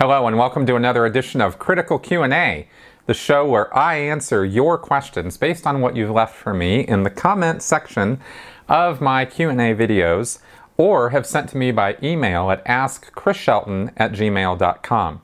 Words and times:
Hello 0.00 0.26
and 0.26 0.38
welcome 0.38 0.64
to 0.64 0.76
another 0.76 1.04
edition 1.04 1.42
of 1.42 1.58
Critical 1.58 1.98
Q&A, 1.98 2.66
the 3.04 3.12
show 3.12 3.46
where 3.46 3.76
I 3.76 3.96
answer 3.96 4.46
your 4.46 4.78
questions 4.78 5.36
based 5.36 5.66
on 5.66 5.82
what 5.82 5.94
you've 5.94 6.10
left 6.10 6.34
for 6.34 6.54
me 6.54 6.80
in 6.80 7.02
the 7.02 7.10
comment 7.10 7.60
section 7.60 8.18
of 8.66 9.02
my 9.02 9.26
Q&A 9.26 9.74
videos 9.74 10.38
or 10.78 11.10
have 11.10 11.26
sent 11.26 11.50
to 11.50 11.58
me 11.58 11.70
by 11.70 11.98
email 12.02 12.50
at 12.50 12.64
askchrisshelton 12.64 13.92
at 13.98 14.12
gmail.com. 14.12 15.20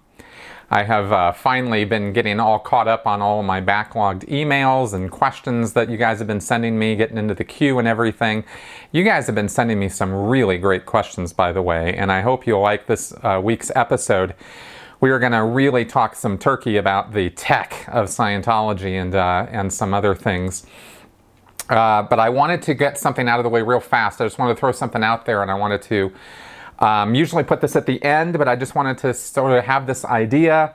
I 0.69 0.83
have 0.83 1.13
uh, 1.13 1.33
finally 1.33 1.85
been 1.85 2.13
getting 2.13 2.41
all 2.41 2.59
caught 2.59 2.89
up 2.89 3.07
on 3.07 3.23
all 3.23 3.45
my 3.45 3.61
backlogged 3.61 4.29
emails 4.29 4.95
and 4.95 5.11
questions 5.11 5.75
that 5.75 5.89
you 5.89 5.97
guys 5.97 6.19
have 6.19 6.27
been 6.27 6.41
sending 6.41 6.77
me, 6.77 6.97
getting 6.97 7.19
into 7.19 7.35
the 7.35 7.45
queue 7.45 7.79
and 7.79 7.87
everything. 7.87 8.43
You 8.91 9.05
guys 9.05 9.27
have 9.27 9.37
been 9.37 9.49
sending 9.49 9.79
me 9.79 9.89
some 9.89 10.13
really 10.13 10.59
great 10.59 10.85
questions, 10.85 11.33
by 11.33 11.53
the 11.53 11.63
way, 11.63 11.95
and 11.95 12.11
I 12.11 12.21
hope 12.21 12.49
you'll 12.49 12.63
like 12.63 12.87
this 12.89 13.15
uh, 13.23 13.41
week's 13.43 13.71
episode. 13.77 14.35
We 15.01 15.11
are 15.11 15.21
going 15.21 15.33
to 15.33 15.45
really 15.45 15.85
talk 15.85 16.17
some 16.17 16.37
turkey 16.37 16.77
about 16.79 17.13
the 17.13 17.31
tech 17.31 17.85
of 17.87 18.07
Scientology 18.09 19.01
and, 19.01 19.15
uh, 19.15 19.47
and 19.51 19.73
some 19.73 19.95
other 19.95 20.17
things. 20.17 20.67
Uh, 21.69 22.03
but 22.03 22.19
I 22.19 22.29
wanted 22.29 22.63
to 22.63 22.75
get 22.75 22.99
something 22.99 23.29
out 23.29 23.39
of 23.39 23.45
the 23.45 23.51
way 23.51 23.63
real 23.63 23.81
fast. 23.81 24.21
I 24.21 24.25
just 24.25 24.39
wanted 24.39 24.55
to 24.55 24.61
throw 24.61 24.73
something 24.73 25.05
out 25.05 25.27
there 25.27 25.43
and 25.43 25.51
I 25.51 25.55
wanted 25.55 25.83
to 25.83 26.13
um, 26.79 27.15
usually 27.15 27.45
put 27.45 27.61
this 27.61 27.77
at 27.77 27.87
the 27.87 28.03
end, 28.03 28.39
but 28.39 28.49
I 28.49 28.57
just 28.57 28.75
wanted 28.75 28.99
to 28.99 29.15
sort 29.15 29.53
of 29.53 29.65
have 29.65 29.87
this 29.87 30.05
idea. 30.05 30.75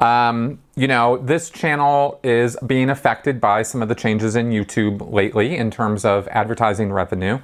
Um, 0.00 0.58
you 0.74 0.88
know, 0.88 1.18
this 1.18 1.50
channel 1.50 2.18
is 2.24 2.56
being 2.66 2.90
affected 2.90 3.40
by 3.40 3.62
some 3.62 3.82
of 3.82 3.88
the 3.88 3.94
changes 3.94 4.34
in 4.34 4.50
YouTube 4.50 5.12
lately 5.12 5.56
in 5.56 5.70
terms 5.70 6.04
of 6.04 6.26
advertising 6.28 6.92
revenue. 6.92 7.38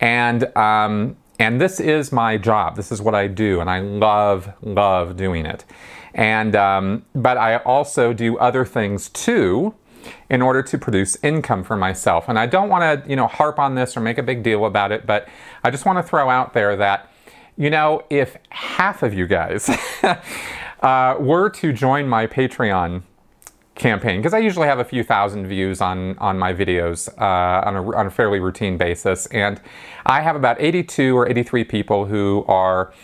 And, 0.00 0.56
um, 0.56 1.16
and 1.38 1.60
this 1.60 1.80
is 1.80 2.10
my 2.12 2.38
job. 2.38 2.76
This 2.76 2.90
is 2.90 3.02
what 3.02 3.14
I 3.14 3.26
do, 3.26 3.60
and 3.60 3.68
I 3.68 3.80
love, 3.80 4.52
love 4.62 5.16
doing 5.16 5.44
it. 5.44 5.64
And, 6.14 6.56
um, 6.56 7.04
but 7.14 7.36
I 7.36 7.56
also 7.58 8.12
do 8.12 8.38
other 8.38 8.64
things 8.64 9.08
too 9.10 9.74
in 10.30 10.42
order 10.42 10.62
to 10.62 10.78
produce 10.78 11.16
income 11.22 11.62
for 11.62 11.76
myself. 11.76 12.28
And 12.28 12.38
I 12.38 12.46
don't 12.46 12.68
want 12.68 13.04
to, 13.04 13.08
you 13.10 13.16
know, 13.16 13.26
harp 13.26 13.58
on 13.58 13.74
this 13.74 13.96
or 13.96 14.00
make 14.00 14.18
a 14.18 14.22
big 14.22 14.42
deal 14.42 14.64
about 14.64 14.92
it, 14.92 15.06
but 15.06 15.28
I 15.62 15.70
just 15.70 15.84
want 15.84 15.98
to 15.98 16.02
throw 16.02 16.30
out 16.30 16.54
there 16.54 16.76
that 16.76 17.12
you 17.58 17.70
know, 17.70 18.04
if 18.08 18.36
half 18.50 19.02
of 19.02 19.12
you 19.12 19.26
guys 19.26 19.68
uh, 20.80 21.16
were 21.18 21.50
to 21.50 21.72
join 21.72 22.08
my 22.08 22.26
Patreon 22.26 23.02
campaign, 23.74 24.20
because 24.20 24.32
I 24.32 24.38
usually 24.38 24.68
have 24.68 24.78
a 24.78 24.84
few 24.84 25.02
thousand 25.02 25.48
views 25.48 25.80
on, 25.80 26.16
on 26.18 26.38
my 26.38 26.54
videos 26.54 27.08
uh, 27.20 27.68
on, 27.68 27.76
a, 27.76 27.96
on 27.96 28.06
a 28.06 28.10
fairly 28.10 28.38
routine 28.38 28.78
basis, 28.78 29.26
and 29.26 29.60
I 30.06 30.20
have 30.20 30.36
about 30.36 30.60
82 30.60 31.16
or 31.16 31.28
83 31.28 31.64
people 31.64 32.06
who 32.06 32.44
are 32.46 32.94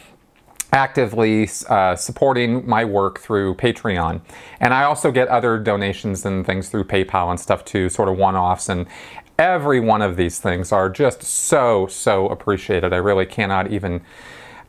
actively 0.72 1.48
uh, 1.68 1.96
supporting 1.96 2.66
my 2.66 2.84
work 2.84 3.20
through 3.20 3.55
Patreon. 3.56 4.20
And 4.61 4.72
I 4.74 4.84
also 4.84 5.12
get 5.12 5.28
other 5.28 5.58
donations 5.58 6.24
and 6.27 6.44
things 6.44 6.68
through 6.68 6.84
PayPal 6.84 7.30
and 7.30 7.39
stuff 7.39 7.64
too, 7.64 7.89
sort 7.89 8.08
of 8.08 8.16
one 8.16 8.34
offs. 8.34 8.68
And 8.68 8.86
every 9.39 9.78
one 9.78 10.02
of 10.02 10.16
these 10.16 10.41
things 10.41 10.72
are 10.72 10.91
just 10.91 11.22
so, 11.22 11.86
so 11.86 12.28
appreciated. 12.28 12.92
I 12.92 12.96
really 12.96 13.27
cannot 13.27 13.70
even 13.70 14.00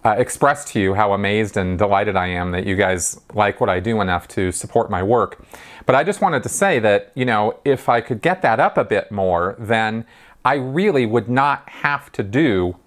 uh, 0.06 0.12
express 0.20 0.64
to 0.64 0.80
you 0.80 0.94
how 0.94 1.14
amazed 1.14 1.58
and 1.58 1.80
delighted 1.80 2.16
I 2.16 2.28
am 2.28 2.52
that 2.52 2.68
you 2.68 2.76
guys 2.76 3.20
like 3.34 3.60
what 3.60 3.70
I 3.70 3.80
do 3.80 4.02
enough 4.02 4.28
to 4.30 4.52
support 4.52 4.92
my 4.92 5.02
work. 5.02 5.44
But 5.88 5.96
I 5.96 6.04
just 6.04 6.22
wanted 6.22 6.44
to 6.44 6.50
say 6.50 6.78
that, 6.80 7.12
you 7.16 7.26
know, 7.26 7.60
if 7.66 7.90
I 7.90 8.02
could 8.02 8.22
get 8.22 8.44
that 8.44 8.60
up 8.60 8.78
a 8.78 8.84
bit 8.84 9.12
more, 9.12 9.56
then 9.58 10.06
I 10.46 10.56
really 10.56 11.08
would 11.08 11.28
not 11.28 11.68
have 11.70 12.12
to 12.14 12.24
do 12.24 12.78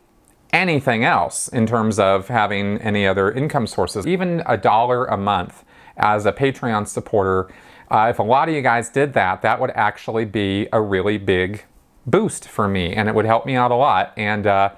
anything 0.53 1.05
else 1.05 1.49
in 1.49 1.67
terms 1.67 1.99
of 1.99 2.29
having 2.29 2.79
any 2.79 3.05
other 3.05 3.33
income 3.33 3.67
sources. 3.67 4.07
Even 4.07 4.43
a 4.47 4.57
dollar 4.57 5.05
a 5.07 5.17
month 5.17 5.65
as 5.97 6.25
a 6.25 6.33
Patreon 6.33 6.87
supporter, 6.87 7.53
uh, 7.91 8.07
if 8.11 8.21
a 8.21 8.23
lot 8.23 8.49
of 8.49 8.55
you 8.55 8.63
guys 8.63 8.91
did 8.91 9.13
that, 9.15 9.43
that 9.43 9.61
would 9.61 9.71
actually 9.71 10.25
be 10.25 10.69
a 10.73 10.81
really 10.81 11.19
big 11.19 11.65
boost 12.07 12.47
for 12.47 12.69
me 12.69 12.95
and 12.95 13.09
it 13.09 13.15
would 13.15 13.27
help 13.27 13.45
me 13.45 13.57
out 13.57 13.73
a 13.73 13.75
lot. 13.75 14.13
And, 14.17 14.47
uh, 14.47 14.71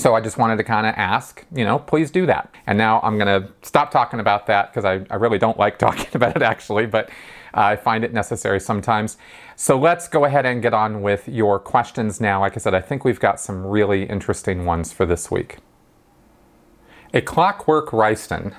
so 0.00 0.14
I 0.14 0.20
just 0.20 0.38
wanted 0.38 0.56
to 0.56 0.64
kind 0.64 0.86
of 0.86 0.94
ask, 0.96 1.44
you 1.54 1.64
know, 1.64 1.78
please 1.78 2.10
do 2.10 2.26
that. 2.26 2.54
And 2.66 2.78
now 2.78 3.00
I'm 3.02 3.18
going 3.18 3.42
to 3.42 3.52
stop 3.62 3.90
talking 3.90 4.18
about 4.18 4.46
that 4.46 4.72
because 4.72 4.84
I, 4.84 5.04
I, 5.10 5.16
really 5.16 5.38
don't 5.38 5.58
like 5.58 5.78
talking 5.86 6.08
about 6.14 6.36
it 6.36 6.42
actually, 6.42 6.86
but 6.86 7.10
uh, 7.54 7.60
I 7.60 7.76
find 7.76 8.02
it 8.02 8.12
necessary 8.12 8.60
sometimes. 8.60 9.18
So 9.56 9.78
let's 9.78 10.08
go 10.08 10.24
ahead 10.24 10.46
and 10.46 10.62
get 10.62 10.72
on 10.72 11.02
with 11.02 11.28
your 11.28 11.58
questions 11.58 12.20
now. 12.20 12.40
Like 12.40 12.56
I 12.56 12.60
said, 12.60 12.74
I 12.74 12.80
think 12.80 13.04
we've 13.04 13.20
got 13.20 13.40
some 13.40 13.66
really 13.66 14.04
interesting 14.04 14.64
ones 14.64 14.92
for 14.92 15.04
this 15.04 15.30
week. 15.30 15.58
A 17.12 17.20
Clockwork 17.20 17.92
Reisten. 17.92 18.54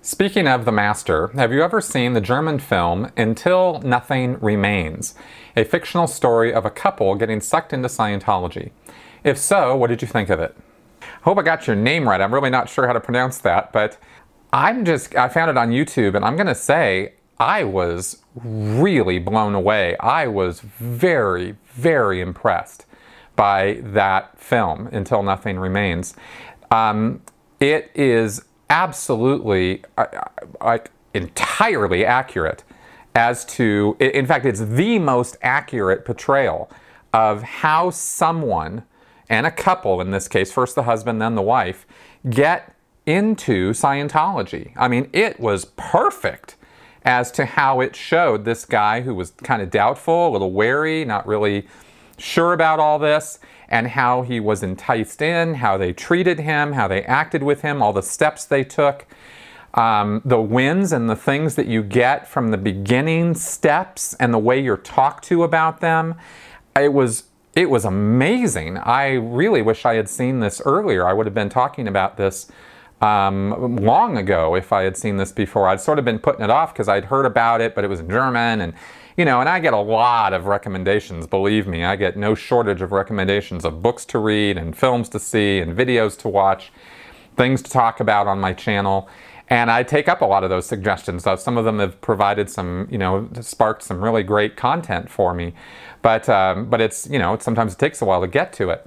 Speaking 0.00 0.46
of 0.46 0.64
the 0.64 0.72
master, 0.72 1.28
have 1.34 1.52
you 1.52 1.62
ever 1.62 1.80
seen 1.80 2.14
the 2.14 2.20
German 2.20 2.60
film 2.60 3.10
Until 3.16 3.80
Nothing 3.84 4.38
Remains, 4.40 5.14
a 5.56 5.64
fictional 5.64 6.06
story 6.06 6.54
of 6.54 6.64
a 6.64 6.70
couple 6.70 7.16
getting 7.16 7.40
sucked 7.40 7.72
into 7.72 7.88
Scientology? 7.88 8.70
If 9.28 9.36
so, 9.36 9.76
what 9.76 9.88
did 9.88 10.00
you 10.00 10.08
think 10.08 10.30
of 10.30 10.40
it? 10.40 10.56
I 11.02 11.06
hope 11.20 11.36
I 11.36 11.42
got 11.42 11.66
your 11.66 11.76
name 11.76 12.08
right. 12.08 12.18
I'm 12.18 12.32
really 12.32 12.48
not 12.48 12.70
sure 12.70 12.86
how 12.86 12.94
to 12.94 13.00
pronounce 13.00 13.36
that, 13.40 13.74
but 13.74 13.98
I'm 14.54 14.86
just, 14.86 15.14
I 15.14 15.28
found 15.28 15.50
it 15.50 15.58
on 15.58 15.68
YouTube 15.68 16.14
and 16.14 16.24
I'm 16.24 16.34
to 16.46 16.54
say 16.54 17.12
I 17.38 17.64
was 17.64 18.22
really 18.34 19.18
blown 19.18 19.54
away. 19.54 19.98
I 19.98 20.28
was 20.28 20.60
very, 20.60 21.56
very 21.74 22.22
impressed 22.22 22.86
by 23.36 23.82
that 23.82 24.40
film, 24.40 24.86
Until 24.92 25.22
Nothing 25.22 25.58
Remains. 25.58 26.14
Um, 26.70 27.20
it 27.60 27.90
is 27.94 28.46
absolutely, 28.70 29.84
like, 30.62 30.90
entirely 31.12 32.06
accurate 32.06 32.64
as 33.14 33.44
to, 33.44 33.94
in 34.00 34.24
fact, 34.24 34.46
it's 34.46 34.60
the 34.60 34.98
most 34.98 35.36
accurate 35.42 36.06
portrayal 36.06 36.70
of 37.12 37.42
how 37.42 37.90
someone 37.90 38.84
and 39.28 39.46
a 39.46 39.50
couple, 39.50 40.00
in 40.00 40.10
this 40.10 40.28
case, 40.28 40.50
first 40.52 40.74
the 40.74 40.84
husband, 40.84 41.20
then 41.20 41.34
the 41.34 41.42
wife, 41.42 41.86
get 42.28 42.74
into 43.06 43.70
Scientology. 43.70 44.72
I 44.76 44.88
mean, 44.88 45.08
it 45.12 45.40
was 45.40 45.66
perfect 45.76 46.56
as 47.04 47.30
to 47.32 47.46
how 47.46 47.80
it 47.80 47.96
showed 47.96 48.44
this 48.44 48.64
guy 48.64 49.00
who 49.00 49.14
was 49.14 49.30
kind 49.30 49.62
of 49.62 49.70
doubtful, 49.70 50.28
a 50.28 50.30
little 50.30 50.52
wary, 50.52 51.04
not 51.04 51.26
really 51.26 51.66
sure 52.18 52.52
about 52.52 52.80
all 52.80 52.98
this, 52.98 53.38
and 53.68 53.88
how 53.88 54.22
he 54.22 54.40
was 54.40 54.62
enticed 54.62 55.22
in, 55.22 55.54
how 55.54 55.78
they 55.78 55.92
treated 55.92 56.40
him, 56.40 56.72
how 56.72 56.88
they 56.88 57.02
acted 57.04 57.42
with 57.42 57.62
him, 57.62 57.80
all 57.80 57.92
the 57.92 58.02
steps 58.02 58.44
they 58.44 58.64
took. 58.64 59.06
Um, 59.74 60.22
the 60.24 60.40
wins 60.40 60.92
and 60.92 61.08
the 61.08 61.16
things 61.16 61.54
that 61.54 61.66
you 61.66 61.82
get 61.82 62.26
from 62.26 62.50
the 62.50 62.56
beginning 62.56 63.34
steps 63.34 64.14
and 64.14 64.32
the 64.32 64.38
way 64.38 64.58
you're 64.60 64.78
talked 64.78 65.24
to 65.24 65.44
about 65.44 65.80
them. 65.80 66.14
It 66.74 66.92
was 66.92 67.24
it 67.58 67.68
was 67.68 67.84
amazing. 67.84 68.76
I 68.78 69.14
really 69.14 69.62
wish 69.62 69.84
I 69.84 69.94
had 69.94 70.08
seen 70.08 70.38
this 70.38 70.62
earlier. 70.64 71.04
I 71.04 71.12
would 71.12 71.26
have 71.26 71.34
been 71.34 71.48
talking 71.48 71.88
about 71.88 72.16
this 72.16 72.46
um, 73.00 73.74
long 73.78 74.16
ago 74.16 74.54
if 74.54 74.72
I 74.72 74.84
had 74.84 74.96
seen 74.96 75.16
this 75.16 75.32
before. 75.32 75.66
I'd 75.66 75.80
sort 75.80 75.98
of 75.98 76.04
been 76.04 76.20
putting 76.20 76.44
it 76.44 76.50
off 76.50 76.72
because 76.72 76.88
I'd 76.88 77.06
heard 77.06 77.26
about 77.26 77.60
it, 77.60 77.74
but 77.74 77.82
it 77.82 77.88
was 77.88 77.98
in 77.98 78.08
German 78.08 78.60
and 78.60 78.74
you 79.16 79.24
know, 79.24 79.40
and 79.40 79.48
I 79.48 79.58
get 79.58 79.72
a 79.72 79.78
lot 79.78 80.32
of 80.32 80.46
recommendations, 80.46 81.26
believe 81.26 81.66
me. 81.66 81.84
I 81.84 81.96
get 81.96 82.16
no 82.16 82.36
shortage 82.36 82.80
of 82.80 82.92
recommendations 82.92 83.64
of 83.64 83.82
books 83.82 84.04
to 84.06 84.20
read 84.20 84.56
and 84.56 84.78
films 84.78 85.08
to 85.08 85.18
see 85.18 85.58
and 85.58 85.76
videos 85.76 86.16
to 86.20 86.28
watch, 86.28 86.70
things 87.36 87.60
to 87.62 87.70
talk 87.72 87.98
about 87.98 88.28
on 88.28 88.38
my 88.38 88.52
channel. 88.52 89.08
And 89.50 89.70
I 89.70 89.82
take 89.82 90.08
up 90.08 90.20
a 90.20 90.26
lot 90.26 90.44
of 90.44 90.50
those 90.50 90.66
suggestions. 90.66 91.24
So 91.24 91.36
some 91.36 91.56
of 91.56 91.64
them 91.64 91.78
have 91.78 92.00
provided 92.00 92.50
some, 92.50 92.86
you 92.90 92.98
know, 92.98 93.28
sparked 93.40 93.82
some 93.82 94.02
really 94.02 94.22
great 94.22 94.56
content 94.56 95.10
for 95.10 95.32
me. 95.32 95.54
But, 96.02 96.28
um, 96.28 96.68
but 96.68 96.80
it's, 96.80 97.08
you 97.08 97.18
know, 97.18 97.38
sometimes 97.38 97.72
it 97.72 97.78
takes 97.78 98.02
a 98.02 98.04
while 98.04 98.20
to 98.20 98.28
get 98.28 98.52
to 98.54 98.70
it. 98.70 98.86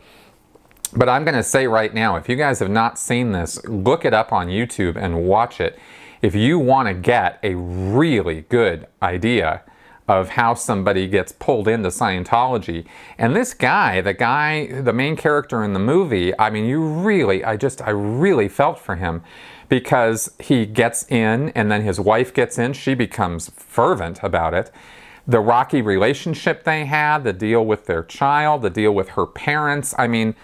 But 0.94 1.10
I'm 1.10 1.24
going 1.24 1.36
to 1.36 1.44
say 1.44 1.68
right 1.68 1.94
now, 1.94 2.16
if 2.16 2.30
you 2.30 2.36
guys 2.36 2.60
have 2.60 2.70
not 2.70 3.00
seen 3.00 3.32
this, 3.32 3.64
look 3.66 4.06
it 4.06 4.14
up 4.14 4.32
on 4.32 4.48
YouTube 4.48 4.98
and 4.98 5.26
watch 5.26 5.60
it. 5.60 5.80
If 6.22 6.36
you 6.36 6.60
want 6.60 6.88
to 6.90 6.94
get 6.94 7.40
a 7.42 7.56
really 7.56 8.42
good 8.50 8.88
idea 9.02 9.64
of 10.08 10.30
how 10.30 10.54
somebody 10.54 11.08
gets 11.08 11.32
pulled 11.32 11.68
into 11.68 11.90
Scientology. 11.90 12.86
And 13.18 13.36
this 13.36 13.54
guy, 13.54 14.02
the 14.02 14.14
guy, 14.14 14.82
the 14.82 14.92
main 14.92 15.16
character 15.16 15.64
in 15.64 15.74
the 15.74 15.80
movie, 15.80 16.38
I 16.38 16.50
mean, 16.50 16.66
you 16.66 16.84
really, 16.84 17.46
I 17.46 17.56
just, 17.56 17.82
I 17.82 17.92
really 17.92 18.50
felt 18.50 18.78
for 18.78 18.96
him 18.96 19.24
because 19.72 20.30
he 20.38 20.66
gets 20.66 21.10
in 21.10 21.48
and 21.56 21.72
then 21.72 21.82
his 21.82 21.98
wife 21.98 22.34
gets 22.34 22.60
in. 22.60 22.74
She 22.74 22.94
becomes 22.94 23.52
fervent 23.52 24.20
about 24.22 24.54
it. 24.54 24.70
The 25.26 25.40
rocky 25.40 25.82
relationship 25.82 26.66
they 26.66 26.84
had, 26.84 27.20
the 27.24 27.32
deal 27.32 27.66
with 27.66 27.86
their 27.86 28.04
child, 28.04 28.64
the 28.64 28.70
deal 28.70 28.94
with 28.94 29.12
her 29.12 29.26
parents. 29.26 29.96
I 29.98 30.08
mean, 30.08 30.36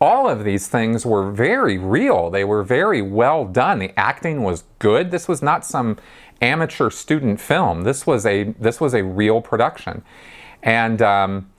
all 0.00 0.28
of 0.28 0.44
these 0.44 0.68
things 0.68 1.04
were 1.04 1.32
very 1.32 1.78
real. 1.78 2.30
They 2.30 2.44
were 2.44 2.62
very 2.62 3.02
well 3.02 3.44
done. 3.44 3.80
The 3.80 3.98
acting 3.98 4.44
was 4.44 4.62
good. 4.78 5.10
This 5.10 5.26
was 5.26 5.42
not 5.42 5.66
some 5.66 5.96
amateur 6.40 6.88
student 6.88 7.40
film. 7.40 7.82
This 7.82 8.06
was 8.06 8.24
a 8.24 8.44
this 8.52 8.80
was 8.80 8.94
a 8.94 9.02
real 9.02 9.40
production, 9.40 10.04
and 10.62 11.02
um, 11.02 11.50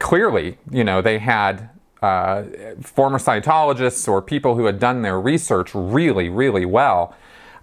clearly, 0.00 0.58
you 0.70 0.84
know, 0.84 1.00
they 1.00 1.18
had 1.18 1.70
uh, 2.02 2.44
former 2.82 3.18
Scientologists 3.18 4.06
or 4.08 4.20
people 4.20 4.56
who 4.56 4.66
had 4.66 4.78
done 4.78 5.02
their 5.02 5.20
research 5.20 5.74
really, 5.74 6.28
really 6.28 6.64
well 6.64 7.14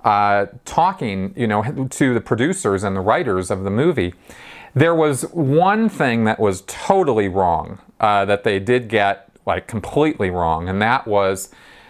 uh, 0.03 0.47
talking, 0.65 1.33
you 1.35 1.47
know, 1.47 1.87
to 1.89 2.13
the 2.13 2.21
producers 2.21 2.83
and 2.83 2.95
the 2.95 3.01
writers 3.01 3.49
of 3.49 3.63
the 3.63 3.69
movie, 3.69 4.13
there 4.73 4.95
was 4.95 5.23
one 5.31 5.87
thing 5.87 6.25
that 6.25 6.39
was 6.39 6.63
totally 6.67 7.27
wrong 7.27 7.79
uh, 7.99 8.25
that 8.25 8.43
they 8.43 8.59
did 8.59 8.89
get 8.89 9.29
like 9.45 9.67
completely 9.67 10.29
wrong, 10.29 10.67
and 10.67 10.81
that 10.81 11.07
was 11.07 11.49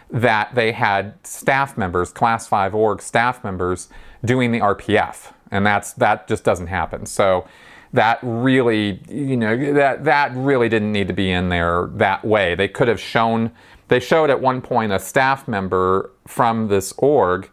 that 0.10 0.54
they 0.54 0.72
had 0.72 1.13
staff 1.25 1.78
members, 1.78 2.12
Class 2.12 2.48
5 2.48 2.75
org 2.75 3.01
staff 3.01 3.44
members, 3.44 3.89
doing 4.24 4.51
the 4.51 4.60
RPF, 4.60 5.34
and 5.50 5.66
that's 5.66 5.94
that 5.94 6.28
just 6.28 6.44
doesn't 6.44 6.68
happen. 6.68 7.06
So 7.06 7.48
that 7.94 8.19
really, 8.24 9.00
you 9.07 9.38
know, 9.38 9.74
that 9.74 10.04
that 10.04 10.36
really 10.36 10.68
didn't 10.68 10.92
need 10.92 11.07
to 11.07 11.13
be 11.13 11.31
in 11.31 11.50
there 11.50 11.90
that 11.94 12.25
way. 12.25 12.56
They 12.56 12.68
could 12.68 12.88
have 12.88 13.00
shown. 13.00 13.51
They 13.88 14.00
showed 14.00 14.30
at 14.30 14.42
one 14.42 14.62
point 14.62 14.92
a 14.92 15.00
staff 15.00 15.48
member 15.48 16.12
from 16.28 16.68
this 16.68 16.94
org, 16.98 17.50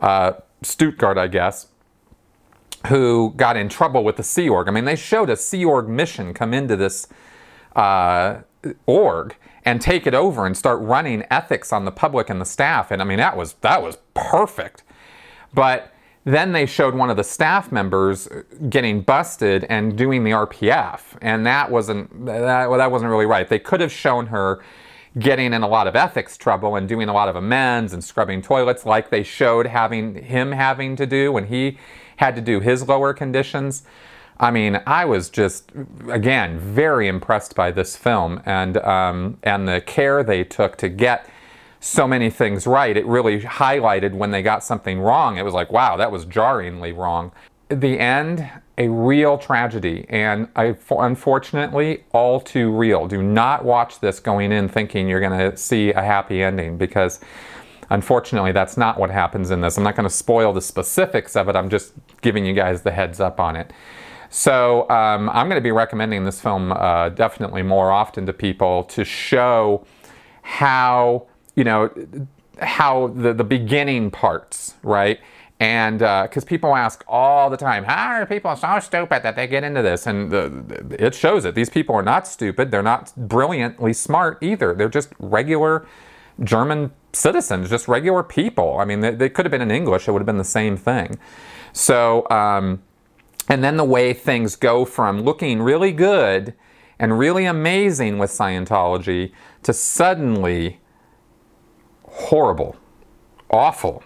uh, 0.00 0.32
Stuttgart, 0.62 1.16
I 1.16 1.28
guess, 1.28 1.68
who 2.88 3.32
got 3.36 3.56
in 3.56 3.68
trouble 3.68 4.02
with 4.02 4.16
the 4.16 4.22
Sea 4.22 4.48
Org. 4.48 4.68
I 4.68 4.72
mean, 4.72 4.84
they 4.84 4.96
showed 4.96 5.30
a 5.30 5.36
Sea 5.36 5.64
Org 5.64 5.88
mission 5.88 6.34
come 6.34 6.52
into 6.52 6.76
this 6.76 7.06
uh, 7.76 8.38
org 8.86 9.36
and 9.64 9.80
take 9.80 10.06
it 10.06 10.14
over 10.14 10.46
and 10.46 10.56
start 10.56 10.80
running 10.80 11.24
ethics 11.30 11.72
on 11.72 11.84
the 11.84 11.92
public 11.92 12.30
and 12.30 12.40
the 12.40 12.46
staff. 12.46 12.90
And 12.90 13.00
I 13.00 13.04
mean, 13.04 13.18
that 13.18 13.36
was 13.36 13.54
that 13.60 13.82
was 13.82 13.98
perfect. 14.14 14.82
But 15.54 15.92
then 16.26 16.50
they 16.50 16.66
showed 16.66 16.92
one 16.92 17.08
of 17.08 17.16
the 17.16 17.22
staff 17.22 17.70
members 17.70 18.28
getting 18.68 19.00
busted 19.00 19.62
and 19.70 19.96
doing 19.96 20.24
the 20.24 20.32
RPF, 20.32 21.16
and 21.22 21.46
that 21.46 21.70
wasn't 21.70 22.26
that, 22.26 22.68
well, 22.68 22.78
that 22.78 22.90
wasn't 22.90 23.12
really 23.12 23.26
right. 23.26 23.48
They 23.48 23.60
could 23.60 23.80
have 23.80 23.92
shown 23.92 24.26
her 24.26 24.60
getting 25.20 25.52
in 25.52 25.62
a 25.62 25.68
lot 25.68 25.86
of 25.86 25.94
ethics 25.94 26.36
trouble 26.36 26.74
and 26.74 26.88
doing 26.88 27.08
a 27.08 27.12
lot 27.12 27.28
of 27.28 27.36
amends 27.36 27.92
and 27.92 28.02
scrubbing 28.02 28.42
toilets 28.42 28.84
like 28.84 29.10
they 29.10 29.22
showed 29.22 29.66
having 29.66 30.16
him 30.16 30.50
having 30.50 30.96
to 30.96 31.06
do 31.06 31.30
when 31.30 31.46
he 31.46 31.78
had 32.16 32.34
to 32.34 32.42
do 32.42 32.58
his 32.58 32.88
lower 32.88 33.14
conditions. 33.14 33.84
I 34.38 34.50
mean, 34.50 34.80
I 34.84 35.04
was 35.04 35.30
just 35.30 35.70
again 36.10 36.58
very 36.58 37.06
impressed 37.06 37.54
by 37.54 37.70
this 37.70 37.94
film 37.94 38.42
and 38.44 38.78
um, 38.78 39.38
and 39.44 39.68
the 39.68 39.80
care 39.80 40.24
they 40.24 40.42
took 40.42 40.76
to 40.78 40.88
get 40.88 41.30
so 41.80 42.06
many 42.06 42.30
things 42.30 42.66
right. 42.66 42.96
It 42.96 43.06
really 43.06 43.40
highlighted 43.40 44.14
when 44.14 44.30
they 44.30 44.42
got 44.42 44.64
something 44.64 45.00
wrong. 45.00 45.36
It 45.36 45.44
was 45.44 45.54
like, 45.54 45.70
wow, 45.70 45.96
that 45.96 46.10
was 46.10 46.24
jarringly 46.24 46.92
wrong. 46.92 47.32
The 47.68 47.98
end, 47.98 48.48
a 48.78 48.88
real 48.88 49.38
tragedy, 49.38 50.06
and 50.08 50.48
I, 50.54 50.76
unfortunately, 50.90 52.04
all 52.12 52.40
too 52.40 52.70
real. 52.70 53.08
Do 53.08 53.22
not 53.22 53.64
watch 53.64 54.00
this 54.00 54.20
going 54.20 54.52
in 54.52 54.68
thinking 54.68 55.08
you're 55.08 55.20
going 55.20 55.38
to 55.38 55.56
see 55.56 55.92
a 55.92 56.02
happy 56.02 56.42
ending 56.42 56.78
because 56.78 57.20
unfortunately, 57.90 58.52
that's 58.52 58.76
not 58.76 58.98
what 58.98 59.10
happens 59.10 59.50
in 59.50 59.60
this. 59.60 59.76
I'm 59.76 59.84
not 59.84 59.96
going 59.96 60.08
to 60.08 60.14
spoil 60.14 60.52
the 60.52 60.60
specifics 60.60 61.36
of 61.36 61.48
it, 61.48 61.56
I'm 61.56 61.68
just 61.68 61.92
giving 62.20 62.44
you 62.44 62.52
guys 62.52 62.82
the 62.82 62.90
heads 62.90 63.20
up 63.20 63.40
on 63.40 63.56
it. 63.56 63.72
So 64.28 64.88
um, 64.90 65.30
I'm 65.30 65.48
going 65.48 65.60
to 65.60 65.64
be 65.64 65.72
recommending 65.72 66.24
this 66.24 66.40
film 66.40 66.72
uh, 66.72 67.10
definitely 67.10 67.62
more 67.62 67.90
often 67.90 68.26
to 68.26 68.32
people 68.32 68.84
to 68.84 69.04
show 69.04 69.86
how, 70.42 71.26
you 71.56 71.64
know, 71.64 71.90
how 72.60 73.08
the, 73.08 73.34
the 73.34 73.44
beginning 73.44 74.10
parts, 74.10 74.74
right? 74.82 75.18
And 75.58 76.00
because 76.00 76.44
uh, 76.44 76.46
people 76.46 76.76
ask 76.76 77.02
all 77.08 77.48
the 77.48 77.56
time, 77.56 77.84
how 77.84 78.08
are 78.08 78.26
people 78.26 78.54
so 78.56 78.78
stupid 78.78 79.22
that 79.22 79.36
they 79.36 79.46
get 79.46 79.64
into 79.64 79.80
this? 79.80 80.06
And 80.06 80.30
the, 80.30 80.96
it 80.98 81.14
shows 81.14 81.46
it. 81.46 81.54
These 81.54 81.70
people 81.70 81.94
are 81.94 82.02
not 82.02 82.26
stupid. 82.26 82.70
They're 82.70 82.82
not 82.82 83.12
brilliantly 83.16 83.94
smart 83.94 84.38
either. 84.42 84.74
They're 84.74 84.90
just 84.90 85.08
regular 85.18 85.86
German 86.44 86.92
citizens, 87.14 87.70
just 87.70 87.88
regular 87.88 88.22
people. 88.22 88.78
I 88.78 88.84
mean, 88.84 89.00
they, 89.00 89.14
they 89.14 89.28
could 89.30 89.46
have 89.46 89.50
been 89.50 89.62
in 89.62 89.70
English. 89.70 90.06
It 90.06 90.12
would 90.12 90.20
have 90.20 90.26
been 90.26 90.36
the 90.36 90.44
same 90.44 90.76
thing. 90.76 91.18
So, 91.72 92.28
um, 92.28 92.82
and 93.48 93.64
then 93.64 93.78
the 93.78 93.84
way 93.84 94.12
things 94.12 94.56
go 94.56 94.84
from 94.84 95.22
looking 95.22 95.62
really 95.62 95.92
good 95.92 96.52
and 96.98 97.18
really 97.18 97.46
amazing 97.46 98.18
with 98.18 98.30
Scientology 98.30 99.32
to 99.62 99.72
suddenly 99.72 100.80
horrible, 102.16 102.76
awful, 103.50 104.02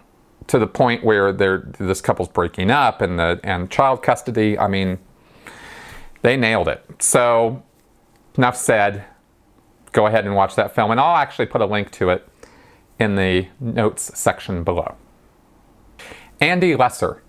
to 0.48 0.58
the 0.58 0.66
point 0.66 1.04
where 1.04 1.32
this 1.32 2.00
couple's 2.00 2.28
breaking 2.28 2.70
up 2.70 3.00
and 3.00 3.18
the 3.18 3.40
and 3.44 3.70
child 3.70 4.02
custody. 4.02 4.58
I 4.58 4.66
mean, 4.68 4.98
they 6.22 6.36
nailed 6.36 6.68
it. 6.68 6.84
So, 6.98 7.62
enough 8.36 8.56
said. 8.56 9.04
Go 9.92 10.06
ahead 10.06 10.24
and 10.24 10.36
watch 10.36 10.54
that 10.54 10.72
film, 10.72 10.92
and 10.92 11.00
I'll 11.00 11.16
actually 11.16 11.46
put 11.46 11.60
a 11.60 11.66
link 11.66 11.90
to 11.92 12.10
it 12.10 12.28
in 13.00 13.16
the 13.16 13.48
notes 13.58 14.16
section 14.16 14.62
below. 14.62 14.94
Andy 16.40 16.76
Lesser 16.76 17.22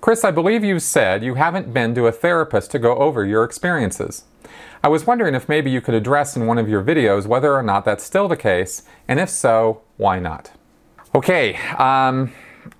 Chris, 0.00 0.24
I 0.24 0.30
believe 0.30 0.62
you 0.62 0.78
said 0.78 1.24
you 1.24 1.34
haven't 1.34 1.74
been 1.74 1.94
to 1.96 2.06
a 2.06 2.12
therapist 2.12 2.70
to 2.70 2.78
go 2.78 2.96
over 2.96 3.26
your 3.26 3.44
experiences. 3.44 4.24
I 4.82 4.88
was 4.88 5.06
wondering 5.06 5.34
if 5.34 5.48
maybe 5.48 5.70
you 5.70 5.80
could 5.80 5.94
address 5.94 6.36
in 6.36 6.46
one 6.46 6.58
of 6.58 6.68
your 6.68 6.82
videos 6.82 7.26
whether 7.26 7.52
or 7.54 7.62
not 7.62 7.84
that's 7.84 8.04
still 8.04 8.28
the 8.28 8.36
case, 8.36 8.82
and 9.08 9.18
if 9.18 9.28
so, 9.28 9.82
why 9.96 10.18
not? 10.20 10.52
Okay, 11.14 11.56
um, 11.78 12.32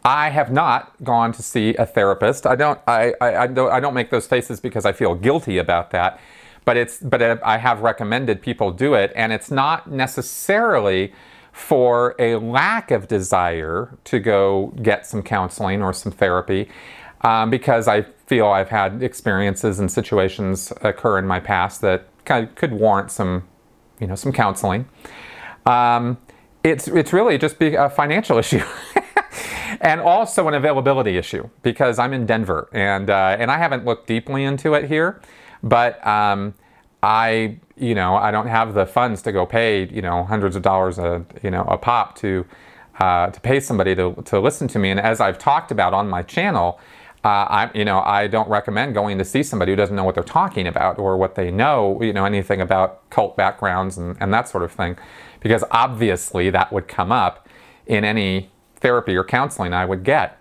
I 0.05 0.31
have 0.31 0.53
not 0.53 0.93
gone 1.03 1.33
to 1.33 1.43
see 1.43 1.75
a 1.75 1.87
therapist. 1.87 2.47
I 2.47 2.55
don't, 2.55 2.79
I, 2.87 3.15
I, 3.21 3.37
I, 3.37 3.47
don't, 3.47 3.73
I 3.73 3.81
don't 3.81 3.95
make 3.95 4.11
those 4.11 4.27
faces 4.27 4.61
because 4.61 4.87
I 4.87 4.93
feel 4.93 5.15
guilty 5.15 5.59
about 5.59 5.91
that, 5.91 6.21
but 6.65 6.77
it's, 6.77 6.99
but 6.99 7.23
I 7.43 7.59
have 7.59 7.81
recommended 7.81 8.43
people 8.43 8.71
do 8.71 8.95
it, 8.95 9.13
and 9.17 9.33
it's 9.33 9.51
not 9.51 9.91
necessarily 9.91 11.13
for 11.53 12.15
a 12.21 12.37
lack 12.37 12.93
of 12.93 13.09
desire 13.09 13.99
to 14.05 14.21
go 14.21 14.73
get 14.83 15.05
some 15.05 15.23
counseling 15.23 15.83
or 15.83 15.93
some 15.93 16.13
therapy 16.13 16.69
um, 17.23 17.51
because 17.51 17.89
I 17.89 18.07
feel 18.29 18.47
I've 18.47 18.69
had 18.69 19.03
experiences 19.03 19.81
and 19.81 19.91
situations 19.91 20.73
occur 20.83 21.19
in 21.19 21.27
my 21.27 21.41
past 21.41 21.81
that 21.81 22.09
kind 22.27 22.47
of 22.47 22.55
could 22.55 22.73
warrant 22.73 23.11
some, 23.11 23.49
you 23.99 24.07
know, 24.07 24.15
some 24.15 24.33
counseling. 24.33 24.87
Um, 25.65 26.19
it's 26.63 26.89
it's 26.89 27.13
really 27.13 27.39
just 27.39 27.57
a 27.61 27.89
financial 27.89 28.39
issue. 28.45 28.63
and 29.81 30.01
also 30.01 30.49
an 30.49 30.55
availability 30.55 31.17
issue 31.17 31.49
because 31.63 31.99
I'm 31.99 32.13
in 32.13 32.27
Denver 32.27 32.69
and 32.73 33.09
uh, 33.09 33.37
and 33.39 33.51
I 33.51 33.59
haven't 33.59 33.85
looked 33.85 34.07
deeply 34.07 34.45
into 34.45 34.75
it 34.75 34.89
here, 34.89 35.21
but 35.63 36.05
um, 36.07 36.55
I 37.03 37.59
you 37.77 37.95
know 37.95 38.17
I 38.17 38.31
don't 38.31 38.49
have 38.49 38.75
the 38.75 38.87
funds 38.87 39.23
to 39.23 39.33
go 39.33 39.47
pay 39.47 39.87
you 39.87 40.03
know 40.03 40.25
hundreds 40.25 40.55
of 40.57 40.63
dollars 40.63 40.99
a 40.99 41.25
you 41.43 41.51
know 41.51 41.63
a 41.63 41.79
pop 41.79 42.17
to 42.17 42.45
uh, 43.01 43.31
to 43.31 43.41
pay 43.41 43.61
somebody 43.61 43.95
to 43.95 44.15
to 44.27 44.41
listen 44.41 44.69
to 44.69 44.79
me. 44.79 44.91
And 44.91 45.01
as 45.01 45.21
I've 45.21 45.39
talked 45.39 45.71
about 45.71 45.95
on 45.95 46.09
my 46.09 46.23
channel, 46.23 46.81
uh, 47.25 47.29
I, 47.29 47.71
you 47.75 47.85
know, 47.85 48.01
I 48.01 48.29
don't 48.29 48.49
recommend 48.49 48.95
going 48.95 49.19
to 49.19 49.25
see 49.25 49.43
somebody 49.43 49.73
who 49.73 49.77
doesn't 49.77 49.97
know 49.97 50.05
what 50.05 50.15
they're 50.15 50.25
talking 50.25 50.67
about 50.67 50.99
or 50.99 51.17
what 51.17 51.35
they 51.35 51.51
know, 51.51 52.01
you 52.01 52.13
know, 52.13 52.25
anything 52.25 52.61
about 52.61 53.09
cult 53.11 53.37
backgrounds 53.37 53.99
and, 53.99 54.17
and 54.21 54.33
that 54.33 54.49
sort 54.49 54.63
of 54.63 54.73
thing, 54.73 54.97
because 55.41 55.65
obviously 55.71 56.51
that 56.51 56.73
would 56.73 56.87
come 56.87 57.11
up 57.11 57.49
in 57.87 58.05
any 58.05 58.51
therapy 58.77 59.17
or 59.17 59.25
counseling 59.25 59.73
I 59.73 59.85
would 59.85 60.05
get. 60.05 60.39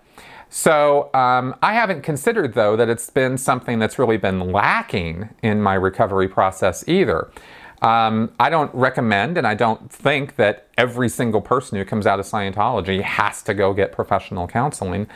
So 0.50 1.10
um, 1.14 1.54
I 1.62 1.74
haven't 1.74 2.02
considered, 2.02 2.54
though, 2.54 2.76
that 2.76 2.88
it's 2.88 3.10
been 3.10 3.36
something 3.36 3.78
that's 3.78 3.98
really 3.98 4.16
been 4.16 4.52
lacking 4.52 5.28
in 5.42 5.60
my 5.60 5.74
recovery 5.74 6.28
process 6.28 6.84
either. 6.88 7.30
Um, 7.82 8.32
I 8.40 8.50
don't 8.50 8.74
recommend 8.74 9.38
and 9.38 9.46
I 9.46 9.54
don't 9.54 9.90
think 9.90 10.36
that 10.36 10.68
every 10.76 11.08
single 11.08 11.40
person 11.40 11.78
who 11.78 11.84
comes 11.84 12.06
out 12.06 12.18
of 12.18 12.26
Scientology 12.26 13.02
has 13.02 13.42
to 13.42 13.54
go 13.54 13.72
get 13.72 13.92
professional 13.92 14.48
counseling. 14.48 15.06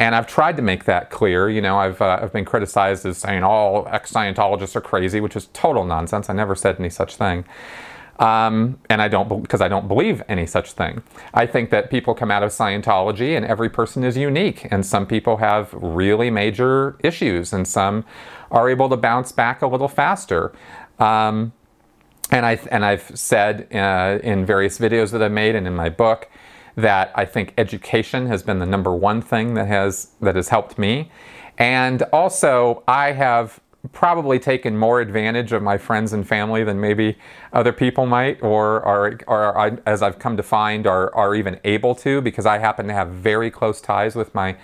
And 0.00 0.14
I've 0.14 0.26
tried 0.26 0.56
to 0.56 0.62
make 0.62 0.84
that 0.84 1.10
clear. 1.10 1.50
You 1.50 1.60
know, 1.60 1.76
I've, 1.76 2.00
uh, 2.00 2.20
I've 2.22 2.32
been 2.32 2.46
criticized 2.46 3.04
as 3.04 3.18
saying 3.18 3.44
all 3.44 3.86
ex 3.90 4.10
Scientologists 4.10 4.74
are 4.74 4.80
crazy, 4.80 5.20
which 5.20 5.36
is 5.36 5.48
total 5.52 5.84
nonsense. 5.84 6.30
I 6.30 6.32
never 6.32 6.54
said 6.54 6.76
any 6.78 6.88
such 6.88 7.16
thing. 7.16 7.44
Um, 8.18 8.78
and 8.88 9.02
I 9.02 9.08
don't, 9.08 9.42
because 9.42 9.60
I 9.60 9.68
don't 9.68 9.88
believe 9.88 10.22
any 10.26 10.46
such 10.46 10.72
thing. 10.72 11.02
I 11.34 11.44
think 11.44 11.68
that 11.68 11.90
people 11.90 12.14
come 12.14 12.30
out 12.30 12.42
of 12.42 12.50
Scientology 12.50 13.36
and 13.36 13.44
every 13.44 13.68
person 13.68 14.02
is 14.02 14.16
unique. 14.16 14.66
And 14.70 14.86
some 14.86 15.06
people 15.06 15.36
have 15.36 15.70
really 15.74 16.30
major 16.30 16.96
issues, 17.04 17.52
and 17.52 17.68
some 17.68 18.06
are 18.50 18.70
able 18.70 18.88
to 18.88 18.96
bounce 18.96 19.32
back 19.32 19.60
a 19.60 19.66
little 19.66 19.88
faster. 19.88 20.50
Um, 20.98 21.52
and, 22.30 22.46
I, 22.46 22.58
and 22.70 22.86
I've 22.86 23.10
said 23.14 23.68
uh, 23.74 24.18
in 24.22 24.46
various 24.46 24.78
videos 24.78 25.12
that 25.12 25.22
I've 25.22 25.30
made 25.30 25.54
and 25.54 25.66
in 25.66 25.76
my 25.76 25.90
book 25.90 26.30
that 26.80 27.10
I 27.14 27.24
think 27.24 27.54
education 27.58 28.26
has 28.26 28.42
been 28.42 28.58
the 28.58 28.66
number 28.66 28.94
one 28.94 29.22
thing 29.22 29.54
that 29.54 29.68
has 29.68 30.08
that 30.20 30.36
has 30.36 30.48
helped 30.48 30.78
me. 30.78 31.10
And 31.58 32.02
also, 32.12 32.82
I 32.88 33.12
have 33.12 33.60
probably 33.92 34.38
taken 34.38 34.76
more 34.76 35.00
advantage 35.00 35.52
of 35.52 35.62
my 35.62 35.78
friends 35.78 36.12
and 36.12 36.26
family 36.26 36.64
than 36.64 36.80
maybe 36.80 37.16
other 37.52 37.72
people 37.72 38.06
might, 38.06 38.42
or 38.42 38.82
are, 38.84 39.18
or 39.26 39.80
as 39.86 40.02
I've 40.02 40.18
come 40.18 40.36
to 40.36 40.42
find, 40.42 40.86
are, 40.86 41.14
are 41.14 41.34
even 41.34 41.58
able 41.64 41.94
to, 41.96 42.20
because 42.20 42.44
I 42.44 42.58
happen 42.58 42.86
to 42.88 42.92
have 42.92 43.08
very 43.08 43.50
close 43.50 43.80
ties 43.80 44.14
with 44.14 44.34
my 44.34 44.56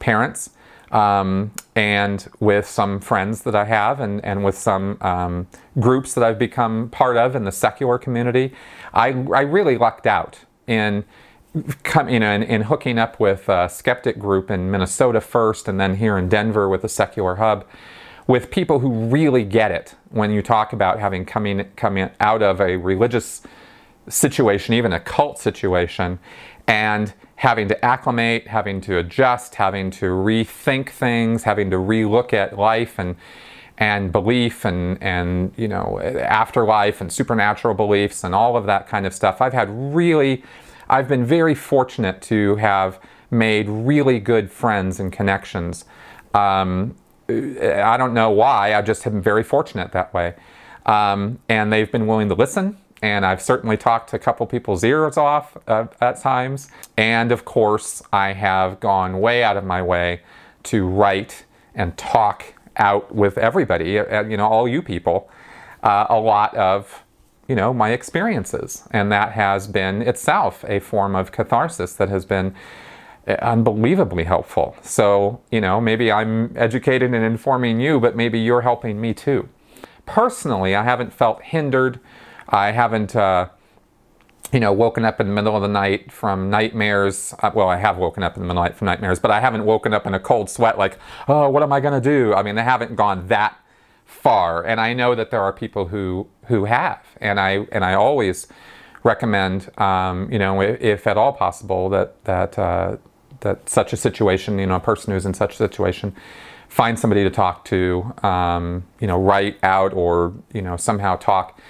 parents 0.00 0.50
um, 0.90 1.52
and 1.76 2.28
with 2.40 2.66
some 2.66 3.00
friends 3.00 3.42
that 3.42 3.54
I 3.54 3.64
have, 3.64 4.00
and, 4.00 4.24
and 4.24 4.44
with 4.44 4.58
some 4.58 4.98
um, 5.00 5.46
groups 5.78 6.14
that 6.14 6.24
I've 6.24 6.38
become 6.38 6.88
part 6.90 7.16
of 7.16 7.36
in 7.36 7.44
the 7.44 7.52
secular 7.52 7.98
community. 7.98 8.52
I, 8.92 9.08
I 9.08 9.42
really 9.42 9.78
lucked 9.78 10.06
out 10.06 10.40
in 10.66 11.04
come, 11.82 12.08
you 12.08 12.20
know, 12.20 12.32
in, 12.32 12.42
in 12.42 12.62
hooking 12.62 12.98
up 12.98 13.20
with 13.20 13.48
a 13.48 13.68
skeptic 13.68 14.18
group 14.18 14.50
in 14.50 14.70
Minnesota 14.70 15.20
first, 15.20 15.68
and 15.68 15.80
then 15.80 15.96
here 15.96 16.18
in 16.18 16.28
Denver 16.28 16.68
with 16.68 16.82
the 16.82 16.88
Secular 16.88 17.36
Hub, 17.36 17.64
with 18.26 18.50
people 18.50 18.80
who 18.80 18.90
really 18.90 19.44
get 19.44 19.70
it 19.70 19.94
when 20.10 20.30
you 20.30 20.42
talk 20.42 20.72
about 20.72 20.98
having 20.98 21.24
coming 21.24 21.64
coming 21.76 22.10
out 22.20 22.42
of 22.42 22.60
a 22.60 22.76
religious 22.76 23.42
situation, 24.08 24.74
even 24.74 24.92
a 24.92 25.00
cult 25.00 25.38
situation, 25.38 26.18
and 26.66 27.14
having 27.36 27.68
to 27.68 27.84
acclimate, 27.84 28.48
having 28.48 28.80
to 28.80 28.98
adjust, 28.98 29.56
having 29.56 29.90
to 29.90 30.06
rethink 30.06 30.90
things, 30.90 31.44
having 31.44 31.70
to 31.70 31.76
relook 31.76 32.32
at 32.32 32.58
life 32.58 32.98
and 32.98 33.16
and 33.76 34.12
belief 34.12 34.64
and 34.64 35.02
and 35.02 35.52
you 35.56 35.66
know 35.66 36.00
afterlife 36.00 37.00
and 37.00 37.12
supernatural 37.12 37.74
beliefs 37.74 38.22
and 38.22 38.34
all 38.34 38.56
of 38.56 38.66
that 38.66 38.88
kind 38.88 39.06
of 39.06 39.12
stuff. 39.12 39.40
I've 39.40 39.52
had 39.52 39.68
really 39.94 40.42
I've 40.94 41.08
been 41.08 41.24
very 41.24 41.56
fortunate 41.56 42.22
to 42.22 42.54
have 42.54 43.00
made 43.28 43.68
really 43.68 44.20
good 44.20 44.52
friends 44.52 45.00
and 45.00 45.12
connections. 45.12 45.86
Um, 46.34 46.94
I 47.28 47.96
don't 47.96 48.14
know 48.14 48.30
why, 48.30 48.74
I 48.74 48.80
just 48.80 49.02
been 49.02 49.20
very 49.20 49.42
fortunate 49.42 49.90
that 49.90 50.14
way. 50.14 50.34
Um, 50.86 51.40
and 51.48 51.72
they've 51.72 51.90
been 51.90 52.06
willing 52.06 52.28
to 52.28 52.36
listen 52.36 52.76
and 53.02 53.26
I've 53.26 53.42
certainly 53.42 53.76
talked 53.76 54.14
a 54.14 54.20
couple 54.20 54.46
people's 54.46 54.84
ears 54.84 55.16
off 55.16 55.56
uh, 55.66 55.86
at 56.00 56.20
times. 56.20 56.70
And 56.96 57.32
of 57.32 57.44
course, 57.44 58.00
I 58.12 58.32
have 58.32 58.78
gone 58.78 59.20
way 59.20 59.42
out 59.42 59.56
of 59.56 59.64
my 59.64 59.82
way 59.82 60.20
to 60.64 60.86
write 60.86 61.44
and 61.74 61.98
talk 61.98 62.54
out 62.76 63.12
with 63.12 63.36
everybody, 63.36 63.98
uh, 63.98 64.22
you 64.22 64.36
know, 64.36 64.46
all 64.46 64.68
you 64.68 64.80
people, 64.80 65.28
uh, 65.82 66.06
a 66.08 66.20
lot 66.20 66.54
of, 66.54 67.03
you 67.48 67.54
know, 67.54 67.74
my 67.74 67.90
experiences. 67.90 68.88
And 68.90 69.10
that 69.12 69.32
has 69.32 69.66
been 69.66 70.02
itself 70.02 70.64
a 70.66 70.80
form 70.80 71.14
of 71.14 71.32
catharsis 71.32 71.94
that 71.94 72.08
has 72.08 72.24
been 72.24 72.54
uh, 73.26 73.32
unbelievably 73.42 74.24
helpful. 74.24 74.76
So, 74.82 75.40
you 75.50 75.60
know, 75.60 75.80
maybe 75.80 76.10
I'm 76.12 76.56
educated 76.56 77.14
and 77.14 77.24
informing 77.24 77.80
you, 77.80 78.00
but 78.00 78.16
maybe 78.16 78.38
you're 78.38 78.62
helping 78.62 79.00
me 79.00 79.14
too. 79.14 79.48
Personally, 80.06 80.74
I 80.74 80.84
haven't 80.84 81.12
felt 81.12 81.42
hindered 81.42 82.00
I 82.48 82.72
haven't, 82.72 83.16
uh, 83.16 83.48
you 84.52 84.60
know, 84.60 84.72
woken 84.72 85.04
up 85.04 85.20
in 85.20 85.28
the 85.28 85.32
middle 85.32 85.56
of 85.56 85.62
the 85.62 85.68
night 85.68 86.12
from 86.12 86.50
nightmares. 86.50 87.34
Uh, 87.42 87.50
well, 87.54 87.68
I 87.68 87.76
have 87.76 87.96
woken 87.96 88.22
up 88.22 88.36
in 88.36 88.42
the 88.42 88.46
middle 88.46 88.62
of 88.62 88.64
the 88.64 88.68
night 88.70 88.76
from 88.76 88.86
nightmares, 88.86 89.18
but 89.18 89.30
I 89.30 89.40
haven't 89.40 89.64
woken 89.64 89.92
up 89.92 90.06
in 90.06 90.14
a 90.14 90.20
cold 90.20 90.50
sweat 90.50 90.78
like, 90.78 90.98
oh, 91.26 91.48
what 91.48 91.62
am 91.62 91.72
I 91.72 91.80
going 91.80 92.00
to 92.00 92.08
do? 92.08 92.34
I 92.34 92.42
mean, 92.42 92.58
I 92.58 92.62
haven't 92.62 92.96
gone 92.96 93.28
that 93.28 93.56
far. 94.04 94.64
And 94.64 94.80
I 94.80 94.94
know 94.94 95.14
that 95.14 95.30
there 95.30 95.42
are 95.42 95.52
people 95.52 95.88
who, 95.88 96.28
who 96.46 96.64
have. 96.64 97.04
And 97.20 97.40
I, 97.40 97.66
and 97.72 97.84
I 97.84 97.94
always 97.94 98.46
recommend, 99.02 99.70
um, 99.78 100.30
you 100.32 100.38
know, 100.38 100.60
if, 100.60 100.80
if, 100.80 101.06
at 101.06 101.16
all 101.16 101.32
possible, 101.32 101.88
that, 101.90 102.24
that, 102.24 102.58
uh, 102.58 102.96
that 103.40 103.68
such 103.68 103.92
a 103.92 103.96
situation, 103.96 104.58
you 104.58 104.66
know, 104.66 104.76
a 104.76 104.80
person 104.80 105.12
who's 105.12 105.26
in 105.26 105.34
such 105.34 105.54
a 105.54 105.56
situation, 105.56 106.14
find 106.68 106.98
somebody 106.98 107.22
to 107.22 107.30
talk 107.30 107.64
to, 107.66 108.12
um, 108.22 108.84
you 109.00 109.06
know, 109.06 109.20
write 109.20 109.58
out 109.62 109.92
or, 109.92 110.34
you 110.52 110.62
know, 110.62 110.76
somehow 110.76 111.16
talk 111.16 111.60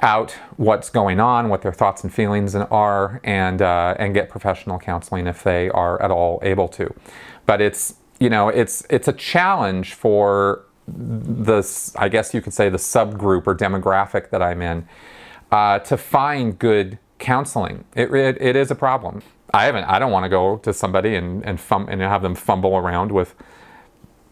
out 0.00 0.32
what's 0.56 0.90
going 0.90 1.20
on, 1.20 1.48
what 1.48 1.62
their 1.62 1.72
thoughts 1.72 2.04
and 2.04 2.12
feelings 2.12 2.54
are, 2.54 3.20
and 3.24 3.60
uh, 3.62 3.94
and 3.98 4.14
get 4.14 4.28
professional 4.28 4.78
counseling 4.78 5.26
if 5.26 5.42
they 5.42 5.68
are 5.70 6.00
at 6.02 6.10
all 6.10 6.38
able 6.42 6.68
to. 6.68 6.92
But 7.46 7.60
it's 7.60 7.94
you 8.20 8.30
know 8.30 8.48
it's 8.48 8.86
it's 8.90 9.08
a 9.08 9.12
challenge 9.12 9.94
for 9.94 10.64
this 10.96 11.94
I 11.96 12.08
guess 12.08 12.34
you 12.34 12.40
could 12.40 12.54
say 12.54 12.68
the 12.68 12.78
subgroup 12.78 13.46
or 13.46 13.54
demographic 13.54 14.30
that 14.30 14.42
I'm 14.42 14.62
in 14.62 14.88
uh, 15.50 15.78
to 15.80 15.96
find 15.96 16.58
good 16.58 16.98
counseling. 17.18 17.84
It, 17.94 18.12
it, 18.14 18.40
it 18.40 18.56
is 18.56 18.70
a 18.70 18.74
problem. 18.74 19.22
I 19.52 19.64
haven't. 19.64 19.84
I 19.84 19.98
don't 19.98 20.12
want 20.12 20.24
to 20.24 20.28
go 20.28 20.58
to 20.58 20.72
somebody 20.72 21.14
and 21.14 21.44
and, 21.44 21.60
fum- 21.60 21.88
and 21.88 22.00
have 22.00 22.22
them 22.22 22.34
fumble 22.34 22.76
around 22.76 23.12
with 23.12 23.34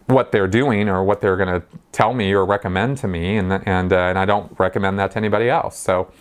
what 0.07 0.31
they're 0.31 0.47
doing 0.47 0.87
or 0.89 1.03
what 1.03 1.21
they're 1.21 1.35
going 1.35 1.61
to 1.61 1.67
tell 1.91 2.13
me 2.13 2.31
or 2.31 2.45
recommend 2.45 2.97
to 2.99 3.07
me, 3.07 3.37
and 3.37 3.51
and 3.67 3.91
uh, 3.91 3.97
and 3.97 4.17
I 4.17 4.25
don't 4.25 4.57
recommend 4.59 4.99
that 4.99 5.11
to 5.11 5.17
anybody 5.17 5.49
else. 5.49 5.77
So, 5.77 6.11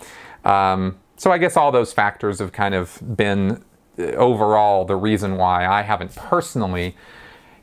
um, 0.45 0.99
so 1.17 1.31
I 1.31 1.39
guess 1.39 1.57
all 1.57 1.71
those 1.73 1.93
factors 1.93 2.39
have 2.41 2.53
kind 2.53 2.75
of 2.75 3.01
been 3.17 3.63
uh, 3.99 4.03
overall 4.13 4.85
the 4.85 4.97
reason 4.97 5.37
why 5.37 5.67
I 5.67 5.83
haven't 5.83 6.15
personally, 6.17 6.97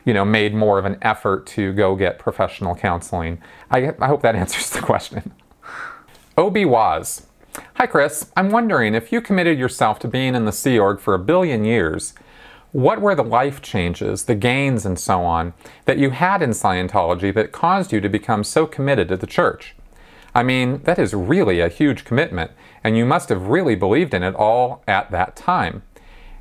you 0.06 0.14
know, 0.14 0.26
made 0.26 0.54
more 0.54 0.80
of 0.80 0.86
an 0.86 0.98
effort 1.02 1.46
to 1.48 1.74
go 1.74 1.96
get 1.96 2.20
professional 2.20 2.76
counseling. 2.76 3.42
I, 3.72 3.94
I 4.00 4.08
hope 4.08 4.22
that 4.22 4.36
answers 4.44 4.70
the 4.70 4.82
question. 4.82 5.34
Obi 6.38 6.66
Waz. 6.66 7.28
Hi, 7.76 7.86
Chris. 7.86 8.32
I'm 8.36 8.50
wondering 8.50 8.96
if 8.96 9.12
you 9.12 9.22
committed 9.22 9.60
yourself 9.60 10.00
to 10.00 10.08
being 10.08 10.34
in 10.34 10.46
the 10.46 10.52
Sea 10.52 10.80
Org 10.80 11.00
for 11.00 11.14
a 11.14 11.20
billion 11.20 11.64
years 11.64 12.14
what 12.74 13.02
were 13.02 13.14
the 13.14 13.24
life 13.24 13.62
changes, 13.62 14.24
the 14.24 14.34
gains, 14.34 14.84
and 14.84 14.98
so 14.98 15.22
on 15.22 15.54
that 15.86 16.00
you 16.00 16.10
had 16.10 16.42
in 16.42 16.50
Scientology 16.50 17.32
that 17.32 17.52
caused 17.52 17.94
you 17.94 18.02
to 18.02 18.10
become 18.10 18.44
so 18.44 18.66
committed 18.66 19.08
to 19.10 19.18
the 19.18 19.28
church? 19.28 19.76
I 20.34 20.42
mean, 20.42 20.82
that 20.86 20.98
is 20.98 21.14
really 21.14 21.60
a 21.60 21.70
huge 21.70 22.04
commitment, 22.04 22.50
and 22.84 22.98
you 22.98 23.06
must 23.06 23.30
have 23.30 23.48
really 23.48 23.76
believed 23.76 24.16
in 24.16 24.24
it 24.24 24.34
all 24.34 24.84
at 24.88 25.12
that 25.12 25.36
time. 25.36 25.84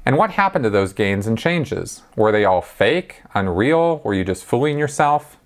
And 0.04 0.16
what 0.16 0.32
happened 0.32 0.64
to 0.64 0.70
those 0.70 0.92
gains 0.92 1.26
and 1.26 1.38
changes? 1.38 2.02
Were 2.16 2.32
they 2.32 2.44
all 2.44 2.60
fake, 2.60 3.22
unreal? 3.34 4.00
Were 4.04 4.14
you 4.14 4.24
just 4.24 4.44
fooling 4.44 4.78
yourself? 4.78 5.38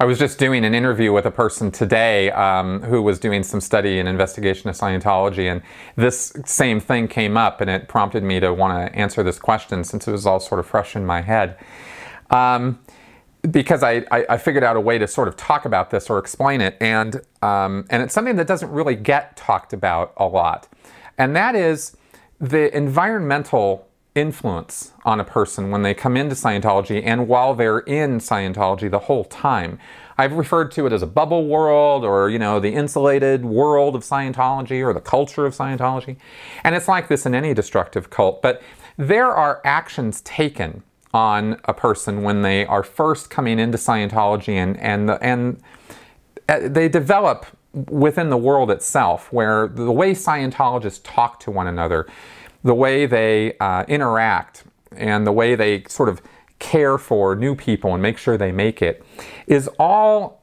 I 0.00 0.04
was 0.04 0.18
just 0.18 0.38
doing 0.38 0.64
an 0.64 0.74
interview 0.74 1.12
with 1.12 1.26
a 1.26 1.30
person 1.30 1.70
today 1.70 2.30
um, 2.30 2.80
who 2.82 3.02
was 3.02 3.18
doing 3.18 3.42
some 3.42 3.60
study 3.60 3.98
and 3.98 4.08
investigation 4.08 4.70
of 4.70 4.76
Scientology, 4.76 5.50
and 5.50 5.62
this 5.94 6.32
same 6.46 6.80
thing 6.80 7.06
came 7.06 7.36
up, 7.36 7.60
and 7.60 7.68
it 7.68 7.86
prompted 7.86 8.22
me 8.22 8.40
to 8.40 8.52
want 8.52 8.92
to 8.92 8.98
answer 8.98 9.22
this 9.22 9.38
question 9.38 9.84
since 9.84 10.08
it 10.08 10.12
was 10.12 10.26
all 10.26 10.40
sort 10.40 10.58
of 10.58 10.66
fresh 10.66 10.96
in 10.96 11.04
my 11.04 11.20
head. 11.20 11.58
Um, 12.30 12.78
because 13.50 13.82
I, 13.82 14.04
I, 14.10 14.26
I, 14.30 14.36
figured 14.38 14.62
out 14.62 14.76
a 14.76 14.80
way 14.80 14.98
to 14.98 15.08
sort 15.08 15.26
of 15.26 15.36
talk 15.36 15.64
about 15.64 15.90
this 15.90 16.08
or 16.08 16.18
explain 16.18 16.60
it, 16.60 16.76
and 16.80 17.20
um, 17.42 17.86
and 17.90 18.02
it's 18.02 18.14
something 18.14 18.36
that 18.36 18.46
doesn't 18.46 18.70
really 18.70 18.96
get 18.96 19.36
talked 19.36 19.72
about 19.72 20.12
a 20.16 20.26
lot, 20.26 20.68
and 21.18 21.34
that 21.36 21.54
is 21.54 21.96
the 22.38 22.74
environmental 22.74 23.89
influence 24.14 24.92
on 25.04 25.20
a 25.20 25.24
person 25.24 25.70
when 25.70 25.82
they 25.82 25.94
come 25.94 26.16
into 26.16 26.34
Scientology 26.34 27.02
and 27.04 27.28
while 27.28 27.54
they're 27.54 27.80
in 27.80 28.18
Scientology 28.18 28.90
the 28.90 28.98
whole 29.00 29.24
time. 29.24 29.78
I've 30.18 30.32
referred 30.32 30.70
to 30.72 30.86
it 30.86 30.92
as 30.92 31.02
a 31.02 31.06
bubble 31.06 31.46
world 31.46 32.04
or, 32.04 32.28
you 32.28 32.38
know, 32.38 32.60
the 32.60 32.74
insulated 32.74 33.44
world 33.44 33.94
of 33.94 34.02
Scientology 34.02 34.84
or 34.84 34.92
the 34.92 35.00
culture 35.00 35.46
of 35.46 35.54
Scientology. 35.54 36.16
And 36.64 36.74
it's 36.74 36.88
like 36.88 37.08
this 37.08 37.24
in 37.24 37.34
any 37.34 37.54
destructive 37.54 38.10
cult, 38.10 38.42
but 38.42 38.62
there 38.96 39.30
are 39.30 39.62
actions 39.64 40.20
taken 40.22 40.82
on 41.12 41.58
a 41.64 41.74
person 41.74 42.22
when 42.22 42.42
they 42.42 42.66
are 42.66 42.82
first 42.82 43.30
coming 43.30 43.58
into 43.58 43.78
Scientology 43.78 44.54
and 44.54 44.76
and 44.78 45.10
and 45.10 45.60
uh, 46.48 46.60
they 46.62 46.88
develop 46.88 47.46
within 47.72 48.30
the 48.30 48.36
world 48.36 48.70
itself 48.70 49.32
where 49.32 49.68
the 49.68 49.90
way 49.90 50.12
Scientologists 50.12 51.00
talk 51.02 51.40
to 51.40 51.50
one 51.50 51.66
another 51.66 52.06
the 52.62 52.74
way 52.74 53.06
they 53.06 53.56
uh, 53.58 53.84
interact 53.88 54.64
and 54.92 55.26
the 55.26 55.32
way 55.32 55.54
they 55.54 55.84
sort 55.84 56.08
of 56.08 56.20
care 56.58 56.98
for 56.98 57.34
new 57.34 57.54
people 57.54 57.94
and 57.94 58.02
make 58.02 58.18
sure 58.18 58.36
they 58.36 58.52
make 58.52 58.82
it 58.82 59.04
is 59.46 59.68
all 59.78 60.42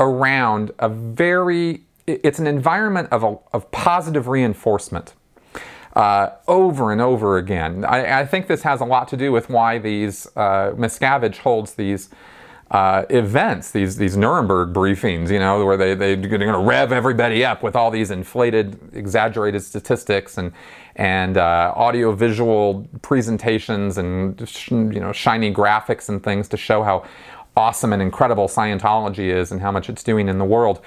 around 0.00 0.72
a 0.78 0.88
very 0.88 1.82
it's 2.06 2.38
an 2.38 2.46
environment 2.46 3.08
of, 3.10 3.22
a, 3.22 3.38
of 3.54 3.70
positive 3.70 4.28
reinforcement 4.28 5.14
uh, 5.96 6.30
over 6.48 6.92
and 6.92 7.00
over 7.00 7.38
again. 7.38 7.84
I, 7.84 8.20
I, 8.20 8.26
think 8.26 8.46
this 8.46 8.62
has 8.62 8.80
a 8.80 8.84
lot 8.84 9.08
to 9.08 9.16
do 9.16 9.32
with 9.32 9.48
why 9.48 9.78
these 9.78 10.26
uh, 10.36 10.72
Miscavige 10.76 11.38
holds 11.38 11.74
these 11.74 12.10
uh, 12.74 13.06
events, 13.08 13.70
these 13.70 13.98
these 13.98 14.16
Nuremberg 14.16 14.72
briefings, 14.72 15.30
you 15.30 15.38
know, 15.38 15.64
where 15.64 15.76
they 15.76 15.94
they're 15.94 16.16
going 16.16 16.40
to 16.40 16.58
rev 16.58 16.90
everybody 16.90 17.44
up 17.44 17.62
with 17.62 17.76
all 17.76 17.88
these 17.88 18.10
inflated, 18.10 18.76
exaggerated 18.92 19.62
statistics 19.62 20.38
and 20.38 20.50
and 20.96 21.36
uh, 21.36 21.72
audio 21.76 22.10
visual 22.10 22.84
presentations 23.00 23.96
and 23.96 24.40
you 24.68 24.98
know 24.98 25.12
shiny 25.12 25.54
graphics 25.54 26.08
and 26.08 26.24
things 26.24 26.48
to 26.48 26.56
show 26.56 26.82
how 26.82 27.06
awesome 27.56 27.92
and 27.92 28.02
incredible 28.02 28.48
Scientology 28.48 29.32
is 29.32 29.52
and 29.52 29.60
how 29.60 29.70
much 29.70 29.88
it's 29.88 30.02
doing 30.02 30.28
in 30.28 30.38
the 30.38 30.44
world. 30.44 30.80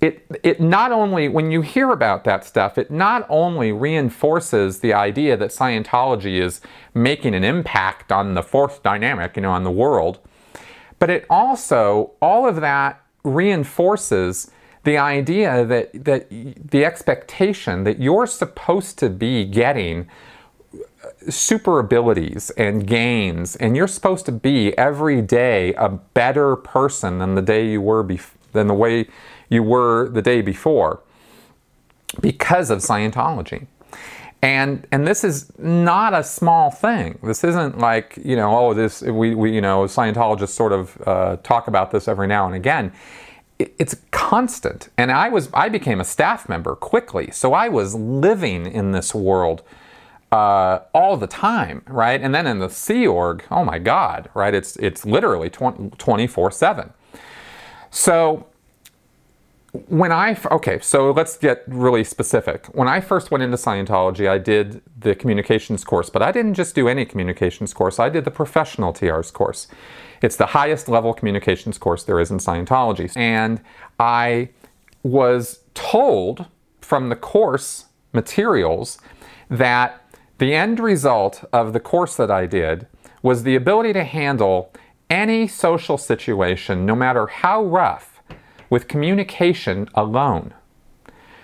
It, 0.00 0.24
it 0.44 0.60
not 0.60 0.92
only, 0.92 1.28
when 1.28 1.50
you 1.50 1.62
hear 1.62 1.90
about 1.90 2.22
that 2.24 2.44
stuff, 2.44 2.78
it 2.78 2.92
not 2.92 3.26
only 3.28 3.72
reinforces 3.72 4.80
the 4.80 4.92
idea 4.92 5.36
that 5.36 5.50
Scientology 5.50 6.40
is 6.40 6.60
making 6.92 7.34
an 7.34 7.42
impact 7.42 8.12
on 8.12 8.34
the 8.34 8.42
fourth 8.42 8.84
dynamic, 8.84 9.34
you 9.34 9.42
know, 9.42 9.50
on 9.50 9.64
the 9.64 9.70
world, 9.72 10.20
but 11.04 11.10
it 11.10 11.26
also, 11.28 12.12
all 12.22 12.48
of 12.48 12.62
that 12.62 13.02
reinforces 13.24 14.50
the 14.84 14.96
idea 14.96 15.62
that, 15.66 15.90
that 15.92 16.30
the 16.30 16.82
expectation 16.82 17.84
that 17.84 18.00
you're 18.00 18.26
supposed 18.26 18.98
to 19.00 19.10
be 19.10 19.44
getting 19.44 20.08
uh, 20.72 21.30
super 21.30 21.78
abilities 21.78 22.48
and 22.56 22.86
gains, 22.86 23.54
and 23.56 23.76
you're 23.76 23.86
supposed 23.86 24.24
to 24.24 24.32
be 24.32 24.72
every 24.78 25.20
day 25.20 25.74
a 25.74 25.90
better 25.90 26.56
person 26.56 27.18
than 27.18 27.34
the 27.34 27.42
day 27.42 27.68
you 27.68 27.82
were 27.82 28.02
bef- 28.02 28.30
than 28.52 28.66
the 28.66 28.72
way 28.72 29.06
you 29.50 29.62
were 29.62 30.08
the 30.08 30.22
day 30.22 30.40
before 30.40 31.00
because 32.22 32.70
of 32.70 32.78
Scientology. 32.78 33.66
And, 34.44 34.86
and 34.92 35.06
this 35.06 35.24
is 35.24 35.50
not 35.58 36.12
a 36.12 36.22
small 36.22 36.70
thing. 36.70 37.18
This 37.22 37.44
isn't 37.44 37.78
like, 37.78 38.18
you 38.22 38.36
know, 38.36 38.54
oh, 38.54 38.74
this, 38.74 39.00
we, 39.00 39.34
we 39.34 39.50
you 39.50 39.62
know, 39.62 39.84
Scientologists 39.84 40.50
sort 40.50 40.72
of 40.72 41.02
uh, 41.06 41.36
talk 41.38 41.66
about 41.66 41.92
this 41.92 42.08
every 42.08 42.26
now 42.26 42.44
and 42.44 42.54
again. 42.54 42.92
It's 43.58 43.96
constant. 44.10 44.90
And 44.98 45.10
I 45.10 45.30
was, 45.30 45.48
I 45.54 45.70
became 45.70 45.98
a 45.98 46.04
staff 46.04 46.46
member 46.46 46.76
quickly. 46.76 47.30
So 47.30 47.54
I 47.54 47.70
was 47.70 47.94
living 47.94 48.66
in 48.66 48.92
this 48.92 49.14
world 49.14 49.62
uh, 50.30 50.80
all 50.92 51.16
the 51.16 51.26
time, 51.26 51.80
right? 51.86 52.20
And 52.20 52.34
then 52.34 52.46
in 52.46 52.58
the 52.58 52.68
Sea 52.68 53.06
Org, 53.06 53.44
oh 53.50 53.64
my 53.64 53.78
God, 53.78 54.28
right? 54.34 54.52
It's, 54.52 54.76
it's 54.76 55.06
literally 55.06 55.48
24 55.48 56.50
7. 56.50 56.92
So 57.90 58.46
when 59.88 60.12
I, 60.12 60.38
okay, 60.52 60.78
so 60.80 61.10
let's 61.10 61.36
get 61.36 61.64
really 61.66 62.04
specific. 62.04 62.66
When 62.66 62.86
I 62.86 63.00
first 63.00 63.32
went 63.32 63.42
into 63.42 63.56
Scientology, 63.56 64.28
I 64.28 64.38
did 64.38 64.82
the 64.96 65.16
communications 65.16 65.82
course, 65.82 66.08
but 66.08 66.22
I 66.22 66.30
didn't 66.30 66.54
just 66.54 66.76
do 66.76 66.86
any 66.86 67.04
communications 67.04 67.74
course, 67.74 67.98
I 67.98 68.08
did 68.08 68.24
the 68.24 68.30
professional 68.30 68.92
TRs 68.92 69.32
course. 69.32 69.66
It's 70.22 70.36
the 70.36 70.46
highest 70.46 70.88
level 70.88 71.12
communications 71.12 71.76
course 71.76 72.04
there 72.04 72.20
is 72.20 72.30
in 72.30 72.38
Scientology. 72.38 73.12
And 73.16 73.60
I 73.98 74.50
was 75.02 75.64
told 75.74 76.46
from 76.80 77.08
the 77.08 77.16
course 77.16 77.86
materials 78.12 78.98
that 79.50 80.04
the 80.38 80.54
end 80.54 80.78
result 80.78 81.44
of 81.52 81.72
the 81.72 81.80
course 81.80 82.16
that 82.16 82.30
I 82.30 82.46
did 82.46 82.86
was 83.22 83.42
the 83.42 83.56
ability 83.56 83.92
to 83.94 84.04
handle 84.04 84.72
any 85.10 85.48
social 85.48 85.98
situation, 85.98 86.86
no 86.86 86.94
matter 86.94 87.26
how 87.26 87.64
rough, 87.64 88.13
with 88.74 88.88
communication 88.88 89.88
alone. 89.94 90.52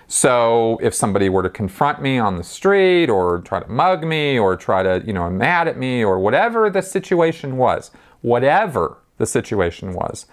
So 0.09 0.81
if 0.83 0.93
somebody 0.93 1.29
were 1.29 1.45
to 1.45 1.49
confront 1.49 2.03
me 2.03 2.19
on 2.19 2.39
the 2.39 2.43
street 2.43 3.09
or 3.09 3.39
try 3.39 3.61
to 3.61 3.69
mug 3.69 4.03
me 4.03 4.37
or 4.37 4.57
try 4.57 4.83
to, 4.83 5.01
you 5.07 5.13
know, 5.13 5.31
mad 5.31 5.69
at 5.69 5.79
me 5.79 6.05
or 6.05 6.19
whatever 6.19 6.69
the 6.69 6.83
situation 6.83 7.57
was, 7.57 7.93
whatever 8.23 8.97
the 9.19 9.27
situation 9.27 9.93
was, 9.93 10.27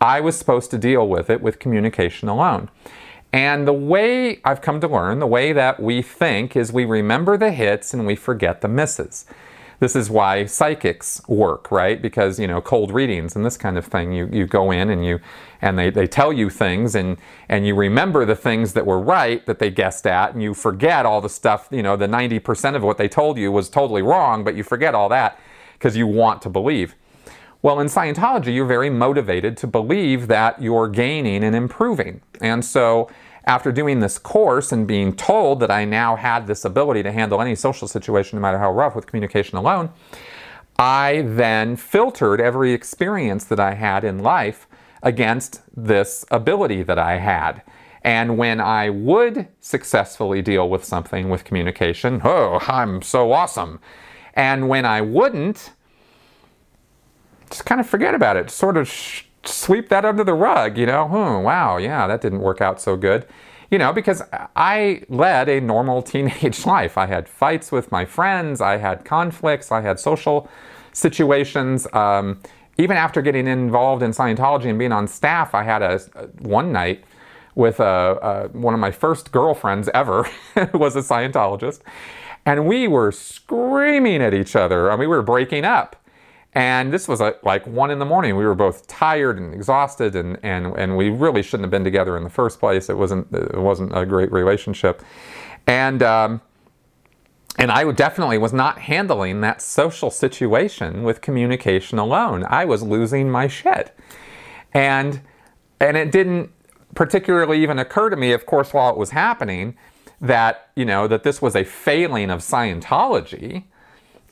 I 0.00 0.20
was 0.20 0.36
supposed 0.36 0.72
to 0.72 0.78
deal 0.78 1.06
with 1.06 1.30
it 1.30 1.40
with 1.40 1.60
communication 1.60 2.28
alone. 2.28 2.68
And 3.32 3.68
the 3.68 3.72
way 3.72 4.40
I've 4.44 4.60
come 4.60 4.80
to 4.80 4.88
learn, 4.88 5.20
the 5.20 5.28
way 5.28 5.52
that 5.52 5.78
we 5.78 6.02
think 6.02 6.56
is 6.56 6.72
we 6.72 6.84
remember 6.84 7.38
the 7.38 7.52
hits 7.52 7.94
and 7.94 8.08
we 8.08 8.16
forget 8.16 8.60
the 8.60 8.66
misses. 8.66 9.24
This 9.80 9.96
is 9.96 10.10
why 10.10 10.44
psychics 10.44 11.22
work, 11.26 11.70
right? 11.70 12.00
Because, 12.00 12.38
you 12.38 12.46
know, 12.46 12.60
cold 12.60 12.92
readings 12.92 13.34
and 13.34 13.44
this 13.44 13.56
kind 13.56 13.78
of 13.78 13.86
thing, 13.86 14.12
you, 14.12 14.28
you 14.30 14.46
go 14.46 14.70
in 14.70 14.90
and 14.90 15.04
you 15.04 15.20
and 15.62 15.78
they, 15.78 15.88
they 15.90 16.06
tell 16.06 16.32
you 16.32 16.50
things 16.50 16.94
and, 16.94 17.16
and 17.48 17.66
you 17.66 17.74
remember 17.74 18.26
the 18.26 18.36
things 18.36 18.74
that 18.74 18.84
were 18.84 19.00
right 19.00 19.44
that 19.46 19.58
they 19.58 19.70
guessed 19.70 20.06
at 20.06 20.34
and 20.34 20.42
you 20.42 20.52
forget 20.52 21.06
all 21.06 21.22
the 21.22 21.30
stuff, 21.30 21.66
you 21.70 21.82
know, 21.82 21.96
the 21.96 22.06
90% 22.06 22.76
of 22.76 22.82
what 22.82 22.98
they 22.98 23.08
told 23.08 23.38
you 23.38 23.50
was 23.50 23.70
totally 23.70 24.02
wrong, 24.02 24.44
but 24.44 24.54
you 24.54 24.62
forget 24.62 24.94
all 24.94 25.08
that 25.08 25.40
because 25.74 25.96
you 25.96 26.06
want 26.06 26.42
to 26.42 26.50
believe. 26.50 26.94
Well, 27.62 27.80
in 27.80 27.88
Scientology, 27.88 28.54
you're 28.54 28.66
very 28.66 28.90
motivated 28.90 29.56
to 29.58 29.66
believe 29.66 30.28
that 30.28 30.62
you're 30.62 30.88
gaining 30.88 31.42
and 31.42 31.56
improving. 31.56 32.20
And 32.40 32.64
so, 32.64 33.10
after 33.50 33.72
doing 33.72 33.98
this 33.98 34.16
course 34.16 34.70
and 34.70 34.86
being 34.86 35.12
told 35.12 35.58
that 35.58 35.72
I 35.72 35.84
now 35.84 36.14
had 36.14 36.46
this 36.46 36.64
ability 36.64 37.02
to 37.02 37.10
handle 37.10 37.42
any 37.42 37.56
social 37.56 37.88
situation, 37.88 38.38
no 38.38 38.42
matter 38.42 38.58
how 38.58 38.70
rough, 38.70 38.94
with 38.94 39.08
communication 39.08 39.58
alone, 39.58 39.90
I 40.78 41.22
then 41.26 41.74
filtered 41.74 42.40
every 42.40 42.72
experience 42.72 43.44
that 43.46 43.58
I 43.58 43.74
had 43.74 44.04
in 44.04 44.20
life 44.20 44.68
against 45.02 45.62
this 45.76 46.24
ability 46.30 46.84
that 46.84 46.96
I 46.96 47.16
had. 47.16 47.62
And 48.02 48.38
when 48.38 48.60
I 48.60 48.88
would 48.88 49.48
successfully 49.58 50.42
deal 50.42 50.70
with 50.70 50.84
something 50.84 51.28
with 51.28 51.42
communication, 51.42 52.20
oh, 52.22 52.60
I'm 52.68 53.02
so 53.02 53.32
awesome. 53.32 53.80
And 54.34 54.68
when 54.68 54.84
I 54.84 55.00
wouldn't, 55.00 55.72
just 57.50 57.66
kind 57.66 57.80
of 57.80 57.88
forget 57.88 58.14
about 58.14 58.36
it. 58.36 58.48
Sort 58.48 58.76
of 58.76 58.88
sh- 58.88 59.24
sweep 59.44 59.88
that 59.88 60.04
under 60.04 60.24
the 60.24 60.34
rug, 60.34 60.76
you 60.76 60.86
know? 60.86 61.06
Hmm, 61.06 61.42
wow, 61.42 61.76
yeah, 61.76 62.06
that 62.06 62.20
didn't 62.20 62.40
work 62.40 62.60
out 62.60 62.80
so 62.80 62.96
good. 62.96 63.26
You 63.70 63.78
know, 63.78 63.92
because 63.92 64.22
I 64.56 65.02
led 65.08 65.48
a 65.48 65.60
normal 65.60 66.02
teenage 66.12 66.66
life. 66.66 66.98
I 66.98 67.06
had 67.06 67.28
fights 67.28 67.70
with 67.70 67.92
my 67.92 68.04
friends, 68.04 68.60
I 68.60 68.78
had 68.78 69.04
conflicts, 69.04 69.70
I 69.70 69.80
had 69.80 70.00
social 70.00 70.48
situations. 70.92 71.86
Um, 71.92 72.40
even 72.78 72.96
after 72.96 73.22
getting 73.22 73.46
involved 73.46 74.02
in 74.02 74.10
Scientology 74.10 74.66
and 74.66 74.78
being 74.78 74.92
on 74.92 75.06
staff, 75.06 75.54
I 75.54 75.62
had 75.62 75.82
a, 75.82 76.00
a 76.14 76.26
one 76.42 76.72
night 76.72 77.04
with 77.54 77.80
a, 77.80 78.48
a, 78.54 78.58
one 78.58 78.74
of 78.74 78.80
my 78.80 78.90
first 78.90 79.32
girlfriends 79.32 79.88
ever 79.92 80.28
was 80.74 80.96
a 80.96 81.00
Scientologist, 81.00 81.80
and 82.46 82.66
we 82.66 82.88
were 82.88 83.12
screaming 83.12 84.22
at 84.22 84.32
each 84.32 84.56
other. 84.56 84.90
I 84.90 84.94
mean, 84.94 85.00
we 85.10 85.16
were 85.16 85.22
breaking 85.22 85.64
up. 85.64 85.96
And 86.52 86.92
this 86.92 87.06
was 87.06 87.20
like 87.20 87.66
one 87.66 87.90
in 87.92 88.00
the 88.00 88.04
morning. 88.04 88.36
We 88.36 88.44
were 88.44 88.56
both 88.56 88.86
tired 88.88 89.38
and 89.38 89.54
exhausted, 89.54 90.16
and, 90.16 90.36
and, 90.42 90.74
and 90.76 90.96
we 90.96 91.10
really 91.10 91.42
shouldn't 91.42 91.64
have 91.64 91.70
been 91.70 91.84
together 91.84 92.16
in 92.16 92.24
the 92.24 92.30
first 92.30 92.58
place. 92.58 92.88
It 92.88 92.96
wasn't 92.96 93.32
it 93.32 93.58
wasn't 93.58 93.96
a 93.96 94.04
great 94.04 94.32
relationship, 94.32 95.02
and 95.68 96.02
um, 96.02 96.40
and 97.56 97.70
I 97.70 97.90
definitely 97.92 98.38
was 98.38 98.52
not 98.52 98.78
handling 98.78 99.42
that 99.42 99.62
social 99.62 100.10
situation 100.10 101.04
with 101.04 101.20
communication 101.20 101.98
alone. 101.98 102.44
I 102.48 102.64
was 102.64 102.82
losing 102.82 103.30
my 103.30 103.46
shit, 103.46 103.96
and 104.74 105.20
and 105.80 105.96
it 105.96 106.10
didn't 106.10 106.50
particularly 106.96 107.62
even 107.62 107.78
occur 107.78 108.10
to 108.10 108.16
me, 108.16 108.32
of 108.32 108.44
course, 108.44 108.72
while 108.72 108.90
it 108.90 108.96
was 108.96 109.10
happening, 109.10 109.76
that 110.20 110.70
you 110.74 110.84
know 110.84 111.06
that 111.06 111.22
this 111.22 111.40
was 111.40 111.54
a 111.54 111.62
failing 111.62 112.28
of 112.28 112.40
Scientology 112.40 113.66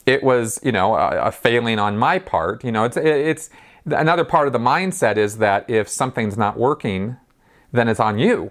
it 0.09 0.23
was 0.23 0.59
you 0.63 0.73
know 0.73 0.95
a, 0.95 1.27
a 1.27 1.33
failing 1.33 1.79
on 1.79 1.99
my 1.99 2.19
part. 2.19 2.65
You 2.65 2.73
know, 2.73 2.85
it's 2.85 2.97
it's 2.97 3.51
another 3.85 4.25
part 4.25 4.47
of 4.47 4.53
the 4.55 4.59
mindset 4.59 5.17
is 5.17 5.39
that 5.39 5.69
if 5.69 5.89
something's 5.89 6.39
not 6.39 6.59
working, 6.59 7.19
then 7.73 7.89
it's 7.89 8.01
on 8.01 8.19
you. 8.19 8.51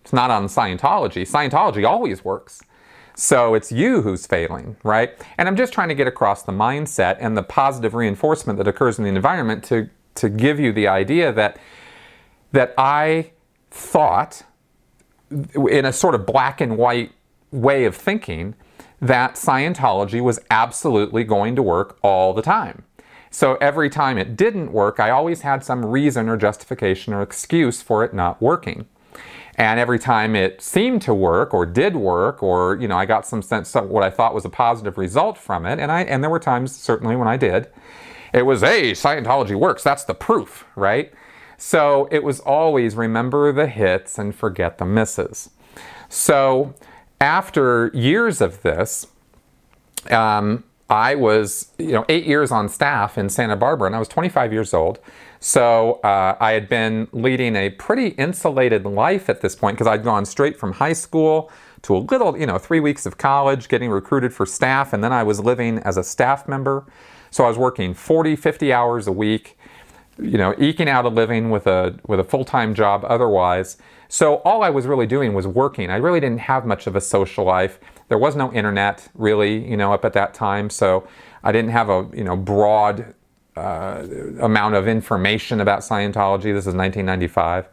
It's 0.00 0.12
not 0.12 0.30
on 0.30 0.46
Scientology. 0.46 1.22
Scientology 1.30 1.86
always 1.86 2.24
works. 2.24 2.62
So 3.16 3.54
it's 3.54 3.70
you 3.70 4.02
who's 4.02 4.26
failing, 4.26 4.76
right? 4.82 5.10
And 5.38 5.46
I'm 5.46 5.56
just 5.56 5.72
trying 5.72 5.88
to 5.88 5.94
get 5.94 6.06
across 6.06 6.42
the 6.42 6.52
mindset 6.52 7.16
and 7.20 7.36
the 7.36 7.42
positive 7.42 7.94
reinforcement 7.94 8.56
that 8.58 8.66
occurs 8.66 8.98
in 8.98 9.04
the 9.04 9.10
environment 9.10 9.62
to, 9.64 9.88
to 10.16 10.28
give 10.28 10.58
you 10.58 10.72
the 10.72 10.88
idea 10.88 11.32
that, 11.32 11.58
that 12.52 12.74
I 12.76 13.30
thought 13.70 14.42
in 15.30 15.84
a 15.84 15.92
sort 15.92 16.14
of 16.14 16.26
black 16.26 16.60
and 16.60 16.76
white 16.76 17.12
way 17.52 17.84
of 17.84 17.94
thinking 17.94 18.56
that 19.04 19.34
Scientology 19.34 20.22
was 20.22 20.40
absolutely 20.50 21.24
going 21.24 21.54
to 21.56 21.62
work 21.62 21.98
all 22.02 22.32
the 22.32 22.40
time. 22.40 22.84
So 23.30 23.56
every 23.56 23.90
time 23.90 24.16
it 24.16 24.34
didn't 24.34 24.72
work, 24.72 24.98
I 24.98 25.10
always 25.10 25.42
had 25.42 25.62
some 25.62 25.84
reason 25.84 26.28
or 26.28 26.36
justification 26.38 27.12
or 27.12 27.20
excuse 27.20 27.82
for 27.82 28.02
it 28.02 28.14
not 28.14 28.40
working. 28.40 28.86
And 29.56 29.78
every 29.78 29.98
time 29.98 30.34
it 30.34 30.62
seemed 30.62 31.02
to 31.02 31.12
work 31.12 31.52
or 31.52 31.66
did 31.66 31.96
work, 31.96 32.42
or 32.42 32.76
you 32.76 32.88
know, 32.88 32.96
I 32.96 33.04
got 33.04 33.26
some 33.26 33.42
sense 33.42 33.76
of 33.76 33.88
what 33.88 34.02
I 34.02 34.10
thought 34.10 34.34
was 34.34 34.44
a 34.44 34.48
positive 34.48 34.96
result 34.96 35.36
from 35.36 35.66
it, 35.66 35.78
and 35.78 35.92
I 35.92 36.02
and 36.02 36.22
there 36.22 36.30
were 36.30 36.40
times 36.40 36.74
certainly 36.74 37.14
when 37.14 37.28
I 37.28 37.36
did, 37.36 37.68
it 38.32 38.46
was, 38.46 38.62
hey, 38.62 38.92
Scientology 38.92 39.54
works. 39.54 39.84
That's 39.84 40.04
the 40.04 40.14
proof, 40.14 40.64
right? 40.74 41.12
So 41.56 42.08
it 42.10 42.24
was 42.24 42.40
always 42.40 42.96
remember 42.96 43.52
the 43.52 43.66
hits 43.66 44.18
and 44.18 44.34
forget 44.34 44.78
the 44.78 44.86
misses. 44.86 45.50
So 46.08 46.74
after 47.20 47.90
years 47.94 48.40
of 48.40 48.62
this, 48.62 49.06
um, 50.10 50.64
I 50.90 51.14
was, 51.14 51.72
you 51.78 51.92
know, 51.92 52.04
eight 52.08 52.26
years 52.26 52.50
on 52.50 52.68
staff 52.68 53.16
in 53.16 53.28
Santa 53.28 53.56
Barbara, 53.56 53.86
and 53.86 53.96
I 53.96 53.98
was 53.98 54.08
25 54.08 54.52
years 54.52 54.74
old. 54.74 54.98
So 55.40 55.94
uh, 56.04 56.36
I 56.40 56.52
had 56.52 56.68
been 56.68 57.08
leading 57.12 57.56
a 57.56 57.70
pretty 57.70 58.08
insulated 58.08 58.84
life 58.84 59.28
at 59.28 59.40
this 59.40 59.54
point 59.56 59.76
because 59.76 59.86
I'd 59.86 60.04
gone 60.04 60.24
straight 60.24 60.58
from 60.58 60.72
high 60.72 60.92
school 60.92 61.50
to 61.82 61.96
a 61.96 61.98
little, 61.98 62.38
you 62.38 62.46
know, 62.46 62.58
three 62.58 62.80
weeks 62.80 63.06
of 63.06 63.18
college, 63.18 63.68
getting 63.68 63.90
recruited 63.90 64.32
for 64.32 64.46
staff, 64.46 64.92
and 64.92 65.04
then 65.04 65.12
I 65.12 65.22
was 65.22 65.40
living 65.40 65.78
as 65.80 65.96
a 65.96 66.02
staff 66.02 66.48
member. 66.48 66.86
So 67.30 67.44
I 67.44 67.48
was 67.48 67.58
working 67.58 67.94
40, 67.94 68.36
50 68.36 68.72
hours 68.72 69.06
a 69.06 69.12
week, 69.12 69.58
you 70.18 70.38
know, 70.38 70.54
eking 70.58 70.88
out 70.88 71.04
a 71.04 71.08
living 71.08 71.50
with 71.50 71.66
a 71.66 71.98
with 72.06 72.20
a 72.20 72.24
full-time 72.24 72.74
job 72.74 73.04
otherwise. 73.06 73.76
So 74.14 74.36
all 74.44 74.62
I 74.62 74.70
was 74.70 74.86
really 74.86 75.08
doing 75.08 75.34
was 75.34 75.44
working. 75.44 75.90
I 75.90 75.96
really 75.96 76.20
didn't 76.20 76.38
have 76.38 76.64
much 76.64 76.86
of 76.86 76.94
a 76.94 77.00
social 77.00 77.44
life. 77.44 77.80
There 78.06 78.16
was 78.16 78.36
no 78.36 78.52
internet 78.52 79.08
really, 79.14 79.68
you 79.68 79.76
know, 79.76 79.92
up 79.92 80.04
at 80.04 80.12
that 80.12 80.34
time. 80.34 80.70
So 80.70 81.08
I 81.42 81.50
didn't 81.50 81.72
have 81.72 81.88
a, 81.88 82.08
you 82.14 82.22
know, 82.22 82.36
broad 82.36 83.12
uh, 83.56 84.06
amount 84.40 84.76
of 84.76 84.86
information 84.86 85.60
about 85.60 85.80
Scientology. 85.80 86.54
This 86.54 86.64
is 86.64 86.76
1995 86.76 87.66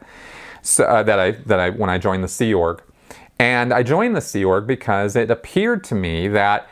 so, 0.64 0.84
uh, 0.86 1.04
that 1.04 1.20
I 1.20 1.32
that 1.46 1.60
I 1.60 1.70
when 1.70 1.92
I 1.92 2.00
joined 2.00 2.24
the 2.24 2.28
Sea 2.28 2.56
Org, 2.56 2.82
and 3.38 3.72
I 3.72 3.84
joined 3.84 4.16
the 4.16 4.22
Sea 4.22 4.44
Org 4.44 4.66
because 4.66 5.16
it 5.16 5.30
appeared 5.30 5.84
to 5.86 5.96
me 5.96 6.28
that 6.30 6.68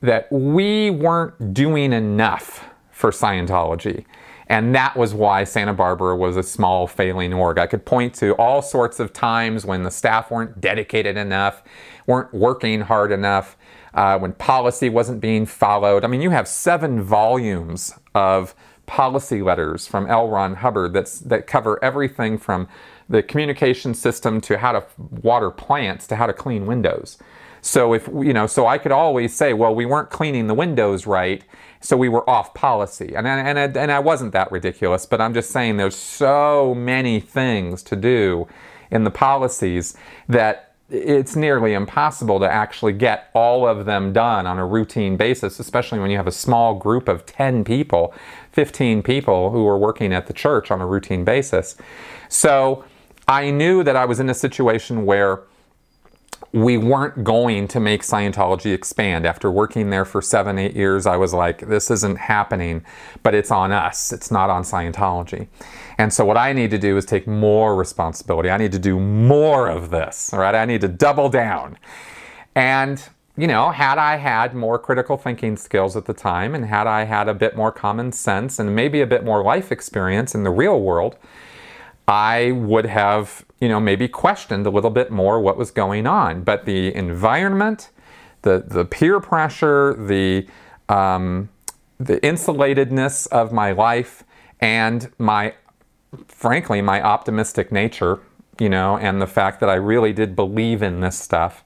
that 0.00 0.32
we 0.32 0.88
weren't 0.88 1.52
doing 1.52 1.92
enough 1.92 2.66
for 2.92 3.10
Scientology. 3.10 4.06
And 4.48 4.74
that 4.74 4.96
was 4.96 5.12
why 5.12 5.44
Santa 5.44 5.74
Barbara 5.74 6.16
was 6.16 6.36
a 6.36 6.42
small 6.42 6.86
failing 6.86 7.32
org. 7.32 7.58
I 7.58 7.66
could 7.66 7.84
point 7.84 8.14
to 8.16 8.34
all 8.36 8.62
sorts 8.62 9.00
of 9.00 9.12
times 9.12 9.66
when 9.66 9.82
the 9.82 9.90
staff 9.90 10.30
weren't 10.30 10.60
dedicated 10.60 11.16
enough, 11.16 11.62
weren't 12.06 12.32
working 12.32 12.82
hard 12.82 13.10
enough, 13.10 13.56
uh, 13.94 14.18
when 14.18 14.32
policy 14.34 14.88
wasn't 14.88 15.20
being 15.20 15.46
followed. 15.46 16.04
I 16.04 16.06
mean, 16.06 16.20
you 16.20 16.30
have 16.30 16.46
seven 16.46 17.02
volumes 17.02 17.92
of 18.14 18.54
policy 18.86 19.42
letters 19.42 19.86
from 19.86 20.06
L. 20.06 20.28
Ron 20.28 20.54
Hubbard 20.54 20.92
that's, 20.92 21.18
that 21.20 21.46
cover 21.46 21.82
everything 21.82 22.38
from 22.38 22.68
the 23.08 23.22
communication 23.22 23.94
system 23.94 24.40
to 24.42 24.58
how 24.58 24.72
to 24.72 24.84
water 24.98 25.50
plants 25.50 26.06
to 26.08 26.16
how 26.16 26.26
to 26.26 26.32
clean 26.32 26.66
windows. 26.66 27.18
So 27.60 27.94
if 27.94 28.06
you 28.06 28.32
know, 28.32 28.46
so 28.46 28.66
I 28.66 28.78
could 28.78 28.92
always 28.92 29.34
say, 29.34 29.52
well, 29.52 29.74
we 29.74 29.86
weren't 29.86 30.10
cleaning 30.10 30.46
the 30.46 30.54
windows 30.54 31.04
right, 31.04 31.42
so 31.86 31.96
we 31.96 32.08
were 32.08 32.28
off 32.28 32.52
policy, 32.52 33.14
and 33.14 33.26
and 33.26 33.58
and, 33.58 33.76
and 33.76 33.92
I 33.92 34.00
wasn't 34.00 34.32
that 34.32 34.50
ridiculous, 34.50 35.06
but 35.06 35.20
I'm 35.20 35.32
just 35.32 35.50
saying 35.50 35.76
there's 35.76 35.96
so 35.96 36.74
many 36.74 37.20
things 37.20 37.82
to 37.84 37.96
do 37.96 38.48
in 38.90 39.04
the 39.04 39.10
policies 39.10 39.96
that 40.28 40.74
it's 40.88 41.34
nearly 41.34 41.72
impossible 41.72 42.38
to 42.38 42.48
actually 42.48 42.92
get 42.92 43.30
all 43.34 43.66
of 43.66 43.86
them 43.86 44.12
done 44.12 44.46
on 44.46 44.58
a 44.58 44.66
routine 44.66 45.16
basis, 45.16 45.58
especially 45.58 45.98
when 45.98 46.10
you 46.10 46.16
have 46.16 46.28
a 46.28 46.32
small 46.32 46.74
group 46.74 47.08
of 47.08 47.26
10 47.26 47.64
people, 47.64 48.14
15 48.52 49.02
people 49.02 49.50
who 49.50 49.66
are 49.66 49.78
working 49.78 50.12
at 50.12 50.28
the 50.28 50.32
church 50.32 50.70
on 50.70 50.80
a 50.80 50.86
routine 50.86 51.24
basis. 51.24 51.76
So 52.28 52.84
I 53.26 53.50
knew 53.50 53.82
that 53.82 53.96
I 53.96 54.04
was 54.04 54.20
in 54.20 54.30
a 54.30 54.34
situation 54.34 55.04
where 55.04 55.40
we 56.56 56.78
weren't 56.78 57.22
going 57.22 57.68
to 57.68 57.78
make 57.78 58.00
Scientology 58.00 58.72
expand. 58.72 59.26
After 59.26 59.50
working 59.50 59.90
there 59.90 60.06
for 60.06 60.22
seven, 60.22 60.58
eight 60.58 60.74
years, 60.74 61.04
I 61.04 61.18
was 61.18 61.34
like, 61.34 61.68
this 61.68 61.90
isn't 61.90 62.16
happening, 62.16 62.82
but 63.22 63.34
it's 63.34 63.50
on 63.50 63.72
us. 63.72 64.10
It's 64.10 64.30
not 64.30 64.48
on 64.48 64.62
Scientology. 64.62 65.48
And 65.98 66.10
so, 66.10 66.24
what 66.24 66.38
I 66.38 66.54
need 66.54 66.70
to 66.70 66.78
do 66.78 66.96
is 66.96 67.04
take 67.04 67.26
more 67.26 67.76
responsibility. 67.76 68.48
I 68.48 68.56
need 68.56 68.72
to 68.72 68.78
do 68.78 68.98
more 68.98 69.68
of 69.68 69.90
this, 69.90 70.30
right? 70.32 70.54
I 70.54 70.64
need 70.64 70.80
to 70.80 70.88
double 70.88 71.28
down. 71.28 71.76
And, 72.54 73.06
you 73.36 73.48
know, 73.48 73.68
had 73.70 73.98
I 73.98 74.16
had 74.16 74.54
more 74.54 74.78
critical 74.78 75.18
thinking 75.18 75.58
skills 75.58 75.94
at 75.94 76.06
the 76.06 76.14
time, 76.14 76.54
and 76.54 76.64
had 76.64 76.86
I 76.86 77.04
had 77.04 77.28
a 77.28 77.34
bit 77.34 77.54
more 77.54 77.70
common 77.70 78.12
sense 78.12 78.58
and 78.58 78.74
maybe 78.74 79.02
a 79.02 79.06
bit 79.06 79.24
more 79.24 79.42
life 79.42 79.70
experience 79.70 80.34
in 80.34 80.42
the 80.42 80.50
real 80.50 80.80
world, 80.80 81.18
I 82.08 82.52
would 82.52 82.86
have, 82.86 83.44
you 83.60 83.68
know, 83.68 83.80
maybe 83.80 84.08
questioned 84.08 84.66
a 84.66 84.70
little 84.70 84.90
bit 84.90 85.10
more 85.10 85.40
what 85.40 85.56
was 85.56 85.70
going 85.70 86.06
on. 86.06 86.42
But 86.42 86.64
the 86.66 86.94
environment, 86.94 87.90
the 88.42 88.64
the 88.66 88.84
peer 88.84 89.20
pressure, 89.20 89.94
the 89.94 90.46
um, 90.88 91.48
the 91.98 92.18
insulatedness 92.20 93.26
of 93.28 93.52
my 93.52 93.72
life, 93.72 94.24
and 94.60 95.10
my, 95.18 95.54
frankly, 96.28 96.82
my 96.82 97.02
optimistic 97.02 97.72
nature, 97.72 98.20
you 98.58 98.68
know, 98.68 98.98
and 98.98 99.20
the 99.20 99.26
fact 99.26 99.60
that 99.60 99.70
I 99.70 99.74
really 99.74 100.12
did 100.12 100.36
believe 100.36 100.82
in 100.82 101.00
this 101.00 101.18
stuff, 101.18 101.64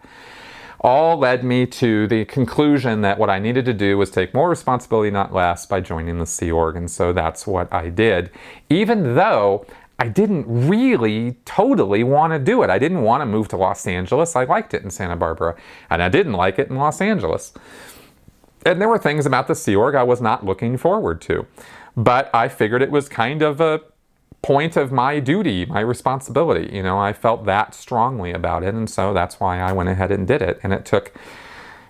all 0.81 1.19
led 1.19 1.45
me 1.45 1.67
to 1.67 2.07
the 2.07 2.25
conclusion 2.25 3.03
that 3.03 3.19
what 3.19 3.29
I 3.29 3.39
needed 3.39 3.65
to 3.67 3.75
do 3.75 3.99
was 3.99 4.11
take 4.11 4.33
more 4.33 4.49
responsibility, 4.49 5.11
not 5.11 5.33
less, 5.33 5.67
by 5.67 5.81
joining 5.81 6.19
the 6.19 6.27
Sea 6.27 6.51
Org. 6.51 6.77
And 6.77 6.91
so 6.91 7.13
that's 7.13 7.47
what 7.47 7.73
I 7.73 7.91
did, 7.91 8.31
even 8.71 9.15
though 9.15 9.67
I 10.01 10.09
didn't 10.09 10.47
really 10.49 11.37
totally 11.45 12.03
want 12.05 12.33
to 12.33 12.39
do 12.39 12.63
it. 12.63 12.71
I 12.71 12.79
didn't 12.79 13.03
want 13.03 13.21
to 13.21 13.27
move 13.27 13.49
to 13.49 13.59
Los 13.59 13.87
Angeles. 13.87 14.35
I 14.35 14.45
liked 14.45 14.73
it 14.73 14.83
in 14.83 14.91
Santa 14.91 15.15
Barbara, 15.15 15.57
and 15.91 16.03
I 16.03 16.09
didn't 16.09 16.33
like 16.33 16.59
it 16.59 16.71
in 16.71 16.77
Los 16.77 17.03
Angeles. 17.03 17.53
And 18.65 18.81
there 18.81 18.89
were 18.89 18.99
things 18.99 19.27
about 19.27 19.47
the 19.47 19.55
Sea 19.55 19.77
Org 19.77 19.95
I 19.95 20.03
was 20.03 20.23
not 20.23 20.43
looking 20.43 20.79
forward 20.79 21.21
to. 21.23 21.47
But 21.99 22.31
I 22.35 22.49
figured 22.49 22.81
it 22.81 22.91
was 22.91 23.11
kind 23.11 23.43
of 23.43 23.61
a 23.61 23.83
point 24.41 24.75
of 24.75 24.91
my 24.91 25.21
duty, 25.21 25.67
my 25.67 25.81
responsibility. 25.81 26.75
You 26.75 26.83
know, 26.83 26.99
I 26.99 27.13
felt 27.13 27.45
that 27.45 27.75
strongly 27.75 28.33
about 28.33 28.63
it, 28.63 28.73
and 28.73 28.89
so 28.89 29.13
that's 29.13 29.39
why 29.39 29.61
I 29.61 29.73
went 29.73 29.91
ahead 29.91 30.11
and 30.11 30.27
did 30.27 30.41
it. 30.41 30.59
And 30.63 30.73
it 30.73 30.87
took, 30.87 31.13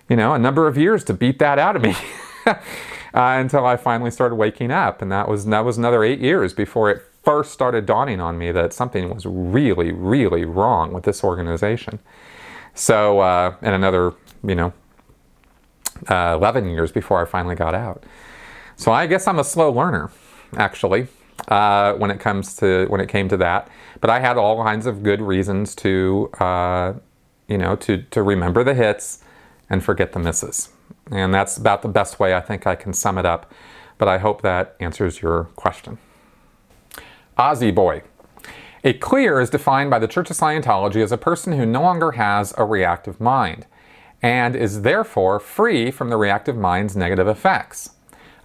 you 0.09 0.17
know, 0.17 0.33
a 0.33 0.39
number 0.39 0.67
of 0.67 0.77
years 0.77 1.05
to 1.05 1.13
beat 1.13 1.39
that 1.39 1.57
out 1.57 1.77
of 1.77 1.81
me. 1.81 1.95
uh, 2.45 2.55
until 3.13 3.65
I 3.65 3.77
finally 3.77 4.11
started 4.11 4.35
waking 4.35 4.71
up, 4.71 5.01
and 5.01 5.09
that 5.13 5.29
was 5.29 5.45
that 5.45 5.63
was 5.63 5.77
another 5.77 6.03
eight 6.03 6.19
years 6.19 6.53
before 6.53 6.89
it 6.89 7.03
first 7.23 7.51
started 7.51 7.85
dawning 7.85 8.19
on 8.19 8.37
me 8.37 8.51
that 8.51 8.73
something 8.73 9.13
was 9.13 9.25
really, 9.25 9.91
really 9.91 10.43
wrong 10.43 10.93
with 10.93 11.03
this 11.03 11.23
organization. 11.23 11.99
So, 12.73 13.19
uh, 13.19 13.55
and 13.61 13.75
another, 13.75 14.13
you 14.43 14.55
know, 14.55 14.73
uh, 16.09 16.35
11 16.37 16.69
years 16.69 16.91
before 16.91 17.21
I 17.21 17.25
finally 17.25 17.55
got 17.55 17.75
out. 17.75 18.03
So 18.75 18.91
I 18.91 19.05
guess 19.05 19.27
I'm 19.27 19.39
a 19.39 19.43
slow 19.43 19.71
learner, 19.71 20.09
actually, 20.57 21.07
uh, 21.47 21.93
when 21.93 22.09
it 22.09 22.19
comes 22.19 22.55
to 22.57 22.87
when 22.87 22.99
it 22.99 23.09
came 23.09 23.29
to 23.29 23.37
that. 23.37 23.69
But 23.99 24.09
I 24.09 24.19
had 24.19 24.37
all 24.37 24.63
kinds 24.63 24.87
of 24.87 25.03
good 25.03 25.21
reasons 25.21 25.75
to, 25.75 26.29
uh, 26.39 26.93
you 27.47 27.57
know, 27.57 27.75
to 27.75 28.03
to 28.03 28.23
remember 28.23 28.63
the 28.63 28.73
hits 28.73 29.23
and 29.69 29.83
forget 29.83 30.13
the 30.13 30.19
misses. 30.19 30.69
And 31.11 31.33
that's 31.33 31.57
about 31.57 31.81
the 31.81 31.89
best 31.89 32.19
way 32.19 32.33
I 32.33 32.41
think 32.41 32.65
I 32.65 32.75
can 32.75 32.93
sum 32.93 33.17
it 33.17 33.25
up. 33.25 33.51
But 33.97 34.07
I 34.07 34.17
hope 34.17 34.41
that 34.41 34.75
answers 34.79 35.21
your 35.21 35.45
question. 35.55 35.99
Ozzy 37.41 37.73
Boy. 37.73 38.03
A 38.83 38.93
clear 38.93 39.39
is 39.39 39.49
defined 39.49 39.89
by 39.89 39.97
the 39.97 40.07
Church 40.07 40.29
of 40.29 40.37
Scientology 40.37 41.01
as 41.01 41.11
a 41.11 41.17
person 41.17 41.53
who 41.53 41.65
no 41.65 41.81
longer 41.81 42.11
has 42.11 42.53
a 42.55 42.63
reactive 42.63 43.19
mind 43.19 43.65
and 44.21 44.55
is 44.55 44.83
therefore 44.83 45.39
free 45.39 45.89
from 45.89 46.11
the 46.11 46.17
reactive 46.17 46.55
mind's 46.55 46.95
negative 46.95 47.27
effects. 47.27 47.95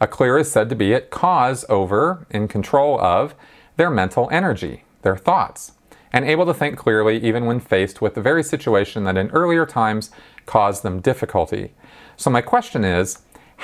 A 0.00 0.06
clear 0.06 0.38
is 0.38 0.50
said 0.50 0.70
to 0.70 0.74
be 0.74 0.94
at 0.94 1.10
cause 1.10 1.66
over, 1.68 2.26
in 2.30 2.48
control 2.48 2.98
of, 2.98 3.34
their 3.76 3.90
mental 3.90 4.30
energy, 4.32 4.84
their 5.02 5.18
thoughts, 5.18 5.72
and 6.10 6.24
able 6.24 6.46
to 6.46 6.54
think 6.54 6.78
clearly 6.78 7.22
even 7.22 7.44
when 7.44 7.60
faced 7.60 8.00
with 8.00 8.14
the 8.14 8.22
very 8.22 8.42
situation 8.42 9.04
that 9.04 9.18
in 9.18 9.28
earlier 9.28 9.66
times 9.66 10.10
caused 10.46 10.82
them 10.82 11.02
difficulty. 11.02 11.74
So, 12.16 12.30
my 12.30 12.40
question 12.40 12.82
is 12.82 13.18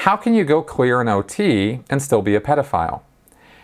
how 0.05 0.15
can 0.15 0.35
you 0.35 0.45
go 0.45 0.61
clear 0.61 1.01
in 1.01 1.09
OT 1.09 1.81
and 1.89 2.03
still 2.03 2.21
be 2.21 2.35
a 2.35 2.41
pedophile? 2.41 3.01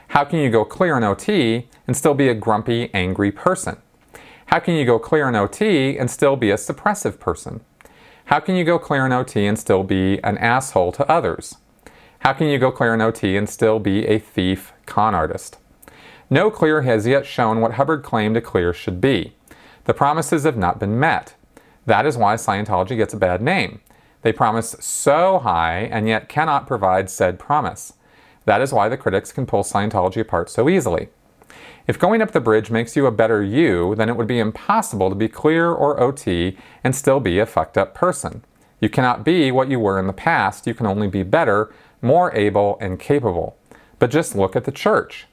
How 0.08 0.24
can 0.24 0.38
you 0.38 0.50
go 0.50 0.64
clear 0.64 0.96
in 0.96 1.04
OT 1.04 1.68
and 1.86 1.96
still 1.96 2.14
be 2.14 2.28
a 2.28 2.34
grumpy, 2.34 2.90
angry 2.94 3.30
person? 3.30 3.76
How 4.46 4.58
can 4.58 4.74
you 4.74 4.86
go 4.86 4.98
clear 4.98 5.28
in 5.28 5.36
OT 5.36 5.98
and 5.98 6.10
still 6.10 6.34
be 6.34 6.50
a 6.50 6.56
suppressive 6.56 7.20
person? 7.20 7.60
How 8.24 8.40
can 8.40 8.56
you 8.56 8.64
go 8.64 8.78
clear 8.78 9.04
in 9.04 9.12
OT 9.12 9.46
and 9.46 9.58
still 9.58 9.82
be 9.84 10.18
an 10.24 10.38
asshole 10.38 10.92
to 10.92 11.10
others? 11.10 11.56
How 12.20 12.32
can 12.32 12.48
you 12.48 12.58
go 12.58 12.72
clear 12.72 12.94
in 12.94 13.02
OT 13.02 13.36
and 13.36 13.48
still 13.48 13.78
be 13.78 14.06
a 14.06 14.18
thief 14.18 14.72
con 14.86 15.14
artist? 15.14 15.58
No 16.30 16.50
clear 16.50 16.82
has 16.82 17.06
yet 17.06 17.26
shown 17.26 17.60
what 17.60 17.74
Hubbard 17.74 18.02
claimed 18.02 18.36
a 18.38 18.40
clear 18.40 18.72
should 18.72 19.02
be. 19.02 19.34
The 19.84 19.94
promises 19.94 20.44
have 20.44 20.56
not 20.56 20.80
been 20.80 20.98
met. 20.98 21.34
That 21.84 22.06
is 22.06 22.16
why 22.16 22.34
Scientology 22.34 22.96
gets 22.96 23.12
a 23.14 23.18
bad 23.18 23.42
name. 23.42 23.80
They 24.22 24.32
promise 24.32 24.74
so 24.80 25.38
high 25.38 25.80
and 25.80 26.08
yet 26.08 26.28
cannot 26.30 26.66
provide 26.66 27.10
said 27.10 27.38
promise. 27.38 27.92
That 28.48 28.62
is 28.62 28.72
why 28.72 28.88
the 28.88 28.96
critics 28.96 29.30
can 29.30 29.44
pull 29.44 29.62
Scientology 29.62 30.22
apart 30.22 30.48
so 30.48 30.70
easily. 30.70 31.10
If 31.86 31.98
going 31.98 32.22
up 32.22 32.30
the 32.30 32.40
bridge 32.40 32.70
makes 32.70 32.96
you 32.96 33.04
a 33.04 33.10
better 33.10 33.42
you, 33.42 33.94
then 33.94 34.08
it 34.08 34.16
would 34.16 34.26
be 34.26 34.38
impossible 34.38 35.10
to 35.10 35.14
be 35.14 35.28
clear 35.28 35.70
or 35.70 36.00
OT 36.00 36.56
and 36.82 36.96
still 36.96 37.20
be 37.20 37.38
a 37.38 37.44
fucked 37.44 37.76
up 37.76 37.94
person. 37.94 38.42
You 38.80 38.88
cannot 38.88 39.22
be 39.22 39.52
what 39.52 39.68
you 39.68 39.78
were 39.78 39.98
in 39.98 40.06
the 40.06 40.14
past, 40.14 40.66
you 40.66 40.72
can 40.72 40.86
only 40.86 41.08
be 41.08 41.22
better, 41.22 41.70
more 42.00 42.34
able, 42.34 42.78
and 42.80 42.98
capable. 42.98 43.58
But 43.98 44.10
just 44.10 44.34
look 44.34 44.56
at 44.56 44.64
the 44.64 44.72
church. 44.72 45.26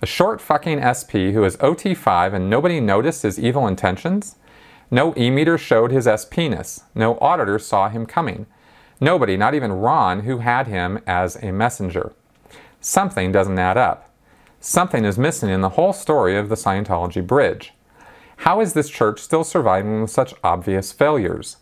A 0.00 0.06
short 0.06 0.40
fucking 0.40 0.80
SP 0.80 1.36
who 1.36 1.44
is 1.44 1.58
OT5 1.58 2.32
and 2.32 2.48
nobody 2.48 2.80
noticed 2.80 3.22
his 3.22 3.38
evil 3.38 3.66
intentions? 3.66 4.36
No 4.90 5.12
e 5.14 5.28
meter 5.28 5.58
showed 5.58 5.90
his 5.90 6.06
SPness. 6.06 6.84
No 6.94 7.18
auditor 7.18 7.58
saw 7.58 7.90
him 7.90 8.06
coming. 8.06 8.46
Nobody, 8.98 9.36
not 9.36 9.52
even 9.52 9.72
Ron, 9.72 10.20
who 10.20 10.38
had 10.38 10.68
him 10.68 11.00
as 11.06 11.36
a 11.36 11.52
messenger. 11.52 12.14
Something 12.84 13.30
doesn't 13.30 13.60
add 13.60 13.76
up. 13.76 14.10
Something 14.58 15.04
is 15.04 15.16
missing 15.16 15.48
in 15.48 15.60
the 15.60 15.70
whole 15.70 15.92
story 15.92 16.36
of 16.36 16.48
the 16.48 16.56
Scientology 16.56 17.24
bridge. 17.24 17.72
How 18.38 18.60
is 18.60 18.72
this 18.72 18.90
church 18.90 19.20
still 19.20 19.44
surviving 19.44 20.00
with 20.00 20.10
such 20.10 20.34
obvious 20.42 20.90
failures? 20.90 21.58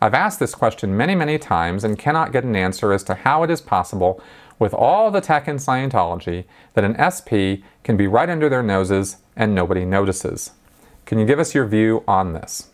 I've 0.00 0.14
asked 0.14 0.40
this 0.40 0.56
question 0.56 0.96
many, 0.96 1.14
many 1.14 1.38
times 1.38 1.84
and 1.84 1.96
cannot 1.96 2.32
get 2.32 2.42
an 2.42 2.56
answer 2.56 2.92
as 2.92 3.04
to 3.04 3.14
how 3.14 3.44
it 3.44 3.50
is 3.50 3.60
possible, 3.60 4.20
with 4.58 4.74
all 4.74 5.12
the 5.12 5.20
tech 5.20 5.46
in 5.46 5.56
Scientology, 5.58 6.44
that 6.74 6.82
an 6.82 6.96
SP 6.98 7.62
can 7.84 7.96
be 7.96 8.08
right 8.08 8.28
under 8.28 8.48
their 8.48 8.62
noses 8.62 9.18
and 9.36 9.54
nobody 9.54 9.84
notices. 9.84 10.50
Can 11.06 11.20
you 11.20 11.24
give 11.24 11.38
us 11.38 11.54
your 11.54 11.66
view 11.66 12.02
on 12.08 12.32
this? 12.32 12.70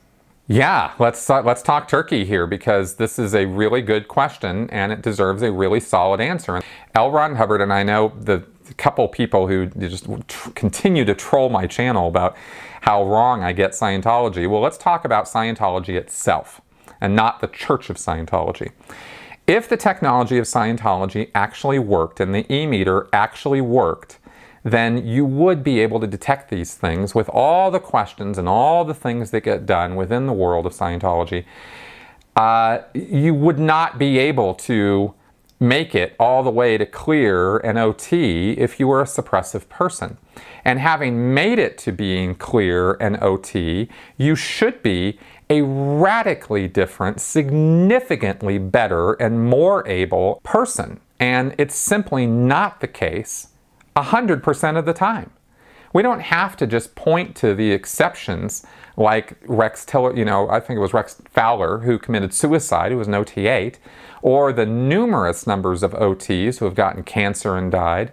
Yeah, 0.53 0.95
let's 0.99 1.31
uh, 1.31 1.43
let's 1.43 1.63
talk 1.63 1.87
turkey 1.87 2.25
here 2.25 2.45
because 2.45 2.95
this 2.95 3.21
is 3.21 3.37
a 3.37 3.47
really 3.47 3.83
good 3.83 4.09
question 4.09 4.69
and 4.71 4.91
it 4.91 5.01
deserves 5.01 5.43
a 5.43 5.53
really 5.53 5.79
solid 5.79 6.21
answer. 6.21 6.61
L. 6.97 7.13
Ron 7.13 7.37
Hubbard 7.37 7.61
and 7.61 7.73
I 7.73 7.85
know 7.85 8.13
the 8.19 8.43
couple 8.77 9.07
people 9.07 9.47
who 9.47 9.67
just 9.67 10.09
continue 10.57 11.05
to 11.05 11.15
troll 11.15 11.51
my 11.51 11.69
channel 11.69 12.09
about 12.09 12.37
how 12.81 13.05
wrong 13.05 13.45
I 13.45 13.53
get 13.53 13.73
Scientology. 13.73 14.51
Well, 14.51 14.61
let's 14.61 14.77
talk 14.77 15.05
about 15.05 15.27
Scientology 15.27 15.95
itself 15.95 16.61
and 17.01 17.15
not 17.15 17.39
the 17.41 17.47
Church 17.47 17.89
of 17.89 17.97
Scientology. 17.97 18.73
If 19.47 19.69
the 19.69 19.77
technology 19.77 20.37
of 20.39 20.47
Scientology 20.47 21.31
actually 21.33 21.79
worked 21.79 22.19
and 22.19 22.35
the 22.35 22.53
e 22.53 22.67
meter 22.67 23.07
actually 23.13 23.61
worked, 23.61 24.19
then 24.63 25.07
you 25.07 25.25
would 25.25 25.63
be 25.63 25.81
able 25.81 26.01
to 26.01 26.07
detect 26.07 26.51
these 26.51 26.75
things 26.75 27.15
with 27.15 27.29
all 27.31 27.71
the 27.71 27.81
questions 27.81 28.39
and 28.39 28.49
all 28.49 28.85
the 28.85 28.95
things 28.95 29.31
that 29.31 29.43
get 29.43 29.67
done 29.67 29.97
within 29.97 30.27
the 30.27 30.33
world 30.33 30.67
of 30.67 30.73
Scientology. 30.73 31.45
Uh, 32.37 32.81
you 32.95 33.35
would 33.35 33.59
not 33.59 33.99
be 33.99 34.19
able 34.19 34.55
to 34.55 35.15
make 35.59 35.95
it 35.95 36.17
all 36.19 36.43
the 36.43 36.51
way 36.51 36.79
to 36.79 36.87
clear 36.87 37.59
an 37.59 37.77
OT 37.77 38.53
if 38.53 38.81
you 38.81 38.89
were 38.89 39.03
a 39.03 39.05
suppressive 39.05 39.69
person. 39.69 40.17
And 40.65 40.79
having 40.79 41.35
made 41.35 41.59
it 41.59 41.77
to 41.79 41.93
being 41.93 42.35
clear 42.35 42.95
an 42.95 43.19
OT, 43.23 43.89
you 44.17 44.35
should 44.35 44.83
be 44.83 45.19
a 45.51 45.63
radically 45.63 46.67
different, 46.67 47.21
significantly 47.21 48.57
better, 48.57 49.13
and 49.15 49.51
more 49.51 49.87
able 49.87 50.41
person. 50.45 51.01
And 51.19 51.55
it's 51.59 51.75
simply 51.75 52.27
not 52.27 52.81
the 52.81 52.89
case 52.89 53.49
100% 53.97 54.79
of 54.79 54.85
the 54.87 54.93
time. 54.93 55.31
We 55.93 56.03
don't 56.03 56.21
have 56.21 56.57
to 56.59 56.67
just 56.67 56.95
point 56.95 57.35
to 57.37 57.55
the 57.55 57.73
exceptions 57.73 58.65
like 58.97 59.37
Rex 59.47 59.85
Tiller, 59.85 60.17
you 60.17 60.25
know, 60.25 60.49
I 60.49 60.61
think 60.61 60.77
it 60.77 60.81
was 60.81 60.95
Rex 60.95 61.21
Fowler 61.31 61.79
who 61.79 61.99
committed 61.99 62.33
suicide, 62.33 62.93
who 62.93 62.99
was 62.99 63.09
an 63.09 63.15
OT8, 63.15 63.77
or 64.23 64.53
the 64.53 64.67
numerous 64.67 65.47
numbers 65.47 65.83
of 65.83 65.93
OTs 65.93 66.59
who 66.59 66.65
have 66.67 66.75
gotten 66.75 67.03
cancer 67.03 67.57
and 67.57 67.73
died. 67.73 68.13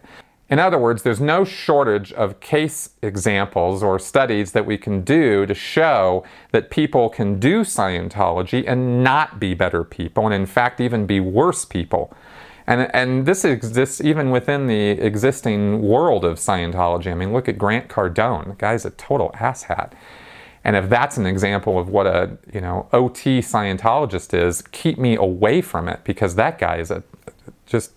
In 0.49 0.59
other 0.59 0.77
words, 0.77 1.03
there's 1.03 1.19
no 1.19 1.43
shortage 1.43 2.13
of 2.13 2.39
case 2.39 2.91
examples 3.01 3.83
or 3.83 3.99
studies 3.99 4.53
that 4.53 4.65
we 4.65 4.77
can 4.77 5.01
do 5.01 5.45
to 5.45 5.53
show 5.53 6.23
that 6.51 6.71
people 6.71 7.09
can 7.09 7.37
do 7.37 7.61
Scientology 7.61 8.63
and 8.65 9.03
not 9.03 9.41
be 9.41 9.53
better 9.53 9.83
people, 9.83 10.25
and 10.25 10.33
in 10.33 10.45
fact, 10.45 10.79
even 10.79 11.05
be 11.05 11.19
worse 11.19 11.65
people. 11.65 12.15
And, 12.67 12.93
and 12.93 13.25
this 13.25 13.45
exists 13.45 14.01
even 14.01 14.29
within 14.29 14.67
the 14.67 14.89
existing 14.91 15.81
world 15.81 16.25
of 16.25 16.37
Scientology. 16.37 17.09
I 17.09 17.13
mean, 17.13 17.31
look 17.31 17.47
at 17.47 17.57
Grant 17.57 17.87
Cardone. 17.87 18.49
The 18.49 18.55
guy's 18.55 18.83
a 18.83 18.89
total 18.91 19.31
asshat. 19.35 19.93
And 20.65 20.75
if 20.75 20.89
that's 20.89 21.15
an 21.15 21.25
example 21.25 21.79
of 21.79 21.87
what 21.87 22.07
a 22.07 22.37
you 22.53 22.59
know 22.59 22.89
OT 22.91 23.39
Scientologist 23.39 24.33
is, 24.33 24.61
keep 24.61 24.97
me 24.97 25.15
away 25.15 25.61
from 25.61 25.87
it 25.87 26.01
because 26.03 26.35
that 26.35 26.59
guy 26.59 26.77
is 26.77 26.91
a 26.91 27.03
just 27.65 27.93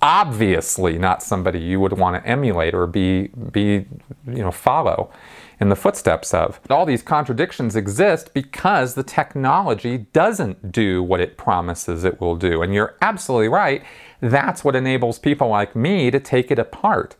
obviously 0.00 0.98
not 0.98 1.20
somebody 1.20 1.58
you 1.58 1.80
would 1.80 1.94
want 1.94 2.22
to 2.22 2.28
emulate 2.28 2.74
or 2.74 2.86
be 2.86 3.28
be 3.50 3.86
you 4.26 4.42
know 4.42 4.52
follow 4.52 5.10
in 5.58 5.68
the 5.68 5.76
footsteps 5.76 6.34
of. 6.34 6.60
All 6.68 6.84
these 6.84 7.02
contradictions 7.02 7.76
exist 7.76 8.34
because 8.34 8.94
the 8.94 9.02
technology 9.02 10.06
doesn't 10.12 10.70
do 10.70 11.02
what 11.02 11.20
it 11.20 11.36
promises 11.36 12.04
it 12.04 12.20
will 12.20 12.36
do. 12.36 12.62
And 12.62 12.74
you're 12.74 12.96
absolutely 13.00 13.48
right. 13.48 13.82
That's 14.20 14.64
what 14.64 14.76
enables 14.76 15.18
people 15.18 15.48
like 15.48 15.74
me 15.74 16.10
to 16.10 16.20
take 16.20 16.50
it 16.50 16.58
apart. 16.58 17.16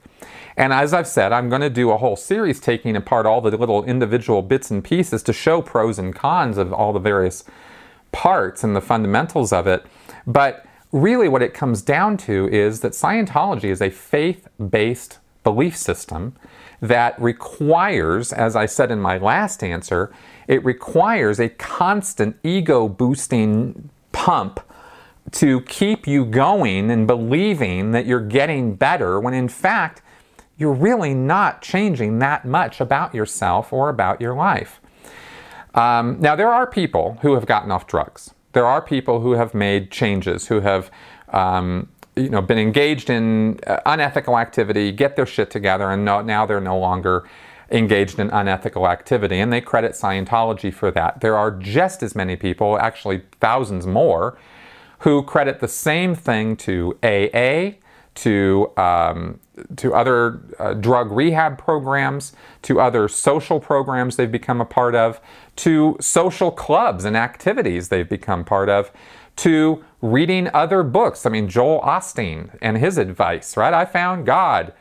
And 0.57 0.73
as 0.73 0.95
I've 0.95 1.09
said, 1.09 1.33
I'm 1.33 1.49
going 1.49 1.61
to 1.61 1.71
do 1.71 1.91
a 1.91 1.99
whole 1.99 2.17
series 2.17 2.61
taking 2.61 2.97
apart 2.97 3.27
all 3.27 3.41
the 3.41 3.57
little 3.57 3.85
individual 3.85 4.43
bits 4.43 4.71
and 4.71 4.83
pieces 4.83 5.23
to 5.25 5.33
show 5.33 5.61
pros 5.61 5.99
and 5.99 6.15
cons 6.15 6.57
of 6.57 6.73
all 6.73 6.93
the 6.93 6.99
various 6.99 7.45
parts 8.13 8.65
and 8.65 8.75
the 8.75 8.81
fundamentals 8.81 9.53
of 9.53 9.67
it. 9.67 9.85
But 10.27 10.65
really 10.93 11.29
what 11.29 11.43
it 11.43 11.53
comes 11.53 11.83
down 11.83 12.17
to 12.17 12.49
is 12.49 12.81
that 12.81 12.93
Scientology 12.93 13.71
is 13.71 13.83
a 13.83 13.91
faith 13.91 14.49
based 14.71 15.19
belief 15.45 15.77
system 15.77 16.35
that 16.81 17.21
requires, 17.21 18.33
as 18.33 18.57
I 18.57 18.67
said 18.67 18.91
in 18.91 19.01
my 19.01 19.19
last 19.19 19.63
answer, 19.63 20.13
it 20.49 20.65
requires 20.65 21.41
a 21.41 21.49
constant 21.49 22.39
ego 22.43 22.89
boosting 22.89 23.91
pump 24.13 24.61
to 25.33 25.61
keep 25.63 26.07
you 26.07 26.25
going 26.25 26.91
and 26.91 27.07
believing 27.07 27.91
that 27.91 28.07
you're 28.07 28.21
getting 28.21 28.75
better 28.75 29.19
when 29.19 29.35
in 29.35 29.49
fact 29.49 30.01
you're 30.57 30.73
really 30.73 31.13
not 31.13 31.61
changing 31.61 32.19
that 32.21 32.45
much 32.45 32.81
about 32.81 33.15
yourself 33.15 33.73
or 33.73 33.89
about 33.89 34.21
your 34.21 34.35
life. 34.35 34.81
Um, 35.75 36.19
now, 36.21 36.35
there 36.35 36.51
are 36.51 36.67
people 36.67 37.19
who 37.21 37.35
have 37.35 37.45
gotten 37.45 37.71
off 37.71 37.87
drugs 37.87 38.33
there 38.57 38.65
are 38.65 38.81
people 38.81 39.21
who 39.21 39.33
have 39.33 39.53
made 39.53 39.91
changes, 39.91 40.47
who 40.47 40.61
have 40.61 40.91
um, 41.29 41.91
you 42.17 42.31
know, 42.31 42.41
been 42.41 42.59
engaged 42.59 43.11
in 43.11 43.61
uh, 43.67 43.79
unethical 43.87 44.39
activity, 44.39 44.91
get 44.91 45.17
their 45.17 45.27
shit 45.27 45.51
together, 45.51 45.91
and 45.91 46.05
no, 46.05 46.23
now 46.23 46.47
they're 46.47 46.61
no 46.61 46.79
longer 46.79 47.29
engaged 47.71 48.19
in 48.19 48.31
unethical 48.31 48.89
activity. 48.89 49.39
And 49.39 49.53
they 49.53 49.61
credit 49.61 49.93
Scientology 49.93 50.73
for 50.73 50.91
that. 50.93 51.21
There 51.21 51.37
are 51.37 51.51
just 51.51 52.03
as 52.03 52.15
many 52.15 52.37
people, 52.37 52.79
actually 52.79 53.23
thousands 53.41 53.87
more, 53.87 54.39
who 55.01 55.23
credit 55.23 55.61
the 55.61 55.69
same 55.69 56.15
thing 56.15 56.57
to 56.57 56.99
AA, 57.03 57.79
to 58.15 58.73
um, 58.79 59.39
to 59.77 59.95
other 59.95 60.41
uh, 60.59 60.75
drug 60.75 61.11
rehab 61.11 61.59
programs, 61.59 62.33
to 62.63 62.81
other 62.81 63.09
social 63.09 63.61
programs 63.61 64.17
they've 64.17 64.33
become 64.33 64.61
a 64.61 64.65
part 64.65 64.95
of, 64.95 65.21
to 65.57 65.97
social 66.01 66.51
clubs 66.51 67.05
and 67.05 67.17
activities 67.17 67.89
they've 67.89 68.09
become 68.09 68.45
part 68.45 68.69
of, 68.69 68.91
to 69.37 69.85
reading 70.01 70.49
other 70.53 70.83
books. 70.83 71.27
I 71.27 71.31
mean, 71.31 71.49
Joel 71.49 71.81
Osteen 71.81 72.57
and 72.63 72.77
his 72.79 72.99
advice, 72.99 73.57
right? 73.57 73.75
I 73.75 73.85
found 73.85 74.27
God. 74.27 74.73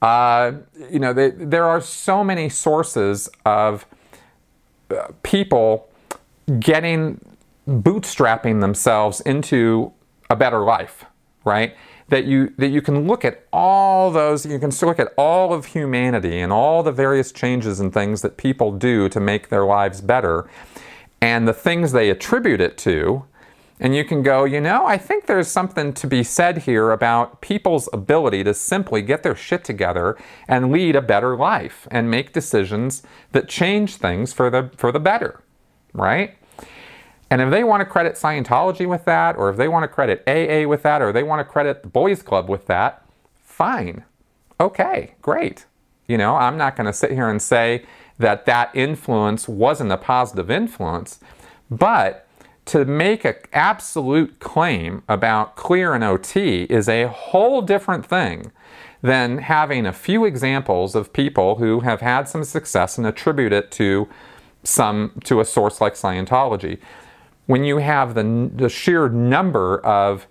Uh, 0.00 0.52
you 0.90 0.98
know, 0.98 1.12
they, 1.12 1.30
there 1.30 1.64
are 1.64 1.80
so 1.80 2.22
many 2.22 2.48
sources 2.48 3.28
of 3.44 3.86
uh, 4.90 5.08
people 5.22 5.88
getting 6.60 7.20
bootstrapping 7.66 8.60
themselves 8.60 9.20
into 9.22 9.92
a 10.30 10.36
better 10.36 10.60
life, 10.60 11.04
right? 11.44 11.74
that 12.08 12.24
you 12.24 12.52
that 12.56 12.68
you 12.68 12.80
can 12.80 13.06
look 13.06 13.24
at 13.24 13.46
all 13.52 14.10
those 14.10 14.44
you 14.46 14.58
can 14.58 14.70
look 14.82 14.98
at 14.98 15.12
all 15.16 15.52
of 15.52 15.66
humanity 15.66 16.40
and 16.40 16.52
all 16.52 16.82
the 16.82 16.92
various 16.92 17.32
changes 17.32 17.80
and 17.80 17.92
things 17.92 18.22
that 18.22 18.36
people 18.36 18.72
do 18.72 19.08
to 19.08 19.20
make 19.20 19.48
their 19.48 19.64
lives 19.64 20.00
better 20.00 20.48
and 21.20 21.46
the 21.46 21.52
things 21.52 21.92
they 21.92 22.10
attribute 22.10 22.60
it 22.60 22.78
to 22.78 23.24
and 23.80 23.94
you 23.94 24.04
can 24.04 24.22
go, 24.22 24.44
you 24.44 24.60
know, 24.60 24.86
I 24.86 24.98
think 24.98 25.26
there's 25.26 25.48
something 25.48 25.92
to 25.94 26.06
be 26.06 26.22
said 26.22 26.58
here 26.58 26.90
about 26.90 27.40
people's 27.40 27.88
ability 27.92 28.44
to 28.44 28.54
simply 28.54 29.02
get 29.02 29.22
their 29.22 29.36
shit 29.36 29.64
together 29.64 30.16
and 30.48 30.72
lead 30.72 30.96
a 30.96 31.02
better 31.02 31.36
life 31.36 31.86
and 31.90 32.10
make 32.10 32.32
decisions 32.32 33.02
that 33.32 33.48
change 33.48 33.96
things 33.96 34.32
for 34.32 34.50
the 34.50 34.70
for 34.76 34.90
the 34.90 35.00
better, 35.00 35.42
right? 35.92 36.36
And 37.30 37.42
if 37.42 37.50
they 37.50 37.62
want 37.62 37.82
to 37.82 37.84
credit 37.84 38.14
Scientology 38.14 38.88
with 38.88 39.04
that, 39.04 39.36
or 39.36 39.50
if 39.50 39.56
they 39.56 39.68
want 39.68 39.84
to 39.84 39.88
credit 39.88 40.22
AA 40.26 40.66
with 40.66 40.82
that, 40.82 41.02
or 41.02 41.12
they 41.12 41.22
want 41.22 41.40
to 41.40 41.44
credit 41.44 41.82
the 41.82 41.88
Boys 41.88 42.22
Club 42.22 42.48
with 42.48 42.66
that, 42.66 43.04
fine. 43.42 44.04
Okay, 44.58 45.14
great. 45.20 45.66
You 46.06 46.16
know, 46.16 46.36
I'm 46.36 46.56
not 46.56 46.74
going 46.74 46.86
to 46.86 46.92
sit 46.92 47.10
here 47.10 47.28
and 47.28 47.40
say 47.40 47.84
that 48.18 48.46
that 48.46 48.70
influence 48.74 49.46
wasn't 49.46 49.92
a 49.92 49.98
positive 49.98 50.50
influence, 50.50 51.20
but 51.70 52.26
to 52.68 52.84
make 52.84 53.24
an 53.24 53.34
absolute 53.52 54.40
claim 54.40 55.02
about 55.08 55.56
clear 55.56 55.94
and 55.94 56.04
OT 56.04 56.64
is 56.64 56.88
a 56.88 57.08
whole 57.08 57.62
different 57.62 58.06
thing 58.06 58.50
than 59.02 59.38
having 59.38 59.86
a 59.86 59.92
few 59.92 60.24
examples 60.24 60.94
of 60.94 61.12
people 61.12 61.56
who 61.56 61.80
have 61.80 62.00
had 62.00 62.28
some 62.28 62.44
success 62.44 62.98
and 62.98 63.06
attribute 63.06 63.52
it 63.52 63.70
to 63.70 64.08
some 64.64 65.12
to 65.24 65.40
a 65.40 65.44
source 65.44 65.80
like 65.80 65.94
Scientology 65.94 66.78
when 67.48 67.64
you 67.64 67.78
have 67.78 68.14
the, 68.14 68.50
the 68.54 68.68
sheer 68.68 69.08
number 69.08 69.80
of 69.80 70.26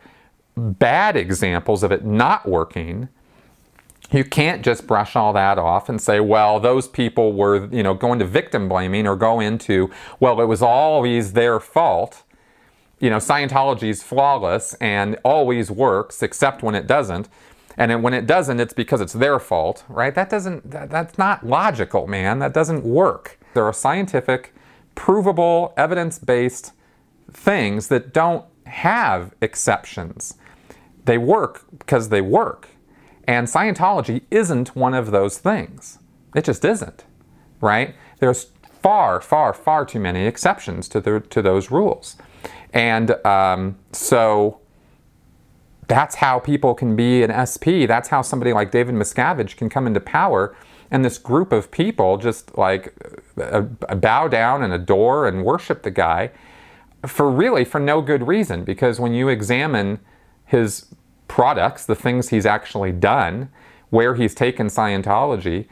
bad 0.56 1.17
examples 1.17 1.82
of 1.82 1.91
it 1.91 2.06
not 2.06 2.47
working, 2.47 3.10
you 4.12 4.23
can't 4.23 4.63
just 4.63 4.86
brush 4.86 5.15
all 5.15 5.34
that 5.34 5.58
off 5.58 5.89
and 5.89 6.00
say, 6.00 6.19
well, 6.19 6.60
those 6.60 6.88
people 6.88 7.34
were, 7.34 7.65
you 7.73 7.82
know, 7.82 7.95
going 7.95 8.19
to 8.19 8.26
victim 8.26 8.69
blaming 8.69 9.08
or 9.08 9.15
go 9.15 9.39
into, 9.39 9.89
well, 10.19 10.39
it 10.39 10.45
was 10.45 10.62
always 10.62 11.34
their 11.34 11.60
fault. 11.60 12.21
You 12.99 13.10
know, 13.10 13.17
Scientology 13.17 13.89
is 13.89 14.01
flawless 14.01 14.73
and 14.75 15.17
always 15.23 15.69
works 15.69 16.23
except 16.23 16.63
when 16.63 16.75
it 16.75 16.88
doesn't. 16.88 17.29
And 17.77 18.01
when 18.01 18.15
it 18.15 18.25
doesn't, 18.25 18.60
it's 18.60 18.73
because 18.73 19.01
it's 19.01 19.13
their 19.13 19.39
fault, 19.39 19.83
right? 19.88 20.15
That 20.15 20.31
doesn't, 20.31 20.71
that, 20.71 20.89
that's 20.89 21.17
not 21.17 21.45
logical, 21.45 22.07
man. 22.07 22.39
That 22.39 22.53
doesn't 22.53 22.83
work. 22.83 23.39
There 23.53 23.65
are 23.65 23.73
scientific, 23.73 24.53
provable, 24.95 25.73
evidence 25.77 26.17
based 26.17 26.73
things 27.31 27.89
that 27.89 28.13
don't 28.13 28.45
have 28.65 29.36
exceptions. 29.41 30.36
They 31.05 31.19
work 31.19 31.65
because 31.77 32.10
they 32.10 32.21
work. 32.21 32.69
And 33.27 33.47
Scientology 33.47 34.23
isn't 34.31 34.75
one 34.75 34.95
of 34.95 35.12
those 35.12 35.38
things. 35.38 35.99
It 36.33 36.45
just 36.45 36.65
isn't, 36.65 37.03
right? 37.62 37.95
There's 38.19 38.51
far, 38.81 39.21
far, 39.21 39.53
far 39.53 39.86
too 39.86 39.99
many 39.99 40.25
exceptions 40.25 40.88
to, 40.89 40.99
the, 40.99 41.19
to 41.19 41.41
those 41.41 41.69
rules. 41.69 42.15
And 42.77 43.25
um, 43.25 43.75
so 43.91 44.59
that's 45.87 46.15
how 46.15 46.37
people 46.37 46.75
can 46.75 46.95
be 46.95 47.23
an 47.23 47.31
SP. 47.33 47.89
That's 47.89 48.09
how 48.09 48.21
somebody 48.21 48.53
like 48.53 48.69
David 48.69 48.93
Miscavige 48.93 49.57
can 49.57 49.67
come 49.67 49.87
into 49.87 49.99
power. 49.99 50.55
And 50.91 51.03
this 51.03 51.17
group 51.17 51.51
of 51.51 51.71
people 51.71 52.17
just 52.17 52.55
like 52.55 52.93
uh, 53.41 53.61
bow 53.61 54.27
down 54.27 54.61
and 54.61 54.71
adore 54.71 55.27
and 55.27 55.43
worship 55.43 55.81
the 55.81 55.89
guy 55.89 56.29
for 57.07 57.31
really 57.31 57.65
for 57.65 57.79
no 57.79 57.99
good 57.99 58.27
reason 58.27 58.63
because 58.63 58.99
when 58.99 59.11
you 59.11 59.27
examine 59.27 59.99
his 60.45 60.93
products, 61.27 61.83
the 61.83 61.95
things 61.95 62.29
he's 62.29 62.45
actually 62.45 62.91
done, 62.91 63.49
where 63.89 64.13
he's 64.13 64.35
taken 64.35 64.67
Scientology, 64.67 65.65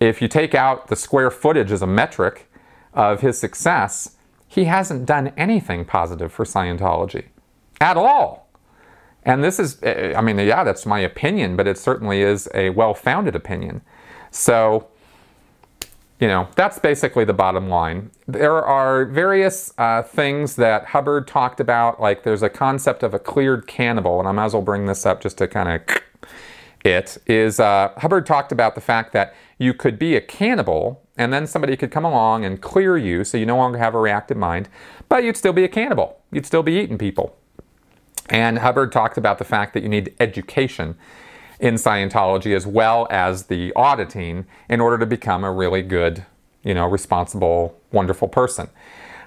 if 0.00 0.20
you 0.20 0.28
take 0.28 0.54
out 0.54 0.88
the 0.88 0.96
square 0.96 1.30
footage 1.30 1.72
as 1.72 1.80
a 1.80 1.86
metric 1.86 2.50
of 2.92 3.22
his 3.22 3.38
success, 3.38 4.16
he 4.52 4.64
hasn't 4.64 5.06
done 5.06 5.32
anything 5.38 5.82
positive 5.82 6.30
for 6.30 6.44
Scientology 6.44 7.28
at 7.80 7.96
all. 7.96 8.50
And 9.22 9.42
this 9.42 9.58
is, 9.58 9.82
I 9.82 10.20
mean, 10.20 10.38
yeah, 10.38 10.62
that's 10.62 10.84
my 10.84 10.98
opinion, 10.98 11.56
but 11.56 11.66
it 11.66 11.78
certainly 11.78 12.20
is 12.20 12.50
a 12.52 12.68
well 12.70 12.92
founded 12.92 13.34
opinion. 13.34 13.80
So, 14.30 14.88
you 16.20 16.28
know, 16.28 16.48
that's 16.54 16.78
basically 16.78 17.24
the 17.24 17.32
bottom 17.32 17.70
line. 17.70 18.10
There 18.28 18.62
are 18.62 19.06
various 19.06 19.72
uh, 19.78 20.02
things 20.02 20.56
that 20.56 20.84
Hubbard 20.84 21.26
talked 21.26 21.58
about, 21.58 21.98
like 21.98 22.22
there's 22.22 22.42
a 22.42 22.50
concept 22.50 23.02
of 23.02 23.14
a 23.14 23.18
cleared 23.18 23.66
cannibal, 23.66 24.18
and 24.18 24.28
I 24.28 24.32
might 24.32 24.44
as 24.46 24.52
well 24.52 24.60
bring 24.60 24.84
this 24.84 25.06
up 25.06 25.22
just 25.22 25.38
to 25.38 25.48
kind 25.48 25.80
of 25.80 26.02
it 26.84 27.16
is 27.26 27.58
uh, 27.58 27.92
Hubbard 27.96 28.26
talked 28.26 28.52
about 28.52 28.74
the 28.74 28.82
fact 28.82 29.12
that 29.14 29.34
you 29.56 29.72
could 29.72 29.98
be 29.98 30.14
a 30.14 30.20
cannibal 30.20 31.01
and 31.16 31.32
then 31.32 31.46
somebody 31.46 31.76
could 31.76 31.90
come 31.90 32.04
along 32.04 32.44
and 32.44 32.60
clear 32.60 32.96
you 32.96 33.24
so 33.24 33.36
you 33.36 33.46
no 33.46 33.56
longer 33.56 33.78
have 33.78 33.94
a 33.94 34.00
reactive 34.00 34.36
mind, 34.36 34.68
but 35.08 35.24
you'd 35.24 35.36
still 35.36 35.52
be 35.52 35.64
a 35.64 35.68
cannibal. 35.68 36.20
You'd 36.30 36.46
still 36.46 36.62
be 36.62 36.78
eating 36.78 36.98
people. 36.98 37.36
And 38.28 38.60
Hubbard 38.60 38.92
talked 38.92 39.18
about 39.18 39.38
the 39.38 39.44
fact 39.44 39.74
that 39.74 39.82
you 39.82 39.88
need 39.88 40.14
education 40.18 40.96
in 41.60 41.74
Scientology 41.74 42.56
as 42.56 42.66
well 42.66 43.06
as 43.10 43.44
the 43.44 43.72
auditing 43.74 44.46
in 44.68 44.80
order 44.80 44.98
to 44.98 45.06
become 45.06 45.44
a 45.44 45.52
really 45.52 45.82
good, 45.82 46.24
you 46.64 46.74
know, 46.74 46.86
responsible, 46.86 47.78
wonderful 47.92 48.28
person. 48.28 48.68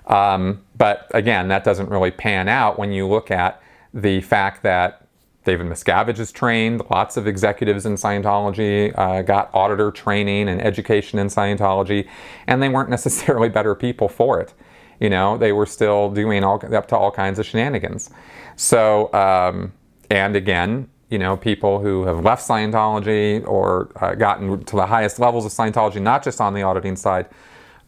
Um, 0.07 0.63
but 0.77 1.07
again, 1.11 1.47
that 1.49 1.63
doesn't 1.63 1.89
really 1.89 2.11
pan 2.11 2.47
out 2.47 2.77
when 2.77 2.91
you 2.91 3.07
look 3.07 3.31
at 3.31 3.61
the 3.93 4.21
fact 4.21 4.63
that 4.63 5.04
David 5.45 5.67
Miscavige 5.67 6.19
is 6.19 6.31
trained. 6.31 6.81
Lots 6.89 7.17
of 7.17 7.27
executives 7.27 7.85
in 7.85 7.93
Scientology 7.93 8.97
uh, 8.97 9.21
got 9.21 9.49
auditor 9.53 9.91
training 9.91 10.49
and 10.49 10.61
education 10.61 11.19
in 11.19 11.27
Scientology, 11.27 12.07
and 12.47 12.61
they 12.61 12.67
weren't 12.67 12.89
necessarily 12.97 13.47
better 13.47 13.75
people 13.75 14.09
for 14.09 14.41
it. 14.41 14.53
You 14.99 15.09
know, 15.09 15.37
they 15.37 15.51
were 15.51 15.65
still 15.65 16.09
doing 16.09 16.43
all, 16.43 16.61
up 16.73 16.87
to 16.87 16.97
all 16.97 17.11
kinds 17.11 17.39
of 17.39 17.45
shenanigans. 17.45 18.09
So, 18.55 19.13
um, 19.13 19.73
and 20.09 20.35
again, 20.35 20.89
you 21.09 21.19
know, 21.19 21.37
people 21.37 21.79
who 21.79 22.05
have 22.05 22.23
left 22.23 22.45
Scientology 22.47 23.45
or 23.47 23.91
uh, 24.01 24.15
gotten 24.15 24.63
to 24.63 24.75
the 24.75 24.85
highest 24.85 25.19
levels 25.19 25.45
of 25.45 25.51
Scientology, 25.51 26.01
not 26.01 26.23
just 26.23 26.41
on 26.41 26.53
the 26.53 26.63
auditing 26.63 26.95
side, 26.95 27.27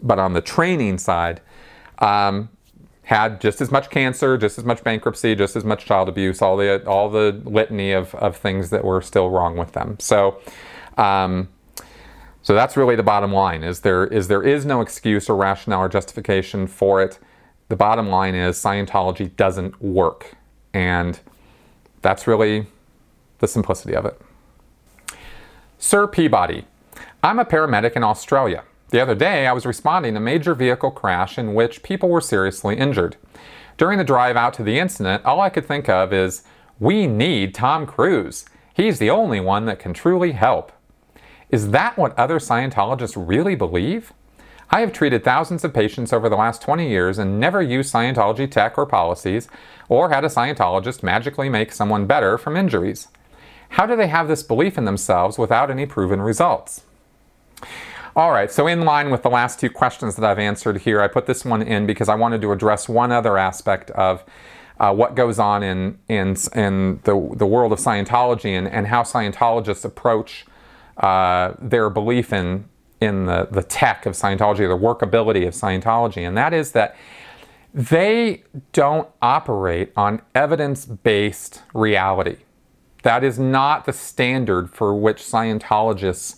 but 0.02 0.20
on 0.20 0.34
the 0.34 0.42
training 0.42 1.00
side, 1.00 1.42
um, 2.00 2.50
had 3.08 3.40
just 3.40 3.62
as 3.62 3.72
much 3.72 3.90
cancer, 3.90 4.38
just 4.38 4.58
as 4.58 4.66
much 4.66 4.84
bankruptcy, 4.84 5.34
just 5.34 5.56
as 5.56 5.64
much 5.64 5.86
child 5.86 6.10
abuse, 6.10 6.42
all 6.42 6.58
the 6.58 6.86
all 6.86 7.10
the 7.10 7.42
litany 7.46 7.94
of, 7.94 8.14
of 8.16 8.36
things 8.36 8.70
that 8.70 8.84
were 8.84 9.02
still 9.02 9.30
wrong 9.30 9.56
with 9.56 9.72
them. 9.72 9.96
So, 9.98 10.42
um, 10.98 11.48
so 12.42 12.54
that's 12.54 12.76
really 12.76 12.98
the 12.98 13.04
bottom 13.04 13.32
line: 13.32 13.64
is 13.64 13.80
there 13.80 14.06
is 14.06 14.28
there 14.28 14.44
is 14.44 14.66
no 14.66 14.82
excuse 14.82 15.30
or 15.30 15.38
rationale 15.38 15.84
or 15.84 15.90
justification 15.90 16.68
for 16.68 17.02
it. 17.02 17.18
The 17.70 17.78
bottom 17.78 18.10
line 18.10 18.36
is 18.36 18.58
Scientology 18.58 19.34
doesn't 19.38 19.82
work, 19.82 20.36
and 20.74 21.18
that's 22.02 22.28
really 22.28 22.68
the 23.40 23.48
simplicity 23.48 23.96
of 23.96 24.06
it. 24.06 24.20
Sir 25.78 26.08
Peabody, 26.08 26.66
I'm 27.24 27.40
a 27.40 27.46
paramedic 27.46 27.94
in 27.94 28.04
Australia. 28.04 28.66
The 28.90 29.02
other 29.02 29.16
day, 29.16 29.48
I 29.48 29.52
was 29.52 29.66
responding 29.66 30.14
to 30.14 30.20
a 30.20 30.22
major 30.22 30.56
vehicle 30.56 30.92
crash 30.92 31.38
in 31.38 31.54
which 31.54 31.84
people 31.84 32.08
were 32.08 32.22
seriously 32.22 32.78
injured. 32.78 33.18
During 33.78 33.98
the 33.98 34.06
drive 34.06 34.38
out 34.38 34.54
to 34.56 34.64
the 34.64 34.80
incident, 34.80 35.26
all 35.26 35.42
I 35.42 35.50
could 35.50 35.66
think 35.66 35.90
of 35.90 36.14
is, 36.14 36.44
we 36.80 37.06
need 37.06 37.54
Tom 37.54 37.86
Cruise. 37.86 38.46
He's 38.74 38.98
the 38.98 39.10
only 39.10 39.40
one 39.42 39.66
that 39.66 39.80
can 39.80 39.94
truly 39.94 40.32
help. 40.32 40.72
Is 41.50 41.72
that 41.72 41.98
what 41.98 42.18
other 42.18 42.40
Scientologists 42.40 43.16
really 43.18 43.56
believe? 43.56 44.14
I 44.70 44.82
have 44.82 44.94
treated 44.94 45.24
thousands 45.24 45.64
of 45.64 45.74
patients 45.74 46.14
over 46.14 46.30
the 46.30 46.36
last 46.36 46.62
20 46.62 46.88
years 46.88 47.18
and 47.18 47.40
never 47.40 47.62
used 47.62 47.94
Scientology 47.94 48.50
tech 48.50 48.78
or 48.78 48.86
policies, 48.86 49.50
or 49.90 50.10
had 50.10 50.24
a 50.24 50.30
Scientologist 50.30 51.04
magically 51.04 51.50
make 51.50 51.72
someone 51.72 52.06
better 52.06 52.38
from 52.38 52.56
injuries. 52.56 53.10
How 53.70 53.86
do 53.86 53.96
they 53.98 54.08
have 54.08 54.28
this 54.28 54.44
belief 54.44 54.78
in 54.78 54.86
themselves 54.86 55.38
without 55.38 55.70
any 55.70 55.86
proven 55.86 56.22
results? 56.22 56.84
All 58.18 58.32
right, 58.32 58.52
so 58.52 58.66
in 58.66 58.82
line 58.82 59.12
with 59.12 59.22
the 59.22 59.30
last 59.30 59.60
two 59.60 59.70
questions 59.70 60.16
that 60.16 60.26
I've 60.26 60.40
answered 60.40 60.80
here, 60.80 61.02
I 61.02 61.08
put 61.08 61.28
this 61.28 61.46
one 61.46 61.62
in 61.62 61.86
because 61.86 62.10
I 62.10 62.16
wanted 62.16 62.42
to 62.42 62.52
address 62.52 62.90
one 62.90 63.12
other 63.12 63.38
aspect 63.38 63.92
of 63.92 64.24
uh, 64.80 64.92
what 64.92 65.14
goes 65.14 65.38
on 65.38 65.62
in, 65.62 66.00
in, 66.10 66.36
in 66.56 67.00
the, 67.04 67.32
the 67.36 67.46
world 67.46 67.72
of 67.72 67.78
Scientology 67.78 68.58
and, 68.58 68.68
and 68.68 68.88
how 68.88 69.04
Scientologists 69.04 69.86
approach 69.86 70.48
uh, 70.98 71.54
their 71.60 71.92
belief 71.92 72.34
in, 72.34 72.68
in 73.00 73.28
the, 73.28 73.50
the 73.52 73.62
tech 73.62 74.08
of 74.08 74.14
Scientology, 74.14 74.68
the 74.68 74.76
workability 74.76 75.48
of 75.48 75.54
Scientology, 75.54 76.28
and 76.28 76.36
that 76.36 76.56
is 76.56 76.72
that 76.72 76.96
they 77.72 78.42
don't 78.74 79.08
operate 79.22 79.94
on 79.96 80.24
evidence 80.34 80.88
based 80.88 81.62
reality. 81.72 82.38
That 83.04 83.24
is 83.24 83.38
not 83.38 83.86
the 83.86 83.94
standard 83.94 84.72
for 84.72 84.96
which 84.96 85.18
Scientologists 85.18 86.36